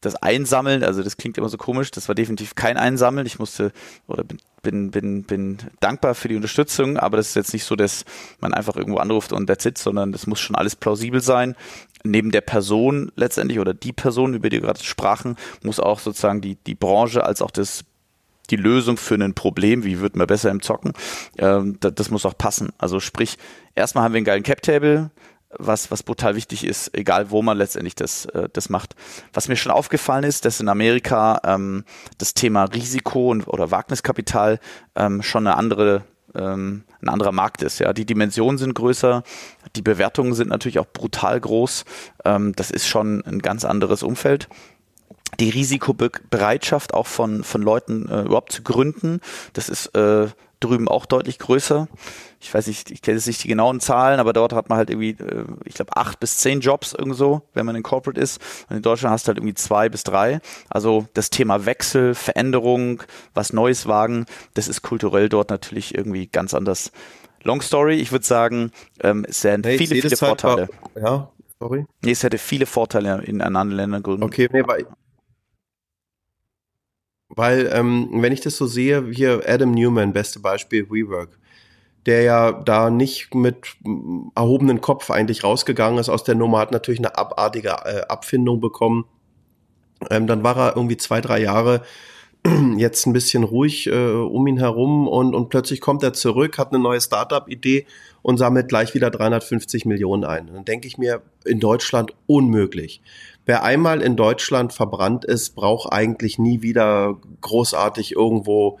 das 0.00 0.16
Einsammeln, 0.16 0.84
also 0.84 1.02
das 1.02 1.16
klingt 1.16 1.38
immer 1.38 1.48
so 1.48 1.56
komisch, 1.56 1.90
das 1.90 2.08
war 2.08 2.14
definitiv 2.14 2.54
kein 2.54 2.76
Einsammeln. 2.76 3.26
Ich 3.26 3.38
musste 3.38 3.72
oder 4.06 4.24
bin, 4.24 4.38
bin, 4.62 4.90
bin, 4.90 5.22
bin 5.24 5.58
dankbar 5.80 6.14
für 6.14 6.28
die 6.28 6.36
Unterstützung, 6.36 6.96
aber 6.96 7.16
das 7.16 7.28
ist 7.28 7.36
jetzt 7.36 7.52
nicht 7.52 7.64
so, 7.64 7.76
dass 7.76 8.04
man 8.40 8.54
einfach 8.54 8.76
irgendwo 8.76 8.98
anruft 8.98 9.32
und 9.32 9.46
that's 9.46 9.64
it, 9.66 9.78
sondern 9.78 10.12
das 10.12 10.26
muss 10.26 10.40
schon 10.40 10.56
alles 10.56 10.76
plausibel 10.76 11.20
sein. 11.20 11.56
Neben 12.04 12.30
der 12.30 12.42
Person 12.42 13.10
letztendlich 13.16 13.58
oder 13.58 13.74
die 13.74 13.92
Person, 13.92 14.34
über 14.34 14.50
die 14.50 14.58
wir 14.58 14.66
gerade 14.66 14.82
sprachen, 14.82 15.36
muss 15.62 15.80
auch 15.80 15.98
sozusagen 15.98 16.40
die, 16.40 16.54
die 16.54 16.74
Branche 16.74 17.24
als 17.24 17.42
auch 17.42 17.50
das 17.50 17.84
die 18.50 18.56
Lösung 18.56 18.96
für 18.96 19.14
ein 19.14 19.34
Problem, 19.34 19.84
wie 19.84 20.00
wird 20.00 20.16
man 20.16 20.26
besser 20.26 20.50
im 20.50 20.62
Zocken, 20.62 20.94
ähm, 21.36 21.76
das, 21.80 21.94
das 21.94 22.10
muss 22.10 22.24
auch 22.24 22.36
passen. 22.38 22.70
Also 22.78 22.98
sprich, 22.98 23.36
erstmal 23.74 24.04
haben 24.04 24.14
wir 24.14 24.18
einen 24.18 24.24
geilen 24.24 24.42
Cap-Table, 24.42 25.10
was, 25.50 25.90
was 25.90 26.02
brutal 26.02 26.36
wichtig 26.36 26.64
ist, 26.64 26.96
egal 26.96 27.30
wo 27.30 27.42
man 27.42 27.56
letztendlich 27.56 27.94
das, 27.94 28.26
äh, 28.26 28.48
das 28.52 28.68
macht. 28.68 28.94
Was 29.32 29.48
mir 29.48 29.56
schon 29.56 29.72
aufgefallen 29.72 30.24
ist, 30.24 30.44
dass 30.44 30.60
in 30.60 30.68
Amerika 30.68 31.40
ähm, 31.44 31.84
das 32.18 32.34
Thema 32.34 32.64
Risiko 32.64 33.30
und, 33.30 33.48
oder 33.48 33.70
Wagniskapital 33.70 34.60
ähm, 34.94 35.22
schon 35.22 35.46
eine 35.46 35.56
andere, 35.56 36.02
ähm, 36.34 36.84
ein 37.00 37.08
anderer 37.08 37.32
Markt 37.32 37.62
ist. 37.62 37.78
Ja, 37.78 37.92
die 37.92 38.04
Dimensionen 38.04 38.58
sind 38.58 38.74
größer, 38.74 39.22
die 39.74 39.82
Bewertungen 39.82 40.34
sind 40.34 40.48
natürlich 40.50 40.78
auch 40.78 40.92
brutal 40.92 41.40
groß. 41.40 41.84
Ähm, 42.24 42.52
das 42.54 42.70
ist 42.70 42.86
schon 42.86 43.24
ein 43.24 43.40
ganz 43.40 43.64
anderes 43.64 44.02
Umfeld 44.02 44.48
die 45.40 45.50
Risikobereitschaft 45.50 46.94
auch 46.94 47.06
von, 47.06 47.44
von 47.44 47.62
Leuten 47.62 48.08
äh, 48.08 48.22
überhaupt 48.22 48.50
zu 48.50 48.62
gründen, 48.62 49.20
das 49.52 49.68
ist 49.68 49.94
äh, 49.94 50.28
drüben 50.60 50.88
auch 50.88 51.06
deutlich 51.06 51.38
größer. 51.38 51.88
Ich 52.40 52.52
weiß 52.52 52.66
nicht, 52.66 52.90
ich 52.90 53.02
kenne 53.02 53.16
jetzt 53.16 53.26
nicht 53.26 53.42
die 53.44 53.48
genauen 53.48 53.80
Zahlen, 53.80 54.20
aber 54.20 54.32
dort 54.32 54.52
hat 54.52 54.68
man 54.68 54.78
halt 54.78 54.90
irgendwie, 54.90 55.10
äh, 55.10 55.44
ich 55.64 55.74
glaube, 55.74 55.96
acht 55.96 56.20
bis 56.20 56.38
zehn 56.38 56.60
Jobs 56.60 56.92
irgendwo, 56.92 57.42
wenn 57.54 57.66
man 57.66 57.76
in 57.76 57.82
Corporate 57.82 58.20
ist. 58.20 58.40
Und 58.68 58.76
in 58.76 58.82
Deutschland 58.82 59.12
hast 59.12 59.26
du 59.26 59.28
halt 59.28 59.38
irgendwie 59.38 59.54
zwei 59.54 59.88
bis 59.88 60.04
drei. 60.04 60.40
Also 60.68 61.06
das 61.14 61.30
Thema 61.30 61.66
Wechsel, 61.66 62.14
Veränderung, 62.14 63.02
was 63.34 63.52
Neues 63.52 63.86
wagen, 63.86 64.26
das 64.54 64.68
ist 64.68 64.82
kulturell 64.82 65.28
dort 65.28 65.50
natürlich 65.50 65.94
irgendwie 65.94 66.26
ganz 66.26 66.54
anders. 66.54 66.92
Long 67.42 67.62
Story, 67.62 67.94
ich 67.94 68.12
würde 68.12 68.26
sagen, 68.26 68.72
ähm, 69.00 69.24
es 69.28 69.40
sind 69.40 69.64
hey, 69.64 69.78
viele, 69.78 70.00
viele 70.02 70.16
Vorteile. 70.16 70.68
War, 70.94 71.02
ja, 71.02 71.32
sorry. 71.60 71.86
Nee, 72.02 72.10
es 72.10 72.22
hätte 72.22 72.38
viele 72.38 72.66
Vorteile 72.66 73.22
in 73.24 73.40
anderen 73.40 73.70
Ländern 73.70 74.02
gründen. 74.02 74.24
Okay, 74.24 74.48
nee, 74.52 74.62
weil 74.66 74.86
weil, 77.28 77.70
ähm, 77.72 78.08
wenn 78.12 78.32
ich 78.32 78.40
das 78.40 78.56
so 78.56 78.66
sehe, 78.66 79.10
hier 79.10 79.42
Adam 79.46 79.72
Newman, 79.72 80.12
beste 80.12 80.40
Beispiel, 80.40 80.88
WeWork, 80.90 81.38
der 82.06 82.22
ja 82.22 82.52
da 82.52 82.90
nicht 82.90 83.34
mit 83.34 83.76
erhobenen 84.34 84.80
Kopf 84.80 85.10
eigentlich 85.10 85.44
rausgegangen 85.44 85.98
ist 85.98 86.08
aus 86.08 86.24
der 86.24 86.34
Nummer, 86.34 86.58
hat 86.58 86.72
natürlich 86.72 87.00
eine 87.00 87.18
abartige 87.18 87.68
äh, 87.68 88.00
Abfindung 88.08 88.60
bekommen. 88.60 89.04
Ähm, 90.10 90.26
dann 90.26 90.42
war 90.42 90.56
er 90.56 90.76
irgendwie 90.76 90.96
zwei, 90.96 91.20
drei 91.20 91.40
Jahre 91.40 91.82
jetzt 92.76 93.06
ein 93.06 93.12
bisschen 93.12 93.42
ruhig 93.42 93.88
äh, 93.88 94.10
um 94.12 94.46
ihn 94.46 94.58
herum 94.58 95.06
und, 95.08 95.34
und 95.34 95.50
plötzlich 95.50 95.80
kommt 95.80 96.02
er 96.02 96.12
zurück, 96.12 96.56
hat 96.56 96.72
eine 96.72 96.82
neue 96.82 97.00
Startup-Idee 97.00 97.86
und 98.22 98.38
sammelt 98.38 98.68
gleich 98.68 98.94
wieder 98.94 99.10
350 99.10 99.84
Millionen 99.84 100.24
ein. 100.24 100.46
Dann 100.46 100.64
denke 100.64 100.86
ich 100.86 100.98
mir, 100.98 101.22
in 101.44 101.60
Deutschland 101.60 102.12
unmöglich 102.26 103.02
wer 103.48 103.64
einmal 103.64 104.02
in 104.02 104.14
Deutschland 104.14 104.74
verbrannt 104.74 105.24
ist, 105.24 105.54
braucht 105.54 105.90
eigentlich 105.90 106.38
nie 106.38 106.60
wieder 106.60 107.16
großartig 107.40 108.14
irgendwo 108.14 108.78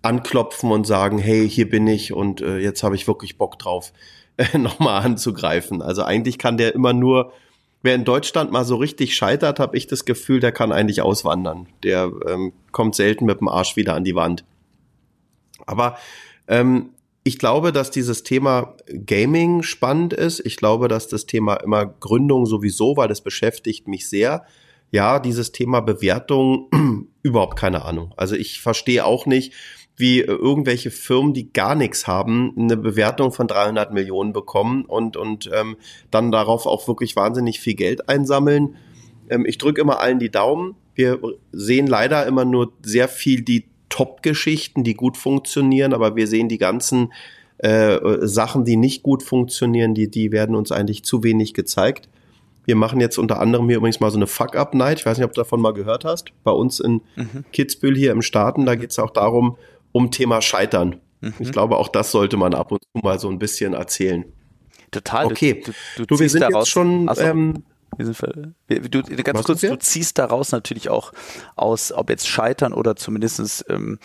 anklopfen 0.00 0.72
und 0.72 0.86
sagen, 0.86 1.18
hey, 1.18 1.46
hier 1.48 1.68
bin 1.68 1.86
ich 1.86 2.14
und 2.14 2.40
äh, 2.40 2.56
jetzt 2.56 2.82
habe 2.82 2.94
ich 2.96 3.06
wirklich 3.06 3.36
Bock 3.36 3.58
drauf, 3.58 3.92
äh, 4.38 4.56
nochmal 4.56 5.04
anzugreifen. 5.04 5.82
Also 5.82 6.02
eigentlich 6.02 6.38
kann 6.38 6.56
der 6.56 6.74
immer 6.74 6.94
nur, 6.94 7.34
wer 7.82 7.94
in 7.94 8.06
Deutschland 8.06 8.50
mal 8.50 8.64
so 8.64 8.76
richtig 8.76 9.14
scheitert, 9.14 9.60
habe 9.60 9.76
ich 9.76 9.86
das 9.86 10.06
Gefühl, 10.06 10.40
der 10.40 10.50
kann 10.50 10.72
eigentlich 10.72 11.02
auswandern. 11.02 11.66
Der 11.82 12.10
ähm, 12.26 12.54
kommt 12.72 12.94
selten 12.94 13.26
mit 13.26 13.40
dem 13.40 13.48
Arsch 13.48 13.76
wieder 13.76 13.92
an 13.92 14.04
die 14.04 14.14
Wand. 14.14 14.46
Aber 15.66 15.98
ähm, 16.48 16.88
ich 17.26 17.40
glaube, 17.40 17.72
dass 17.72 17.90
dieses 17.90 18.22
Thema 18.22 18.76
Gaming 19.04 19.64
spannend 19.64 20.12
ist. 20.12 20.38
Ich 20.46 20.56
glaube, 20.56 20.86
dass 20.86 21.08
das 21.08 21.26
Thema 21.26 21.54
immer 21.56 21.84
Gründung 21.84 22.46
sowieso, 22.46 22.96
weil 22.96 23.08
das 23.08 23.20
beschäftigt 23.20 23.88
mich 23.88 24.08
sehr. 24.08 24.44
Ja, 24.92 25.18
dieses 25.18 25.50
Thema 25.50 25.80
Bewertung, 25.80 26.70
überhaupt 27.24 27.58
keine 27.58 27.84
Ahnung. 27.84 28.14
Also 28.16 28.36
ich 28.36 28.60
verstehe 28.60 29.04
auch 29.04 29.26
nicht, 29.26 29.52
wie 29.96 30.20
irgendwelche 30.20 30.92
Firmen, 30.92 31.34
die 31.34 31.52
gar 31.52 31.74
nichts 31.74 32.06
haben, 32.06 32.54
eine 32.56 32.76
Bewertung 32.76 33.32
von 33.32 33.48
300 33.48 33.92
Millionen 33.92 34.32
bekommen 34.32 34.84
und, 34.84 35.16
und 35.16 35.50
ähm, 35.52 35.78
dann 36.12 36.30
darauf 36.30 36.64
auch 36.64 36.86
wirklich 36.86 37.16
wahnsinnig 37.16 37.58
viel 37.58 37.74
Geld 37.74 38.08
einsammeln. 38.08 38.76
Ähm, 39.30 39.46
ich 39.46 39.58
drücke 39.58 39.80
immer 39.80 39.98
allen 39.98 40.20
die 40.20 40.30
Daumen. 40.30 40.76
Wir 40.94 41.18
sehen 41.50 41.88
leider 41.88 42.24
immer 42.24 42.44
nur 42.44 42.72
sehr 42.82 43.08
viel 43.08 43.42
die 43.42 43.64
Top-Geschichten, 43.88 44.84
die 44.84 44.94
gut 44.94 45.16
funktionieren, 45.16 45.92
aber 45.92 46.16
wir 46.16 46.26
sehen 46.26 46.48
die 46.48 46.58
ganzen 46.58 47.12
äh, 47.58 47.98
Sachen, 48.20 48.64
die 48.64 48.76
nicht 48.76 49.02
gut 49.02 49.22
funktionieren, 49.22 49.94
die, 49.94 50.10
die 50.10 50.32
werden 50.32 50.54
uns 50.54 50.72
eigentlich 50.72 51.04
zu 51.04 51.22
wenig 51.22 51.54
gezeigt. 51.54 52.08
Wir 52.64 52.76
machen 52.76 53.00
jetzt 53.00 53.16
unter 53.16 53.40
anderem 53.40 53.68
hier 53.68 53.78
übrigens 53.78 54.00
mal 54.00 54.10
so 54.10 54.18
eine 54.18 54.26
Fuck-Up-Night. 54.26 54.98
Ich 54.98 55.06
weiß 55.06 55.18
nicht, 55.18 55.24
ob 55.24 55.32
du 55.32 55.40
davon 55.40 55.60
mal 55.60 55.72
gehört 55.72 56.04
hast. 56.04 56.32
Bei 56.42 56.50
uns 56.50 56.80
in 56.80 57.00
mhm. 57.14 57.44
Kitzbühel 57.52 57.96
hier 57.96 58.10
im 58.10 58.22
Staaten, 58.22 58.66
da 58.66 58.74
geht 58.74 58.90
es 58.90 58.98
auch 58.98 59.10
darum, 59.10 59.56
um 59.92 60.10
Thema 60.10 60.42
Scheitern. 60.42 60.96
Mhm. 61.20 61.34
Ich 61.38 61.52
glaube, 61.52 61.76
auch 61.76 61.88
das 61.88 62.10
sollte 62.10 62.36
man 62.36 62.54
ab 62.54 62.72
und 62.72 62.82
zu 62.82 63.00
mal 63.02 63.20
so 63.20 63.28
ein 63.28 63.38
bisschen 63.38 63.72
erzählen. 63.72 64.24
Total. 64.90 65.26
Okay. 65.26 65.62
Du, 65.64 65.72
du, 65.96 66.06
du 66.06 66.18
wir 66.18 66.28
sind 66.28 66.42
jetzt 66.42 66.68
schon. 66.68 67.08
So. 67.14 67.20
Ähm, 67.20 67.64
Du, 68.68 69.02
ganz 69.02 69.44
kurz, 69.44 69.60
du 69.60 69.78
ziehst 69.78 70.18
daraus 70.18 70.52
natürlich 70.52 70.88
auch 70.88 71.12
aus, 71.54 71.92
ob 71.92 72.10
jetzt 72.10 72.28
Scheitern 72.28 72.72
oder 72.72 72.96
zumindest 72.96 73.64
ähm, 73.68 73.98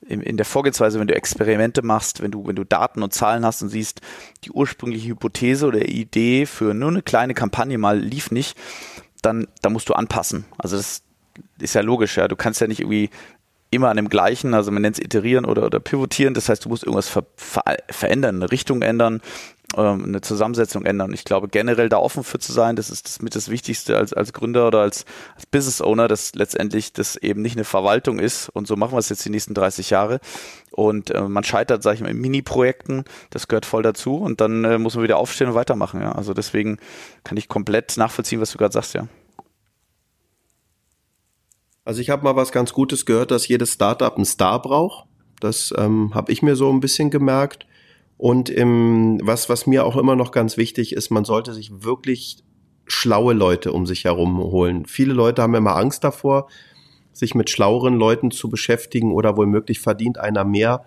in, 0.00 0.20
in 0.22 0.36
der 0.36 0.46
Vorgehensweise, 0.46 1.00
wenn 1.00 1.06
du 1.06 1.14
Experimente 1.14 1.82
machst, 1.82 2.22
wenn 2.22 2.30
du, 2.30 2.46
wenn 2.46 2.56
du 2.56 2.64
Daten 2.64 3.02
und 3.02 3.12
Zahlen 3.12 3.44
hast 3.44 3.62
und 3.62 3.68
siehst, 3.68 4.00
die 4.44 4.50
ursprüngliche 4.50 5.08
Hypothese 5.08 5.66
oder 5.66 5.86
Idee 5.86 6.46
für 6.46 6.74
nur 6.74 6.90
eine 6.90 7.02
kleine 7.02 7.34
Kampagne 7.34 7.78
mal 7.78 7.98
lief 7.98 8.30
nicht, 8.30 8.56
dann, 9.22 9.48
dann 9.62 9.72
musst 9.72 9.88
du 9.88 9.94
anpassen. 9.94 10.44
Also 10.56 10.76
das 10.76 11.02
ist 11.58 11.74
ja 11.74 11.80
logisch, 11.80 12.16
ja. 12.16 12.28
Du 12.28 12.36
kannst 12.36 12.60
ja 12.60 12.66
nicht 12.66 12.80
irgendwie 12.80 13.10
immer 13.70 13.90
an 13.90 13.96
dem 13.96 14.08
gleichen, 14.08 14.54
also 14.54 14.70
man 14.70 14.82
nennt 14.82 14.98
es 14.98 15.04
iterieren 15.04 15.44
oder, 15.44 15.66
oder 15.66 15.78
pivotieren, 15.78 16.32
das 16.32 16.48
heißt, 16.48 16.64
du 16.64 16.70
musst 16.70 16.84
irgendwas 16.84 17.08
ver 17.08 17.26
ver 17.36 17.62
verändern, 17.90 18.36
eine 18.36 18.50
Richtung 18.50 18.80
ändern, 18.80 19.20
ähm, 19.76 20.04
eine 20.04 20.20
Zusammensetzung 20.22 20.86
ändern. 20.86 21.12
Ich 21.12 21.24
glaube, 21.24 21.48
generell 21.48 21.88
da 21.88 21.98
offen 21.98 22.24
für 22.24 22.38
zu 22.38 22.52
sein, 22.52 22.76
das 22.76 22.88
ist 22.88 23.06
das 23.06 23.22
mit 23.22 23.34
das 23.34 23.50
Wichtigste 23.50 23.96
als, 23.98 24.14
als 24.14 24.32
Gründer 24.32 24.66
oder 24.66 24.80
als, 24.80 25.04
als 25.34 25.46
Business 25.46 25.82
Owner, 25.82 26.08
dass 26.08 26.34
letztendlich 26.34 26.94
das 26.94 27.16
eben 27.16 27.42
nicht 27.42 27.56
eine 27.56 27.64
Verwaltung 27.64 28.18
ist. 28.18 28.48
Und 28.48 28.66
so 28.66 28.76
machen 28.76 28.92
wir 28.92 28.98
es 28.98 29.10
jetzt 29.10 29.24
die 29.24 29.30
nächsten 29.30 29.52
30 29.52 29.90
Jahre. 29.90 30.20
Und 30.70 31.10
äh, 31.10 31.20
man 31.22 31.44
scheitert, 31.44 31.82
sage 31.82 31.96
ich 31.96 32.00
mal, 32.00 32.10
in 32.10 32.18
Mini-Projekten, 32.18 33.04
das 33.30 33.48
gehört 33.48 33.66
voll 33.66 33.82
dazu. 33.82 34.16
Und 34.16 34.40
dann 34.40 34.64
äh, 34.64 34.78
muss 34.78 34.94
man 34.94 35.04
wieder 35.04 35.18
aufstehen 35.18 35.48
und 35.48 35.54
weitermachen. 35.54 36.00
Ja. 36.00 36.12
Also 36.12 36.32
deswegen 36.32 36.78
kann 37.22 37.36
ich 37.36 37.48
komplett 37.48 37.96
nachvollziehen, 37.98 38.40
was 38.40 38.52
du 38.52 38.58
gerade 38.58 38.72
sagst, 38.72 38.94
ja. 38.94 39.06
Also 41.84 42.00
ich 42.00 42.10
habe 42.10 42.24
mal 42.24 42.36
was 42.36 42.52
ganz 42.52 42.72
Gutes 42.72 43.06
gehört, 43.06 43.30
dass 43.30 43.48
jedes 43.48 43.72
Startup 43.72 44.14
einen 44.14 44.24
Star 44.24 44.60
braucht. 44.60 45.06
Das 45.40 45.72
ähm, 45.76 46.14
habe 46.14 46.32
ich 46.32 46.42
mir 46.42 46.56
so 46.56 46.70
ein 46.70 46.80
bisschen 46.80 47.10
gemerkt. 47.10 47.66
Und 48.18 48.50
im, 48.50 49.20
was, 49.22 49.48
was 49.48 49.66
mir 49.66 49.86
auch 49.86 49.96
immer 49.96 50.16
noch 50.16 50.32
ganz 50.32 50.56
wichtig 50.56 50.92
ist, 50.92 51.10
man 51.10 51.24
sollte 51.24 51.54
sich 51.54 51.84
wirklich 51.84 52.42
schlaue 52.86 53.32
Leute 53.32 53.72
um 53.72 53.86
sich 53.86 54.04
herum 54.04 54.38
holen. 54.38 54.86
Viele 54.86 55.14
Leute 55.14 55.40
haben 55.40 55.54
immer 55.54 55.76
Angst 55.76 56.02
davor, 56.02 56.48
sich 57.12 57.36
mit 57.36 57.48
schlaueren 57.48 57.94
Leuten 57.94 58.32
zu 58.32 58.48
beschäftigen 58.48 59.12
oder 59.12 59.36
womöglich 59.36 59.78
verdient 59.78 60.18
einer 60.18 60.44
mehr. 60.44 60.84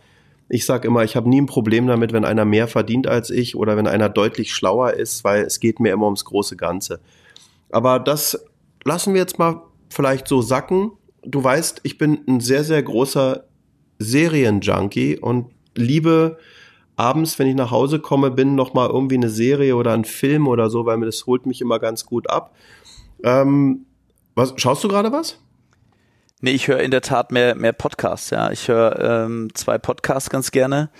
Ich 0.49 0.65
sage 0.65 0.87
immer, 0.87 1.05
ich 1.05 1.15
habe 1.15 1.29
nie 1.29 1.39
ein 1.39 1.45
Problem 1.45 1.87
damit, 1.87 2.11
wenn 2.11 2.25
einer 2.25 2.43
mehr 2.43 2.67
verdient 2.67 3.07
als 3.07 3.29
ich 3.29 3.55
oder 3.55 3.77
wenn 3.77 3.87
einer 3.87 4.09
deutlich 4.09 4.53
schlauer 4.53 4.93
ist, 4.93 5.23
weil 5.23 5.43
es 5.43 5.61
geht 5.61 5.79
mir 5.79 5.93
immer 5.93 6.05
ums 6.05 6.25
große 6.25 6.57
Ganze. 6.57 6.99
Aber 7.71 7.99
das 7.99 8.45
lassen 8.83 9.13
wir 9.13 9.21
jetzt 9.21 9.39
mal 9.39 9.61
vielleicht 9.89 10.27
so 10.27 10.41
sacken. 10.41 10.91
Du 11.23 11.41
weißt, 11.41 11.79
ich 11.83 11.97
bin 11.97 12.19
ein 12.27 12.41
sehr, 12.41 12.65
sehr 12.65 12.83
großer 12.83 13.45
Serienjunkie 13.99 15.19
und 15.19 15.47
liebe 15.75 16.37
abends, 17.01 17.39
wenn 17.39 17.47
ich 17.47 17.55
nach 17.55 17.71
Hause 17.71 17.99
komme, 17.99 18.29
bin 18.29 18.53
noch 18.53 18.75
mal 18.75 18.87
irgendwie 18.87 19.15
eine 19.15 19.29
Serie 19.29 19.75
oder 19.75 19.93
ein 19.93 20.05
Film 20.05 20.47
oder 20.47 20.69
so, 20.69 20.85
weil 20.85 20.97
mir 20.97 21.07
das 21.07 21.25
holt 21.25 21.47
mich 21.47 21.59
immer 21.59 21.79
ganz 21.79 22.05
gut 22.05 22.29
ab. 22.29 22.53
Ähm, 23.23 23.87
was, 24.35 24.53
schaust 24.57 24.83
du 24.83 24.87
gerade 24.87 25.11
was? 25.11 25.39
Nee, 26.41 26.51
ich 26.51 26.67
höre 26.67 26.79
in 26.79 26.91
der 26.91 27.01
Tat 27.01 27.31
mehr, 27.31 27.55
mehr 27.55 27.73
Podcasts, 27.73 28.29
ja. 28.29 28.51
Ich 28.51 28.67
höre 28.67 28.99
ähm, 28.99 29.49
zwei 29.55 29.79
Podcasts 29.79 30.29
ganz 30.29 30.51
gerne 30.51 30.91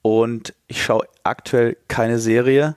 und 0.00 0.54
ich 0.68 0.82
schaue 0.82 1.06
aktuell 1.24 1.76
keine 1.88 2.20
Serie, 2.20 2.76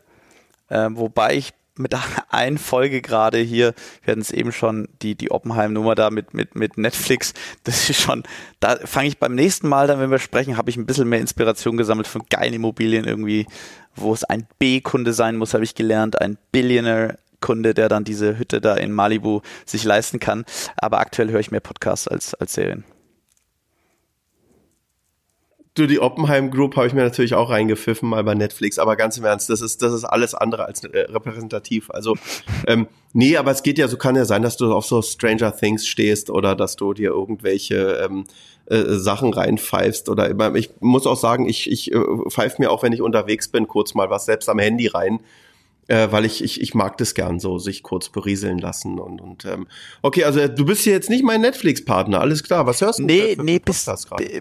äh, 0.70 0.90
wobei 0.92 1.36
ich 1.36 1.54
mit 1.78 1.96
einer 2.30 2.58
Folge 2.60 3.02
gerade 3.02 3.38
hier, 3.40 3.74
wir 4.04 4.12
hatten 4.12 4.22
es 4.22 4.32
eben 4.32 4.52
schon, 4.52 4.88
die, 5.02 5.16
die 5.16 5.32
Oppenheim-Nummer 5.32 5.96
da 5.96 6.10
mit, 6.10 6.34
mit, 6.34 6.56
mit 6.56 6.78
Netflix, 6.78 7.34
das 7.64 7.90
ist 7.90 8.02
schon, 8.02 8.24
da 8.60 8.78
fange 8.86 9.08
ich 9.08 9.20
beim 9.20 9.36
nächsten 9.36 9.68
Mal 9.68 9.88
dann, 9.88 10.00
wenn 10.00 10.12
wir 10.12 10.20
sprechen, 10.20 10.58
habe 10.58 10.70
ich 10.70 10.78
ein 10.78 10.86
bisschen 10.86 11.10
mehr 11.10 11.20
Inspiration 11.20 11.78
gesammelt 11.78 12.08
von 12.08 12.24
geilen 12.30 12.54
Immobilien 12.54 13.06
irgendwie, 13.06 13.46
wo 13.96 14.14
es 14.14 14.24
ein 14.24 14.48
B-Kunde 14.60 15.14
sein 15.14 15.38
muss, 15.38 15.54
habe 15.54 15.64
ich 15.64 15.76
gelernt, 15.76 16.22
ein 16.22 16.38
Billionaire 16.52 17.18
Kunde, 17.42 17.74
der 17.74 17.90
dann 17.90 18.04
diese 18.04 18.38
Hütte 18.38 18.62
da 18.62 18.76
in 18.76 18.92
Malibu 18.92 19.42
sich 19.66 19.84
leisten 19.84 20.20
kann. 20.20 20.46
Aber 20.78 21.00
aktuell 21.00 21.32
höre 21.32 21.40
ich 21.40 21.52
mehr 21.52 21.60
Podcasts 21.60 22.08
als, 22.08 22.36
als 22.36 22.54
Serien. 22.54 22.86
Du, 25.74 25.88
die 25.88 26.02
Oppenheim 26.02 26.52
Group 26.52 26.76
habe 26.76 26.88
ich 26.88 26.94
mir 26.94 27.04
natürlich 27.04 27.34
auch 27.34 27.50
reingepfiffen, 27.50 28.10
mal 28.10 28.26
bei 28.26 28.34
Netflix, 28.34 28.78
aber 28.78 28.98
ganz 28.98 29.18
im 29.18 29.24
Ernst, 29.24 29.50
das 29.50 29.62
ist, 29.62 29.82
das 29.82 29.94
ist 29.94 30.04
alles 30.04 30.36
andere 30.36 30.66
als 30.66 30.84
äh, 30.84 31.00
repräsentativ. 31.00 31.90
Also, 31.92 32.18
ähm, 32.68 32.88
nee, 33.14 33.38
aber 33.38 33.52
es 33.52 33.64
geht 33.64 33.78
ja, 33.78 33.88
so 33.88 33.96
kann 33.96 34.18
ja 34.18 34.26
sein, 34.26 34.42
dass 34.42 34.58
du 34.58 34.74
auf 34.74 34.86
so 34.86 35.02
Stranger 35.02 35.56
Things 35.56 35.88
stehst 35.88 36.30
oder 36.30 36.56
dass 36.56 36.76
du 36.76 36.94
dir 36.94 37.12
irgendwelche 37.12 38.02
ähm, 38.04 38.26
äh, 38.66 38.84
Sachen 38.98 39.34
reinpfeifst 39.34 40.10
oder 40.10 40.56
ich 40.56 40.72
muss 40.82 41.08
auch 41.08 41.16
sagen, 41.16 41.48
ich, 41.48 41.72
ich 41.72 41.94
äh, 41.94 42.04
pfeife 42.30 42.62
mir 42.62 42.70
auch, 42.70 42.84
wenn 42.84 42.92
ich 42.92 43.02
unterwegs 43.02 43.48
bin, 43.48 43.70
kurz 43.70 43.94
mal 43.94 44.10
was 44.10 44.26
selbst 44.26 44.50
am 44.50 44.60
Handy 44.60 44.88
rein 44.88 45.22
äh, 45.92 46.10
weil 46.10 46.24
ich, 46.24 46.42
ich, 46.42 46.62
ich 46.62 46.74
mag 46.74 46.98
das 46.98 47.14
gern 47.16 47.42
so, 47.42 47.58
sich 47.58 47.84
kurz 47.84 48.08
berieseln 48.08 48.60
lassen 48.60 48.98
und, 48.98 49.20
und 49.20 49.44
ähm, 49.44 49.68
okay, 50.02 50.24
also 50.24 50.48
du 50.48 50.66
bist 50.66 50.84
hier 50.84 50.94
jetzt 50.94 51.10
nicht 51.10 51.22
mein 51.22 51.42
Netflix-Partner, 51.42 52.22
alles 52.22 52.44
klar, 52.44 52.66
was 52.66 52.80
hörst 52.80 53.00
du? 53.00 53.04
Nee, 53.04 53.38
nee, 53.42 53.60
bist, 53.60 53.92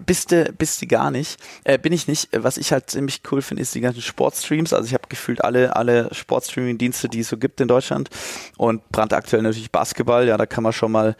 bist, 0.05 0.31
du, 0.31 0.53
bist 0.57 0.81
du 0.81 0.87
gar 0.87 1.11
nicht, 1.11 1.37
äh, 1.65 1.77
bin 1.77 1.91
ich 1.91 2.07
nicht. 2.07 2.29
Was 2.31 2.55
ich 2.55 2.71
halt 2.71 2.89
ziemlich 2.89 3.21
cool 3.31 3.41
finde, 3.41 3.63
ist 3.63 3.75
die 3.75 3.81
ganzen 3.81 4.01
Sportstreams, 4.01 4.71
also 4.71 4.87
ich 4.87 4.93
habe 4.93 5.09
gefühlt 5.09 5.43
alle, 5.43 5.75
alle 5.75 6.07
Sportstreaming-Dienste, 6.13 7.09
die 7.09 7.19
es 7.19 7.27
so 7.27 7.37
gibt 7.37 7.59
in 7.59 7.67
Deutschland 7.67 8.09
und 8.57 8.87
brandaktuell 8.89 9.43
natürlich 9.43 9.71
Basketball, 9.71 10.25
ja, 10.25 10.37
da 10.37 10.45
kann 10.45 10.63
man 10.63 10.71
schon 10.71 10.93
mal, 10.93 11.17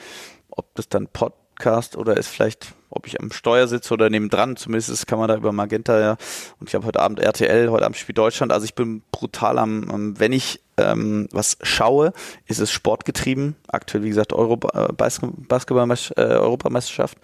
ob 0.49 0.73
das 0.75 0.87
dann 0.87 1.07
Podcast 1.07 1.97
oder 1.97 2.15
ist 2.15 2.29
vielleicht 2.29 2.73
ob 2.91 3.07
ich 3.07 3.19
am 3.19 3.31
Steuer 3.31 3.67
sitze 3.67 3.93
oder 3.93 4.09
nebendran, 4.09 4.55
zumindest 4.57 5.07
kann 5.07 5.17
man 5.17 5.27
da 5.27 5.35
über 5.35 5.51
Magenta 5.51 5.99
ja. 5.99 6.17
Und 6.59 6.69
ich 6.69 6.75
habe 6.75 6.85
heute 6.85 6.99
Abend 6.99 7.19
RTL, 7.19 7.69
heute 7.69 7.85
Abend 7.85 7.97
spielt 7.97 8.17
Deutschland. 8.17 8.51
Also 8.51 8.65
ich 8.65 8.75
bin 8.75 9.01
brutal 9.11 9.57
am, 9.57 9.89
am 9.89 10.19
wenn 10.19 10.33
ich 10.33 10.61
ähm, 10.77 11.27
was 11.31 11.57
schaue, 11.61 12.13
ist 12.47 12.59
es 12.59 12.71
sportgetrieben. 12.71 13.55
Aktuell, 13.67 14.03
wie 14.03 14.09
gesagt, 14.09 14.33
Europa, 14.33 14.89
äh, 14.89 14.93
Basketball, 14.93 15.89
äh, 16.17 16.21
Europameisterschaft. 16.21 17.17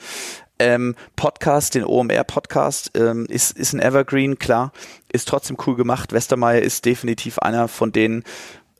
Ähm, 0.59 0.95
Podcast, 1.15 1.75
den 1.75 1.83
OMR-Podcast, 1.83 2.91
ähm, 2.95 3.27
ist, 3.29 3.55
ist 3.55 3.73
ein 3.73 3.79
Evergreen, 3.79 4.39
klar, 4.39 4.71
ist 5.11 5.27
trotzdem 5.27 5.57
cool 5.67 5.75
gemacht. 5.75 6.13
Westermeier 6.13 6.61
ist 6.61 6.85
definitiv 6.85 7.37
einer 7.39 7.67
von 7.67 7.91
denen, 7.91 8.23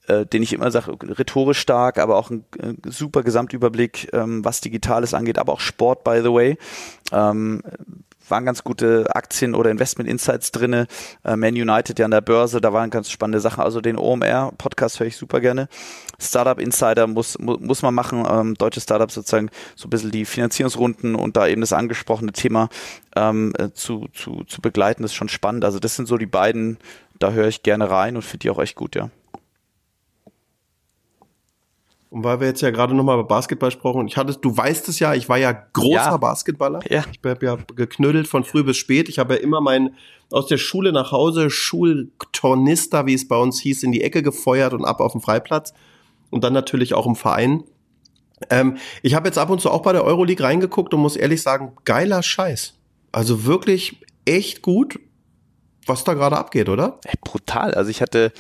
äh, 0.08 0.26
den 0.26 0.44
ich 0.44 0.54
immer 0.54 0.72
sage, 0.72 0.98
rhetorisch 1.18 1.60
stark, 1.60 2.00
aber 2.00 2.18
auch 2.18 2.30
ein 2.30 2.46
äh, 2.60 2.74
super 2.90 3.24
Gesamtüberblick, 3.24 4.10
ähm, 4.14 4.44
was 4.44 4.62
Digitales 4.62 5.14
angeht, 5.14 5.38
aber 5.38 5.54
auch 5.54 5.60
Sport, 5.60 6.04
by 6.04 6.22
the 6.24 6.34
way. 6.34 6.58
Ähm, 7.12 7.62
waren 8.30 8.46
ganz 8.46 8.64
gute 8.64 9.06
Aktien 9.16 9.56
oder 9.56 9.72
Investment 9.72 10.10
Insights 10.10 10.52
drinne. 10.52 10.88
Äh, 11.24 11.36
Man 11.36 11.54
United 11.54 12.00
ja 12.00 12.06
an 12.06 12.12
der 12.12 12.22
Börse, 12.22 12.62
da 12.62 12.74
waren 12.74 12.90
ganz 12.90 13.10
spannende 13.10 13.40
Sachen. 13.40 13.64
Also 13.64 13.82
den 13.82 13.98
OMR 13.98 14.54
Podcast 14.58 15.00
höre 15.00 15.08
ich 15.08 15.18
super 15.18 15.40
gerne. 15.40 15.68
Startup 16.20 16.60
Insider 16.60 17.08
muss 17.08 17.38
mu 17.40 17.58
muss 17.60 17.82
man 17.82 17.94
machen. 17.94 18.26
Ähm, 18.30 18.56
deutsche 18.56 18.82
Startups 18.82 19.14
sozusagen 19.14 19.50
so 19.76 19.88
ein 19.88 19.90
bisschen 19.90 20.12
die 20.12 20.26
Finanzierungsrunden 20.26 21.16
und 21.16 21.38
da 21.38 21.48
eben 21.48 21.62
das 21.62 21.74
angesprochene 21.74 22.32
Thema 22.32 22.70
ähm, 23.16 23.54
äh, 23.58 23.72
zu, 23.72 24.08
zu, 24.14 24.44
zu 24.46 24.62
begleiten, 24.62 25.04
das 25.04 25.12
ist 25.12 25.16
schon 25.16 25.30
spannend. 25.30 25.64
Also 25.64 25.80
das 25.80 25.96
sind 25.96 26.08
so 26.08 26.18
die 26.18 26.26
beiden, 26.26 26.78
da 27.20 27.32
höre 27.32 27.48
ich 27.48 27.64
gerne 27.64 27.90
rein 27.90 28.16
und 28.16 28.24
finde 28.24 28.40
die 28.40 28.50
auch 28.50 28.60
echt 28.60 28.76
gut, 28.76 28.96
ja. 28.96 29.10
Und 32.18 32.24
weil 32.24 32.40
wir 32.40 32.48
jetzt 32.48 32.62
ja 32.62 32.72
gerade 32.72 32.96
nochmal 32.96 33.20
über 33.20 33.28
Basketball 33.28 33.70
gesprochen, 33.70 34.08
ich 34.08 34.18
hatte, 34.18 34.36
du 34.42 34.58
weißt 34.58 34.90
es 34.90 34.98
ja, 34.98 35.14
ich 35.14 35.30
war 35.30 35.38
ja 35.38 35.52
großer 35.52 35.94
ja. 35.94 36.18
Basketballer. 36.18 36.80
Ja. 36.90 37.04
Ich 37.12 37.20
habe 37.24 37.46
ja 37.46 37.58
geknüttelt 37.76 38.28
von 38.28 38.44
früh 38.44 38.64
bis 38.64 38.78
spät. 38.78 39.08
Ich 39.08 39.20
habe 39.20 39.36
ja 39.36 39.40
immer 39.40 39.62
mein 39.62 39.94
aus 40.32 40.48
der 40.48 40.58
Schule 40.58 40.92
nach 40.92 41.12
Hause 41.12 41.52
Schultornister, 41.52 43.06
wie 43.06 43.14
es 43.14 43.28
bei 43.28 43.38
uns 43.38 43.60
hieß, 43.62 43.84
in 43.84 43.92
die 43.92 44.02
Ecke 44.02 44.24
gefeuert 44.24 44.74
und 44.74 44.84
ab 44.84 45.00
auf 45.00 45.12
den 45.12 45.22
Freiplatz. 45.22 45.76
Und 46.32 46.44
dann 46.44 46.54
natürlich 46.54 46.96
auch 46.96 47.06
im 47.06 47.16
Verein. 47.16 47.64
Ähm, 48.50 48.78
ich 49.04 49.14
habe 49.14 49.28
jetzt 49.28 49.38
ab 49.38 49.52
und 49.52 49.62
zu 49.62 49.70
auch 49.70 49.84
bei 49.84 49.94
der 49.94 50.04
Euroleague 50.04 50.44
reingeguckt 50.44 50.96
und 50.96 51.02
muss 51.02 51.18
ehrlich 51.18 51.44
sagen, 51.44 51.74
geiler 51.86 52.24
Scheiß. 52.24 52.74
Also 53.12 53.46
wirklich 53.46 54.02
echt 54.26 54.64
gut, 54.64 55.00
was 55.86 56.04
da 56.04 56.16
gerade 56.16 56.36
abgeht, 56.36 56.68
oder? 56.68 57.00
Hey, 57.06 57.20
brutal. 57.24 57.76
Also 57.76 57.92
ich 57.92 58.02
hatte 58.02 58.34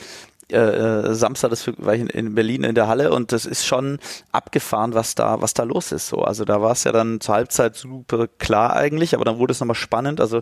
äh, 0.50 0.58
äh, 0.58 1.14
Samstag, 1.14 1.50
das 1.50 1.70
war 1.78 1.94
ich 1.94 2.10
in 2.14 2.34
Berlin 2.34 2.64
in 2.64 2.74
der 2.74 2.88
Halle 2.88 3.12
und 3.12 3.34
das 3.34 3.46
ist 3.46 3.66
schon 3.66 4.00
abgefahren, 4.32 4.94
was 4.94 5.14
da, 5.14 5.42
was 5.42 5.54
da 5.54 5.64
los 5.64 5.92
ist. 5.92 6.08
So, 6.08 6.22
also 6.22 6.46
da 6.46 6.62
war 6.62 6.72
es 6.72 6.86
ja 6.86 6.94
dann 6.94 7.20
zur 7.20 7.36
Halbzeit 7.36 7.76
super 7.76 8.28
klar 8.28 8.74
eigentlich, 8.74 9.14
aber 9.14 9.26
dann 9.26 9.40
wurde 9.40 9.52
es 9.52 9.60
nochmal 9.60 9.76
spannend. 9.76 10.22
Also 10.22 10.42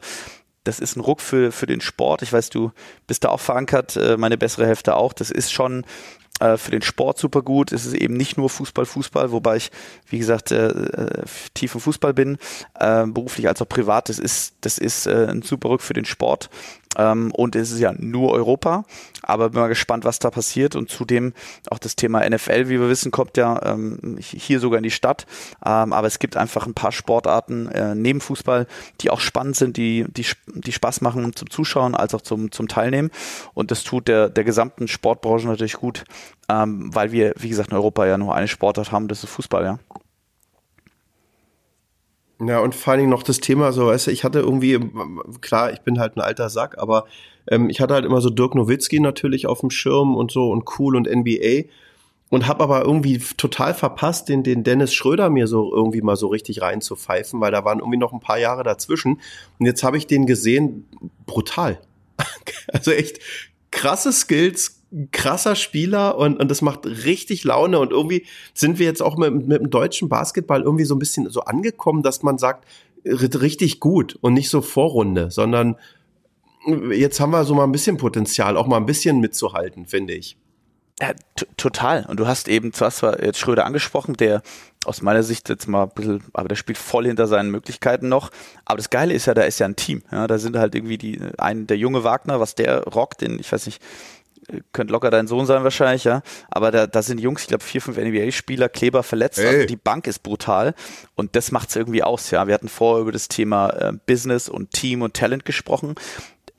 das 0.63 0.79
ist 0.79 0.95
ein 0.95 0.99
Ruck 0.99 1.21
für, 1.21 1.51
für 1.51 1.65
den 1.65 1.81
Sport. 1.81 2.21
Ich 2.21 2.31
weiß, 2.31 2.51
du 2.51 2.71
bist 3.07 3.23
da 3.23 3.29
auch 3.29 3.39
verankert, 3.39 3.95
äh, 3.95 4.15
meine 4.15 4.37
bessere 4.37 4.67
Hälfte 4.67 4.95
auch. 4.95 5.11
Das 5.11 5.31
ist 5.31 5.51
schon 5.51 5.85
äh, 6.39 6.57
für 6.57 6.69
den 6.69 6.83
Sport 6.83 7.17
super 7.17 7.41
gut. 7.41 7.71
Es 7.71 7.87
ist 7.87 7.95
eben 7.95 8.15
nicht 8.15 8.37
nur 8.37 8.51
Fußball, 8.51 8.85
Fußball, 8.85 9.31
wobei 9.31 9.55
ich, 9.55 9.71
wie 10.07 10.19
gesagt, 10.19 10.53
tief 11.55 11.73
im 11.73 11.81
Fußball 11.81 12.13
bin, 12.13 12.37
beruflich 12.77 13.47
als 13.47 13.61
auch 13.61 13.69
privat. 13.69 14.09
Das 14.09 14.19
ist, 14.19 14.55
das 14.61 14.77
ist 14.77 15.07
ein 15.07 15.41
super 15.41 15.69
Rück 15.69 15.81
für 15.81 15.93
den 15.93 16.05
Sport. 16.05 16.49
Ähm, 16.97 17.31
und 17.31 17.55
es 17.55 17.71
ist 17.71 17.79
ja 17.79 17.93
nur 17.97 18.31
Europa. 18.31 18.85
Aber 19.21 19.49
bin 19.49 19.61
mal 19.61 19.67
gespannt, 19.67 20.05
was 20.05 20.19
da 20.19 20.29
passiert. 20.29 20.75
Und 20.75 20.89
zudem 20.89 21.33
auch 21.69 21.79
das 21.79 21.95
Thema 21.95 22.27
NFL, 22.27 22.69
wie 22.69 22.79
wir 22.79 22.89
wissen, 22.89 23.11
kommt 23.11 23.37
ja 23.37 23.59
ähm, 23.63 24.17
hier 24.19 24.59
sogar 24.59 24.77
in 24.77 24.83
die 24.83 24.91
Stadt. 24.91 25.25
Ähm, 25.65 25.93
aber 25.93 26.07
es 26.07 26.19
gibt 26.19 26.37
einfach 26.37 26.65
ein 26.67 26.73
paar 26.73 26.91
Sportarten 26.91 27.67
äh, 27.69 27.95
neben 27.95 28.21
Fußball, 28.21 28.67
die 29.01 29.09
auch 29.09 29.19
spannend 29.19 29.55
sind, 29.55 29.77
die, 29.77 30.05
die, 30.09 30.25
die 30.53 30.71
Spaß 30.71 31.01
machen 31.01 31.35
zum 31.35 31.49
Zuschauen 31.49 31.95
als 31.95 32.13
auch 32.13 32.21
zum, 32.21 32.51
zum 32.51 32.67
Teilnehmen. 32.67 33.11
Und 33.53 33.71
das 33.71 33.83
tut 33.83 34.07
der, 34.07 34.29
der 34.29 34.43
gesamten 34.43 34.87
Sportbranche 34.87 35.47
natürlich 35.47 35.73
gut, 35.73 36.03
ähm, 36.49 36.93
weil 36.93 37.11
wir, 37.11 37.33
wie 37.37 37.49
gesagt, 37.49 37.71
in 37.71 37.77
Europa 37.77 38.05
ja 38.05 38.17
nur 38.17 38.35
eine 38.35 38.47
Sportart 38.47 38.91
haben, 38.91 39.07
das 39.07 39.23
ist 39.23 39.29
Fußball, 39.29 39.63
ja. 39.63 39.79
Ja, 42.39 42.59
und 42.59 42.75
vor 42.75 42.91
allen 42.91 42.99
Dingen 42.99 43.11
noch 43.11 43.23
das 43.23 43.39
Thema, 43.39 43.71
so, 43.71 43.87
weißt 43.87 44.07
du, 44.07 44.11
ich 44.11 44.23
hatte 44.23 44.39
irgendwie, 44.39 44.79
klar, 45.41 45.71
ich 45.71 45.81
bin 45.81 45.99
halt 45.99 46.17
ein 46.17 46.21
alter 46.21 46.49
Sack, 46.49 46.77
aber 46.77 47.05
ähm, 47.47 47.69
ich 47.69 47.79
hatte 47.79 47.93
halt 47.93 48.05
immer 48.05 48.19
so 48.19 48.29
Dirk 48.29 48.55
Nowitzki 48.55 48.99
natürlich 48.99 49.47
auf 49.47 49.61
dem 49.61 49.69
Schirm 49.69 50.15
und 50.15 50.31
so 50.31 50.51
und 50.51 50.65
cool 50.79 50.95
und 50.95 51.07
NBA 51.07 51.69
und 52.29 52.47
habe 52.47 52.63
aber 52.63 52.83
irgendwie 52.83 53.19
total 53.37 53.73
verpasst, 53.73 54.29
den, 54.29 54.43
den 54.43 54.63
Dennis 54.63 54.93
Schröder 54.93 55.29
mir 55.29 55.47
so 55.47 55.73
irgendwie 55.73 56.01
mal 56.01 56.15
so 56.15 56.27
richtig 56.27 56.61
reinzupfeifen, 56.61 57.39
weil 57.39 57.51
da 57.51 57.63
waren 57.63 57.79
irgendwie 57.79 57.97
noch 57.97 58.13
ein 58.13 58.19
paar 58.19 58.39
Jahre 58.39 58.63
dazwischen. 58.63 59.21
Und 59.59 59.65
jetzt 59.65 59.83
habe 59.83 59.97
ich 59.97 60.07
den 60.07 60.25
gesehen, 60.25 60.87
brutal. 61.25 61.79
also 62.73 62.91
echt 62.91 63.19
krasse 63.71 64.11
Skills, 64.11 64.81
krasser 65.11 65.55
Spieler 65.55 66.17
und, 66.17 66.39
und 66.39 66.49
das 66.49 66.61
macht 66.61 66.85
richtig 66.85 67.43
Laune 67.43 67.79
und 67.79 67.91
irgendwie 67.91 68.25
sind 68.53 68.79
wir 68.79 68.85
jetzt 68.85 69.01
auch 69.01 69.17
mit, 69.17 69.47
mit 69.47 69.59
dem 69.61 69.69
deutschen 69.69 70.09
Basketball 70.09 70.61
irgendwie 70.61 70.85
so 70.85 70.95
ein 70.95 70.99
bisschen 70.99 71.29
so 71.29 71.41
angekommen, 71.41 72.01
dass 72.03 72.23
man 72.23 72.37
sagt, 72.37 72.65
richtig 73.05 73.79
gut 73.79 74.17
und 74.21 74.33
nicht 74.33 74.49
so 74.49 74.61
Vorrunde, 74.61 75.29
sondern 75.31 75.75
jetzt 76.91 77.19
haben 77.19 77.31
wir 77.31 77.43
so 77.43 77.53
mal 77.53 77.65
ein 77.65 77.71
bisschen 77.71 77.97
Potenzial, 77.97 78.57
auch 78.57 78.67
mal 78.67 78.77
ein 78.77 78.85
bisschen 78.85 79.19
mitzuhalten, 79.19 79.85
finde 79.85 80.13
ich. 80.13 80.37
Ja, 81.01 81.11
total. 81.57 82.05
Und 82.07 82.21
du 82.21 82.25
hast 82.25 82.47
eben 82.47 82.71
zwar 82.71 83.21
jetzt 83.21 83.37
Schröder 83.37 83.65
angesprochen, 83.65 84.15
der 84.15 84.41
aus 84.85 85.01
meiner 85.01 85.23
Sicht 85.23 85.49
jetzt 85.49 85.67
mal 85.67 85.83
ein 85.83 85.89
bisschen, 85.93 86.23
aber 86.31 86.47
der 86.47 86.55
spielt 86.55 86.77
voll 86.77 87.05
hinter 87.05 87.27
seinen 87.27 87.51
Möglichkeiten 87.51 88.07
noch. 88.07 88.31
Aber 88.63 88.77
das 88.77 88.89
Geile 88.89 89.13
ist 89.13 89.25
ja, 89.25 89.33
da 89.33 89.41
ist 89.41 89.59
ja 89.59 89.65
ein 89.65 89.75
Team. 89.75 90.03
Ja, 90.09 90.25
da 90.27 90.37
sind 90.37 90.55
halt 90.57 90.73
irgendwie 90.73 90.97
die, 90.97 91.19
ein, 91.37 91.67
der 91.67 91.77
junge 91.77 92.05
Wagner, 92.05 92.39
was 92.39 92.55
der 92.55 92.83
rockt, 92.83 93.21
den, 93.21 93.39
ich 93.39 93.51
weiß 93.51 93.65
nicht, 93.65 93.81
könnte 94.71 94.91
locker 94.91 95.09
dein 95.09 95.27
Sohn 95.27 95.45
sein 95.45 95.63
wahrscheinlich, 95.63 96.03
ja. 96.03 96.21
Aber 96.49 96.71
da, 96.71 96.87
da 96.87 97.01
sind 97.01 97.19
Jungs, 97.19 97.43
ich 97.43 97.47
glaube 97.47 97.63
vier, 97.63 97.81
fünf 97.81 97.97
NBA-Spieler, 97.97 98.69
Kleber 98.69 99.03
verletzt. 99.03 99.39
Hey. 99.39 99.47
Also 99.47 99.65
die 99.67 99.75
Bank 99.75 100.07
ist 100.07 100.19
brutal 100.19 100.73
und 101.15 101.35
das 101.35 101.51
macht's 101.51 101.75
irgendwie 101.75 102.03
aus, 102.03 102.31
ja. 102.31 102.47
Wir 102.47 102.53
hatten 102.53 102.69
vorher 102.69 103.01
über 103.01 103.11
das 103.11 103.27
Thema 103.27 103.69
äh, 103.69 103.93
Business 104.05 104.49
und 104.49 104.71
Team 104.71 105.01
und 105.01 105.15
Talent 105.15 105.45
gesprochen. 105.45 105.95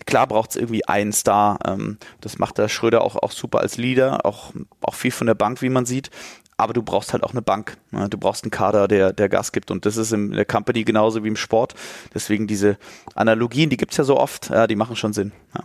Klar 0.04 0.26
braucht's 0.26 0.56
irgendwie 0.56 0.86
einen 0.86 1.12
Star. 1.12 1.58
Ähm, 1.66 1.98
das 2.20 2.38
macht 2.38 2.58
der 2.58 2.68
Schröder 2.68 3.02
auch, 3.02 3.16
auch 3.16 3.32
super 3.32 3.60
als 3.60 3.76
Leader, 3.76 4.26
auch, 4.26 4.52
auch 4.82 4.94
viel 4.94 5.10
von 5.10 5.26
der 5.26 5.34
Bank, 5.34 5.62
wie 5.62 5.70
man 5.70 5.86
sieht. 5.86 6.10
Aber 6.58 6.72
du 6.72 6.82
brauchst 6.82 7.12
halt 7.12 7.22
auch 7.22 7.32
eine 7.32 7.42
Bank. 7.42 7.76
Ne? 7.90 8.08
Du 8.08 8.16
brauchst 8.16 8.44
einen 8.44 8.50
Kader, 8.50 8.88
der, 8.88 9.12
der 9.12 9.28
Gas 9.28 9.52
gibt. 9.52 9.70
Und 9.70 9.84
das 9.84 9.96
ist 9.96 10.12
in 10.12 10.30
der 10.30 10.46
Company 10.46 10.84
genauso 10.84 11.22
wie 11.22 11.28
im 11.28 11.36
Sport. 11.36 11.74
Deswegen 12.14 12.46
diese 12.46 12.78
Analogien, 13.14 13.68
die 13.68 13.76
gibt's 13.76 13.98
ja 13.98 14.04
so 14.04 14.16
oft, 14.16 14.48
ja, 14.48 14.66
die 14.66 14.76
machen 14.76 14.96
schon 14.96 15.12
Sinn. 15.12 15.32
Ja. 15.54 15.64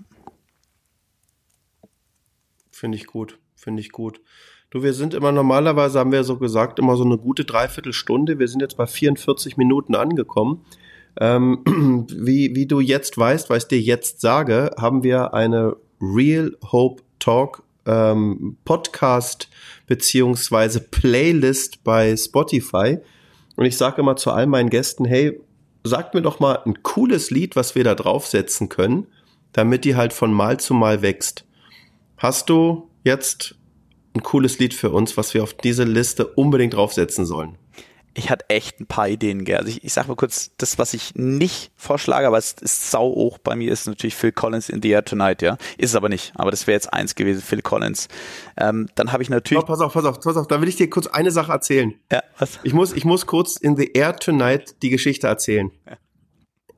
Finde 2.82 2.98
ich 2.98 3.06
gut. 3.06 3.38
Finde 3.56 3.80
ich 3.80 3.92
gut. 3.92 4.22
Du, 4.72 4.82
wir 4.82 4.94
sind 4.94 5.14
immer 5.14 5.32
normalerweise, 5.32 6.00
haben 6.00 6.12
wir 6.12 6.24
so 6.24 6.38
gesagt, 6.38 6.80
immer 6.80 6.98
so 6.98 7.04
eine 7.04 7.20
gute 7.20 7.46
Dreiviertelstunde. 7.46 8.40
Wir 8.40 8.48
sind 8.48 8.60
jetzt 8.60 8.76
bei 8.76 8.88
44 8.88 9.56
Minuten 9.56 9.94
angekommen. 9.94 10.66
Ähm, 11.20 11.60
wie, 12.10 12.56
wie 12.56 12.66
du 12.66 12.80
jetzt 12.80 13.20
weißt, 13.20 13.52
weil 13.52 13.60
ich 13.60 13.68
dir 13.68 13.80
jetzt 13.80 14.20
sage, 14.20 14.72
haben 14.80 15.04
wir 15.04 15.36
eine 15.36 15.76
Real 16.02 16.58
Hope 16.72 17.04
Talk 17.20 17.62
ähm, 17.86 18.58
Podcast 18.66 19.48
beziehungsweise 19.86 20.80
Playlist 20.80 21.84
bei 21.84 22.18
Spotify. 22.18 22.98
Und 23.58 23.66
ich 23.66 23.78
sage 23.78 24.02
immer 24.02 24.16
zu 24.16 24.32
all 24.32 24.48
meinen 24.48 24.72
Gästen, 24.72 25.06
hey, 25.06 25.40
sagt 25.84 26.16
mir 26.16 26.24
doch 26.24 26.40
mal 26.40 26.64
ein 26.66 26.82
cooles 26.82 27.30
Lied, 27.30 27.56
was 27.56 27.76
wir 27.76 27.84
da 27.84 27.94
draufsetzen 27.94 28.70
können, 28.70 29.06
damit 29.54 29.86
die 29.86 29.96
halt 29.96 30.14
von 30.14 30.34
Mal 30.34 30.60
zu 30.60 30.74
Mal 30.74 31.04
wächst. 31.04 31.46
Hast 32.22 32.52
du 32.52 32.88
jetzt 33.04 33.56
ein 34.16 34.22
cooles 34.22 34.60
Lied 34.60 34.76
für 34.76 34.92
uns, 34.92 35.18
was 35.18 35.34
wir 35.34 35.42
auf 35.42 35.56
diese 35.56 35.86
Liste 35.86 36.28
unbedingt 36.28 36.76
draufsetzen 36.76 37.26
sollen? 37.26 37.58
ich 38.14 38.30
hatte 38.30 38.44
echt 38.50 38.82
ein 38.82 38.88
paar 38.88 39.08
Ideen, 39.08 39.46
gell. 39.46 39.56
Also 39.58 39.70
ich, 39.70 39.86
ich 39.86 39.94
sag 39.94 40.08
mal 40.08 40.16
kurz, 40.16 40.52
das, 40.58 40.78
was 40.78 40.94
ich 40.94 41.16
nicht 41.16 41.72
vorschlage, 41.78 42.28
aber 42.28 42.38
es 42.38 42.52
ist 42.60 42.92
sau 42.92 43.06
hoch 43.06 43.38
bei 43.38 43.56
mir, 43.56 43.72
ist 43.72 43.88
natürlich 43.88 44.16
Phil 44.16 44.34
Collins 44.34 44.68
in 44.68 44.82
the 44.82 44.90
Air 44.90 45.06
Tonight, 45.06 45.42
ja. 45.42 45.54
Ist 45.78 45.92
es 45.92 45.96
aber 45.96 46.10
nicht. 46.10 46.34
Aber 46.36 46.52
das 46.52 46.68
wäre 46.68 46.76
jetzt 46.76 46.92
eins 46.92 47.16
gewesen, 47.16 47.42
Phil 47.42 47.62
Collins. 47.62 48.10
Ähm, 48.58 48.90
dann 48.96 49.14
habe 49.14 49.24
ich 49.24 49.30
natürlich. 49.30 49.64
Oh, 49.64 49.66
pass 49.66 49.80
auf, 49.80 49.94
pass 49.94 50.04
auf, 50.04 50.20
pass 50.20 50.36
auf, 50.36 50.48
da 50.48 50.60
will 50.62 50.68
ich 50.68 50.76
dir 50.76 50.90
kurz 50.90 51.08
eine 51.08 51.32
Sache 51.32 51.54
erzählen. 51.54 51.94
Ja, 52.12 52.22
was? 52.38 52.60
Ich 52.64 52.74
muss, 52.74 52.92
ich 52.92 53.06
muss 53.06 53.26
kurz 53.26 53.56
in 53.56 53.78
the 53.78 53.90
Air 53.94 54.18
Tonight 54.18 54.76
die 54.82 54.90
Geschichte 54.90 55.28
erzählen. 55.28 55.72
Ja. 55.88 55.96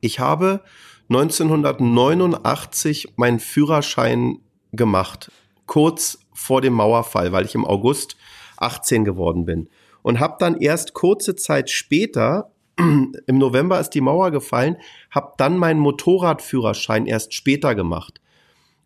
Ich 0.02 0.20
habe 0.20 0.62
1989 1.10 3.14
meinen 3.16 3.40
Führerschein 3.40 4.43
gemacht. 4.74 5.32
Kurz 5.66 6.20
vor 6.34 6.62
dem 6.62 6.74
Mauerfall, 6.74 7.32
weil 7.32 7.46
ich 7.46 7.56
im 7.56 7.66
August 7.66 8.18
18 8.58 9.06
geworden 9.06 9.46
bin 9.46 9.70
und 10.02 10.20
habe 10.20 10.36
dann 10.40 10.60
erst 10.60 10.94
kurze 10.94 11.36
Zeit 11.36 11.70
später, 11.70 12.52
im 12.78 13.38
November 13.38 13.80
ist 13.80 13.92
die 13.92 14.02
Mauer 14.02 14.32
gefallen, 14.32 14.78
habe 15.10 15.34
dann 15.38 15.58
meinen 15.58 15.80
Motorradführerschein 15.80 17.06
erst 17.06 17.34
später 17.34 17.76
gemacht 17.76 18.20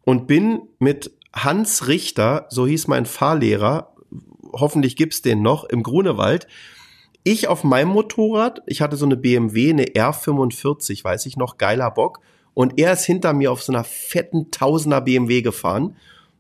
und 0.04 0.28
bin 0.28 0.62
mit 0.80 1.12
Hans 1.34 1.88
Richter, 1.88 2.48
so 2.50 2.66
hieß 2.66 2.88
mein 2.88 3.06
Fahrlehrer, 3.06 3.94
hoffentlich 4.54 4.96
gibt's 4.96 5.22
den 5.22 5.42
noch, 5.42 5.66
im 5.66 5.84
Grunewald, 5.84 6.48
ich 7.24 7.48
auf 7.50 7.64
meinem 7.64 7.90
Motorrad, 7.90 8.62
ich 8.68 8.82
hatte 8.82 8.96
so 8.96 9.06
eine 9.06 9.18
BMW, 9.18 9.72
eine 9.72 9.86
R45, 9.86 11.04
weiß 11.04 11.26
ich 11.26 11.36
noch, 11.36 11.58
geiler 11.58 11.92
Bock. 11.92 12.22
Und 12.58 12.80
er 12.80 12.94
ist 12.94 13.06
hinter 13.06 13.34
mir 13.34 13.52
auf 13.52 13.62
so 13.62 13.72
einer 13.72 13.84
fetten 13.84 14.50
Tausender 14.50 15.00
BMW 15.00 15.44
gefahren 15.44 15.96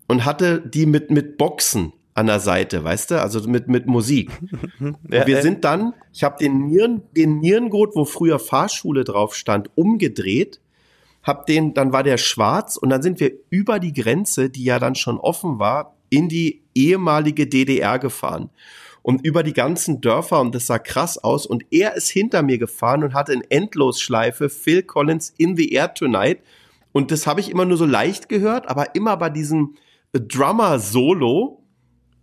und 0.08 0.26
hatte 0.26 0.60
die 0.66 0.88
mit, 0.88 1.12
mit 1.12 1.38
Boxen 1.38 1.94
an 2.16 2.26
der 2.26 2.40
Seite, 2.40 2.84
weißt 2.84 3.12
du, 3.12 3.22
also 3.22 3.48
mit, 3.48 3.68
mit 3.68 3.86
Musik. 3.86 4.32
ja, 5.12 5.28
wir 5.28 5.44
sind 5.44 5.64
dann, 5.64 5.94
ich 6.12 6.24
habe 6.24 6.40
den, 6.40 6.66
Nieren, 6.66 7.04
den 7.16 7.38
Nierengurt, 7.38 7.96
wo 7.96 8.04
früher 8.04 8.40
Fahrschule 8.40 9.04
drauf 9.04 9.36
stand, 9.36 9.70
umgedreht, 9.76 10.60
hab 11.22 11.46
den, 11.46 11.76
dann 11.76 11.94
war 11.94 12.02
der 12.02 12.18
schwarz 12.18 12.78
und 12.78 12.90
dann 12.90 13.04
sind 13.04 13.20
wir 13.20 13.34
über 13.52 13.78
die 13.80 13.94
Grenze, 13.94 14.50
die 14.50 14.64
ja 14.64 14.80
dann 14.80 14.96
schon 14.96 15.20
offen 15.20 15.60
war, 15.60 15.94
in 16.10 16.30
die 16.30 16.64
ehemalige 16.74 17.46
DDR 17.46 18.00
gefahren 18.00 18.50
und 19.08 19.26
über 19.26 19.42
die 19.42 19.54
ganzen 19.54 20.02
Dörfer 20.02 20.42
und 20.42 20.54
das 20.54 20.68
sah 20.68 20.80
krass 20.80 21.18
aus 21.18 21.46
und 21.46 21.64
er 21.72 21.96
ist 21.96 22.10
hinter 22.10 22.44
mir 22.44 22.58
gefahren 22.58 23.06
und 23.06 23.14
hatte 23.14 23.32
in 23.32 23.42
Endlosschleife 23.42 24.50
Phil 24.50 24.84
Collins 24.84 25.34
in 25.38 25.56
the 25.56 25.72
Air 25.72 25.94
Tonight 25.94 26.40
und 26.92 27.10
das 27.10 27.26
habe 27.26 27.40
ich 27.40 27.50
immer 27.50 27.64
nur 27.64 27.78
so 27.78 27.86
leicht 27.86 28.28
gehört, 28.28 28.68
aber 28.68 28.96
immer 28.96 29.16
bei 29.16 29.30
diesem 29.30 29.76
Drummer 30.12 30.78
Solo 30.80 31.64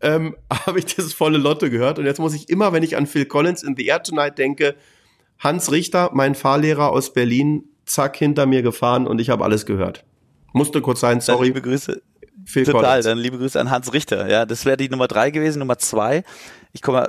ähm, 0.03 0.37
habe 0.67 0.79
ich 0.79 0.95
das 0.95 1.15
volle 1.15 1.39
Lotte 1.39 1.71
gehört. 1.71 1.99
Und 1.99 2.05
jetzt 2.05 2.21
muss 2.21 2.35
ich 2.35 2.51
immer, 2.51 2.75
wenn 2.75 2.83
ich 2.83 2.99
an 2.99 3.07
Phil 3.07 3.25
Collins 3.25 3.63
in 3.63 3.77
The 3.77 3.87
Air 3.87 4.03
Tonight 4.03 4.37
denke, 4.37 4.75
Hans 5.39 5.73
Richter, 5.73 6.11
mein 6.13 6.35
Fahrlehrer 6.35 6.91
aus 6.91 7.15
Berlin, 7.15 7.65
zack, 7.87 8.17
hinter 8.17 8.45
mir 8.45 8.61
gefahren 8.61 9.07
und 9.07 9.23
ich 9.23 9.31
habe 9.31 9.45
alles 9.45 9.65
gehört. 9.65 10.05
Musste 10.53 10.83
kurz 10.83 11.01
sein, 11.01 11.23
sorry. 11.23 11.39
Dann 11.39 11.47
liebe 11.47 11.63
Grüße. 11.63 12.03
Phil 12.45 12.65
Total, 12.65 12.83
Collins. 12.83 13.05
dann 13.07 13.19
liebe 13.19 13.39
Grüße 13.39 13.61
an 13.61 13.71
Hans 13.71 13.93
Richter. 13.93 14.29
Ja, 14.29 14.47
das 14.47 14.65
wäre 14.65 14.77
die 14.77 14.89
Nummer 14.89 15.09
drei 15.09 15.31
gewesen, 15.31 15.59
Nummer 15.59 15.79
zwei. 15.79 16.25
Ich 16.73 16.83
komme 16.83 17.09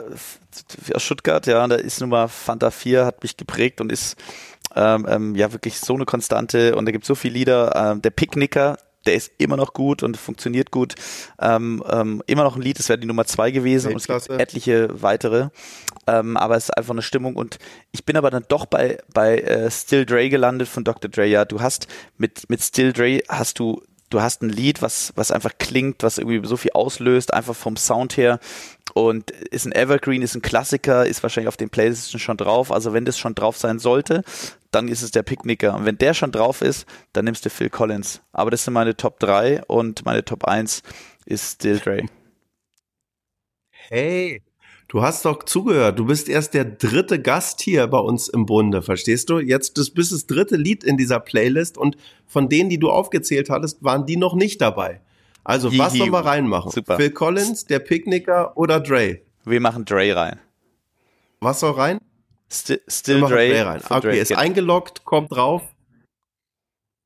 aus 0.94 1.04
Stuttgart, 1.04 1.46
ja, 1.48 1.64
und 1.64 1.72
da 1.72 1.76
ist 1.76 2.00
Nummer 2.00 2.28
Fanta 2.28 2.72
4, 2.72 3.06
hat 3.06 3.24
mich 3.24 3.36
geprägt 3.36 3.82
und 3.82 3.92
ist 3.92 4.16
ähm, 4.76 5.06
ähm, 5.10 5.36
ja 5.36 5.52
wirklich 5.52 5.80
so 5.80 5.96
eine 5.96 6.06
Konstante 6.06 6.76
und 6.76 6.86
da 6.86 6.92
gibt 6.92 7.06
so 7.06 7.16
viele 7.16 7.36
Lieder. 7.36 7.72
Ähm, 7.76 8.02
der 8.02 8.12
Picknicker, 8.12 8.78
der 9.06 9.16
ist 9.16 9.32
immer 9.38 9.58
noch 9.58 9.74
gut 9.74 10.04
und 10.04 10.18
funktioniert 10.18 10.72
gut. 10.72 10.96
Ähm, 11.40 11.84
ähm, 11.90 12.22
immer 12.28 12.44
noch 12.44 12.56
ein 12.56 12.62
Lied, 12.62 12.80
das 12.80 12.90
wäre 12.90 13.00
die 13.00 13.08
Nummer 13.08 13.26
zwei 13.26 13.52
gewesen 13.52 13.92
und 13.92 13.98
es 13.98 14.08
gibt 14.08 14.30
etliche 14.30 14.90
weitere. 15.02 15.50
Ähm, 16.08 16.38
aber 16.38 16.56
es 16.56 16.66
ist 16.66 16.78
einfach 16.78 16.94
eine 16.94 17.02
Stimmung 17.02 17.36
und 17.36 17.58
ich 17.92 18.06
bin 18.06 18.18
aber 18.18 18.30
dann 18.30 18.46
doch 18.48 18.66
bei, 18.66 19.00
bei 19.14 19.40
äh, 19.40 19.72
Still 19.72 20.06
Dre 20.06 20.30
gelandet 20.30 20.68
von 20.68 20.84
Dr. 20.84 21.10
Dre. 21.10 21.26
Ja, 21.26 21.46
du 21.46 21.62
hast 21.62 21.88
mit, 22.18 22.50
mit 22.50 22.62
Still 22.62 22.94
Dre 22.94 23.22
hast 23.28 23.60
du 23.60 23.82
du 24.10 24.22
hast 24.22 24.42
ein 24.42 24.50
Lied, 24.50 24.82
was, 24.82 25.14
was 25.16 25.32
einfach 25.32 25.52
klingt, 25.58 26.04
was 26.04 26.18
irgendwie 26.18 26.46
so 26.48 26.58
viel 26.58 26.72
auslöst, 26.74 27.34
einfach 27.34 27.56
vom 27.56 27.78
Sound 27.78 28.18
her 28.18 28.40
und 28.94 29.32
ist 29.32 29.66
ein 29.66 29.72
Evergreen, 29.74 30.22
ist 30.22 30.36
ein 30.36 30.42
Klassiker, 30.42 31.06
ist 31.06 31.24
wahrscheinlich 31.24 31.50
auf 31.50 31.58
den 31.58 31.70
Playlisten 31.70 32.20
schon 32.20 32.38
drauf. 32.38 32.72
Also 32.72 32.94
wenn 32.94 33.06
das 33.06 33.18
schon 33.18 33.36
drauf 33.36 33.58
sein 33.58 33.80
sollte, 33.80 34.24
dann 34.72 34.88
ist 34.88 35.02
es 35.02 35.12
der 35.12 35.24
Picknicker. 35.24 35.76
Und 35.76 35.86
wenn 35.86 35.98
der 35.98 36.14
schon 36.14 36.32
drauf 36.32 36.62
ist, 36.62 36.86
dann 37.14 37.26
nimmst 37.26 37.46
du 37.46 37.50
Phil 37.50 37.70
Collins. 37.70 38.22
Aber 38.32 38.52
das 38.52 38.64
sind 38.64 38.74
meine 38.74 38.96
Top 38.96 39.20
3 39.20 39.64
und 39.66 40.06
meine 40.06 40.24
Top 40.24 40.46
1 40.46 40.84
ist 41.26 41.56
Still 41.56 41.80
Dre. 41.80 42.06
Hey, 43.70 44.42
du 44.88 45.02
hast 45.02 45.26
doch 45.26 45.44
zugehört. 45.44 46.00
Du 46.00 46.06
bist 46.06 46.30
erst 46.30 46.54
der 46.54 46.66
dritte 46.66 47.22
Gast 47.22 47.62
hier 47.62 47.88
bei 47.88 48.00
uns 48.00 48.28
im 48.28 48.46
Bunde, 48.46 48.82
verstehst 48.82 49.30
du? 49.30 49.40
Jetzt 49.40 49.78
das 49.78 49.90
bist 49.90 50.12
das 50.12 50.28
dritte 50.28 50.56
Lied 50.56 50.84
in 50.84 50.98
dieser 50.98 51.20
Playlist 51.20 51.78
und 51.78 51.98
von 52.28 52.50
denen, 52.50 52.70
die 52.70 52.80
du 52.80 52.90
aufgezählt 52.90 53.50
hattest, 53.50 53.84
waren 53.84 54.06
die 54.06 54.18
noch 54.18 54.36
nicht 54.36 54.62
dabei. 54.62 55.02
Also, 55.44 55.76
was 55.78 55.94
sollen 55.94 56.12
wir 56.12 56.26
reinmachen? 56.26 56.72
Super. 56.72 56.98
Phil 56.98 57.12
Collins, 57.12 57.66
der 57.66 57.80
Picknicker 57.80 58.58
oder 58.58 58.80
Dre? 58.80 59.22
Wir 59.44 59.62
machen 59.62 59.86
Dre 59.86 60.16
rein. 60.16 60.40
Was 61.40 61.60
soll 61.60 61.74
rein? 61.74 62.00
St 62.52 62.82
still 62.88 63.20
Dre. 63.22 63.30
Dre 63.30 63.66
rein. 63.66 63.82
Okay, 63.88 64.02
Dre. 64.02 64.18
ist 64.18 64.36
eingeloggt, 64.36 65.06
kommt 65.06 65.32
drauf. 65.32 65.62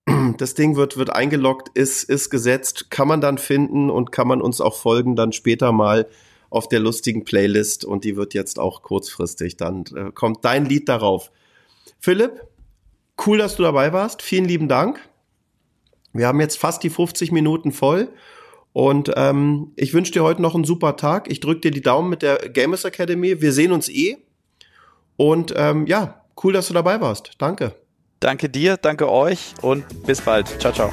Das 0.37 0.53
Ding 0.53 0.75
wird, 0.75 0.95
wird 0.95 1.11
eingeloggt, 1.13 1.69
ist, 1.73 2.03
ist 2.03 2.29
gesetzt, 2.29 2.89
kann 2.89 3.07
man 3.07 3.19
dann 3.19 3.37
finden 3.37 3.89
und 3.89 4.11
kann 4.11 4.27
man 4.27 4.41
uns 4.41 4.61
auch 4.61 4.75
folgen 4.75 5.15
dann 5.15 5.33
später 5.33 5.71
mal 5.71 6.07
auf 6.49 6.67
der 6.67 6.79
lustigen 6.79 7.23
Playlist 7.23 7.85
und 7.85 8.03
die 8.03 8.15
wird 8.15 8.33
jetzt 8.33 8.59
auch 8.59 8.81
kurzfristig. 8.81 9.57
Dann 9.57 9.85
äh, 9.95 10.11
kommt 10.13 10.43
dein 10.45 10.65
Lied 10.65 10.89
darauf. 10.89 11.31
Philipp, 11.99 12.41
cool, 13.25 13.37
dass 13.37 13.55
du 13.55 13.63
dabei 13.63 13.93
warst. 13.93 14.21
Vielen 14.21 14.45
lieben 14.45 14.67
Dank. 14.67 14.99
Wir 16.13 16.27
haben 16.27 16.39
jetzt 16.39 16.57
fast 16.57 16.83
die 16.83 16.89
50 16.89 17.31
Minuten 17.31 17.71
voll. 17.71 18.09
Und 18.73 19.11
ähm, 19.15 19.71
ich 19.75 19.93
wünsche 19.93 20.11
dir 20.11 20.23
heute 20.23 20.41
noch 20.41 20.55
einen 20.55 20.63
super 20.63 20.95
Tag. 20.95 21.29
Ich 21.29 21.39
drücke 21.39 21.61
dir 21.61 21.71
die 21.71 21.81
Daumen 21.81 22.09
mit 22.09 22.21
der 22.21 22.37
Gamers 22.49 22.85
Academy. 22.85 23.41
Wir 23.41 23.51
sehen 23.51 23.71
uns 23.71 23.89
eh. 23.89 24.17
Und 25.17 25.53
ähm, 25.55 25.85
ja, 25.87 26.23
cool, 26.43 26.53
dass 26.53 26.67
du 26.67 26.73
dabei 26.73 27.01
warst. 27.01 27.31
Danke. 27.39 27.75
Danke 28.19 28.49
dir, 28.49 28.77
danke 28.77 29.09
euch 29.09 29.53
und 29.61 29.85
bis 30.05 30.21
bald. 30.21 30.47
Ciao, 30.59 30.73
ciao. 30.73 30.91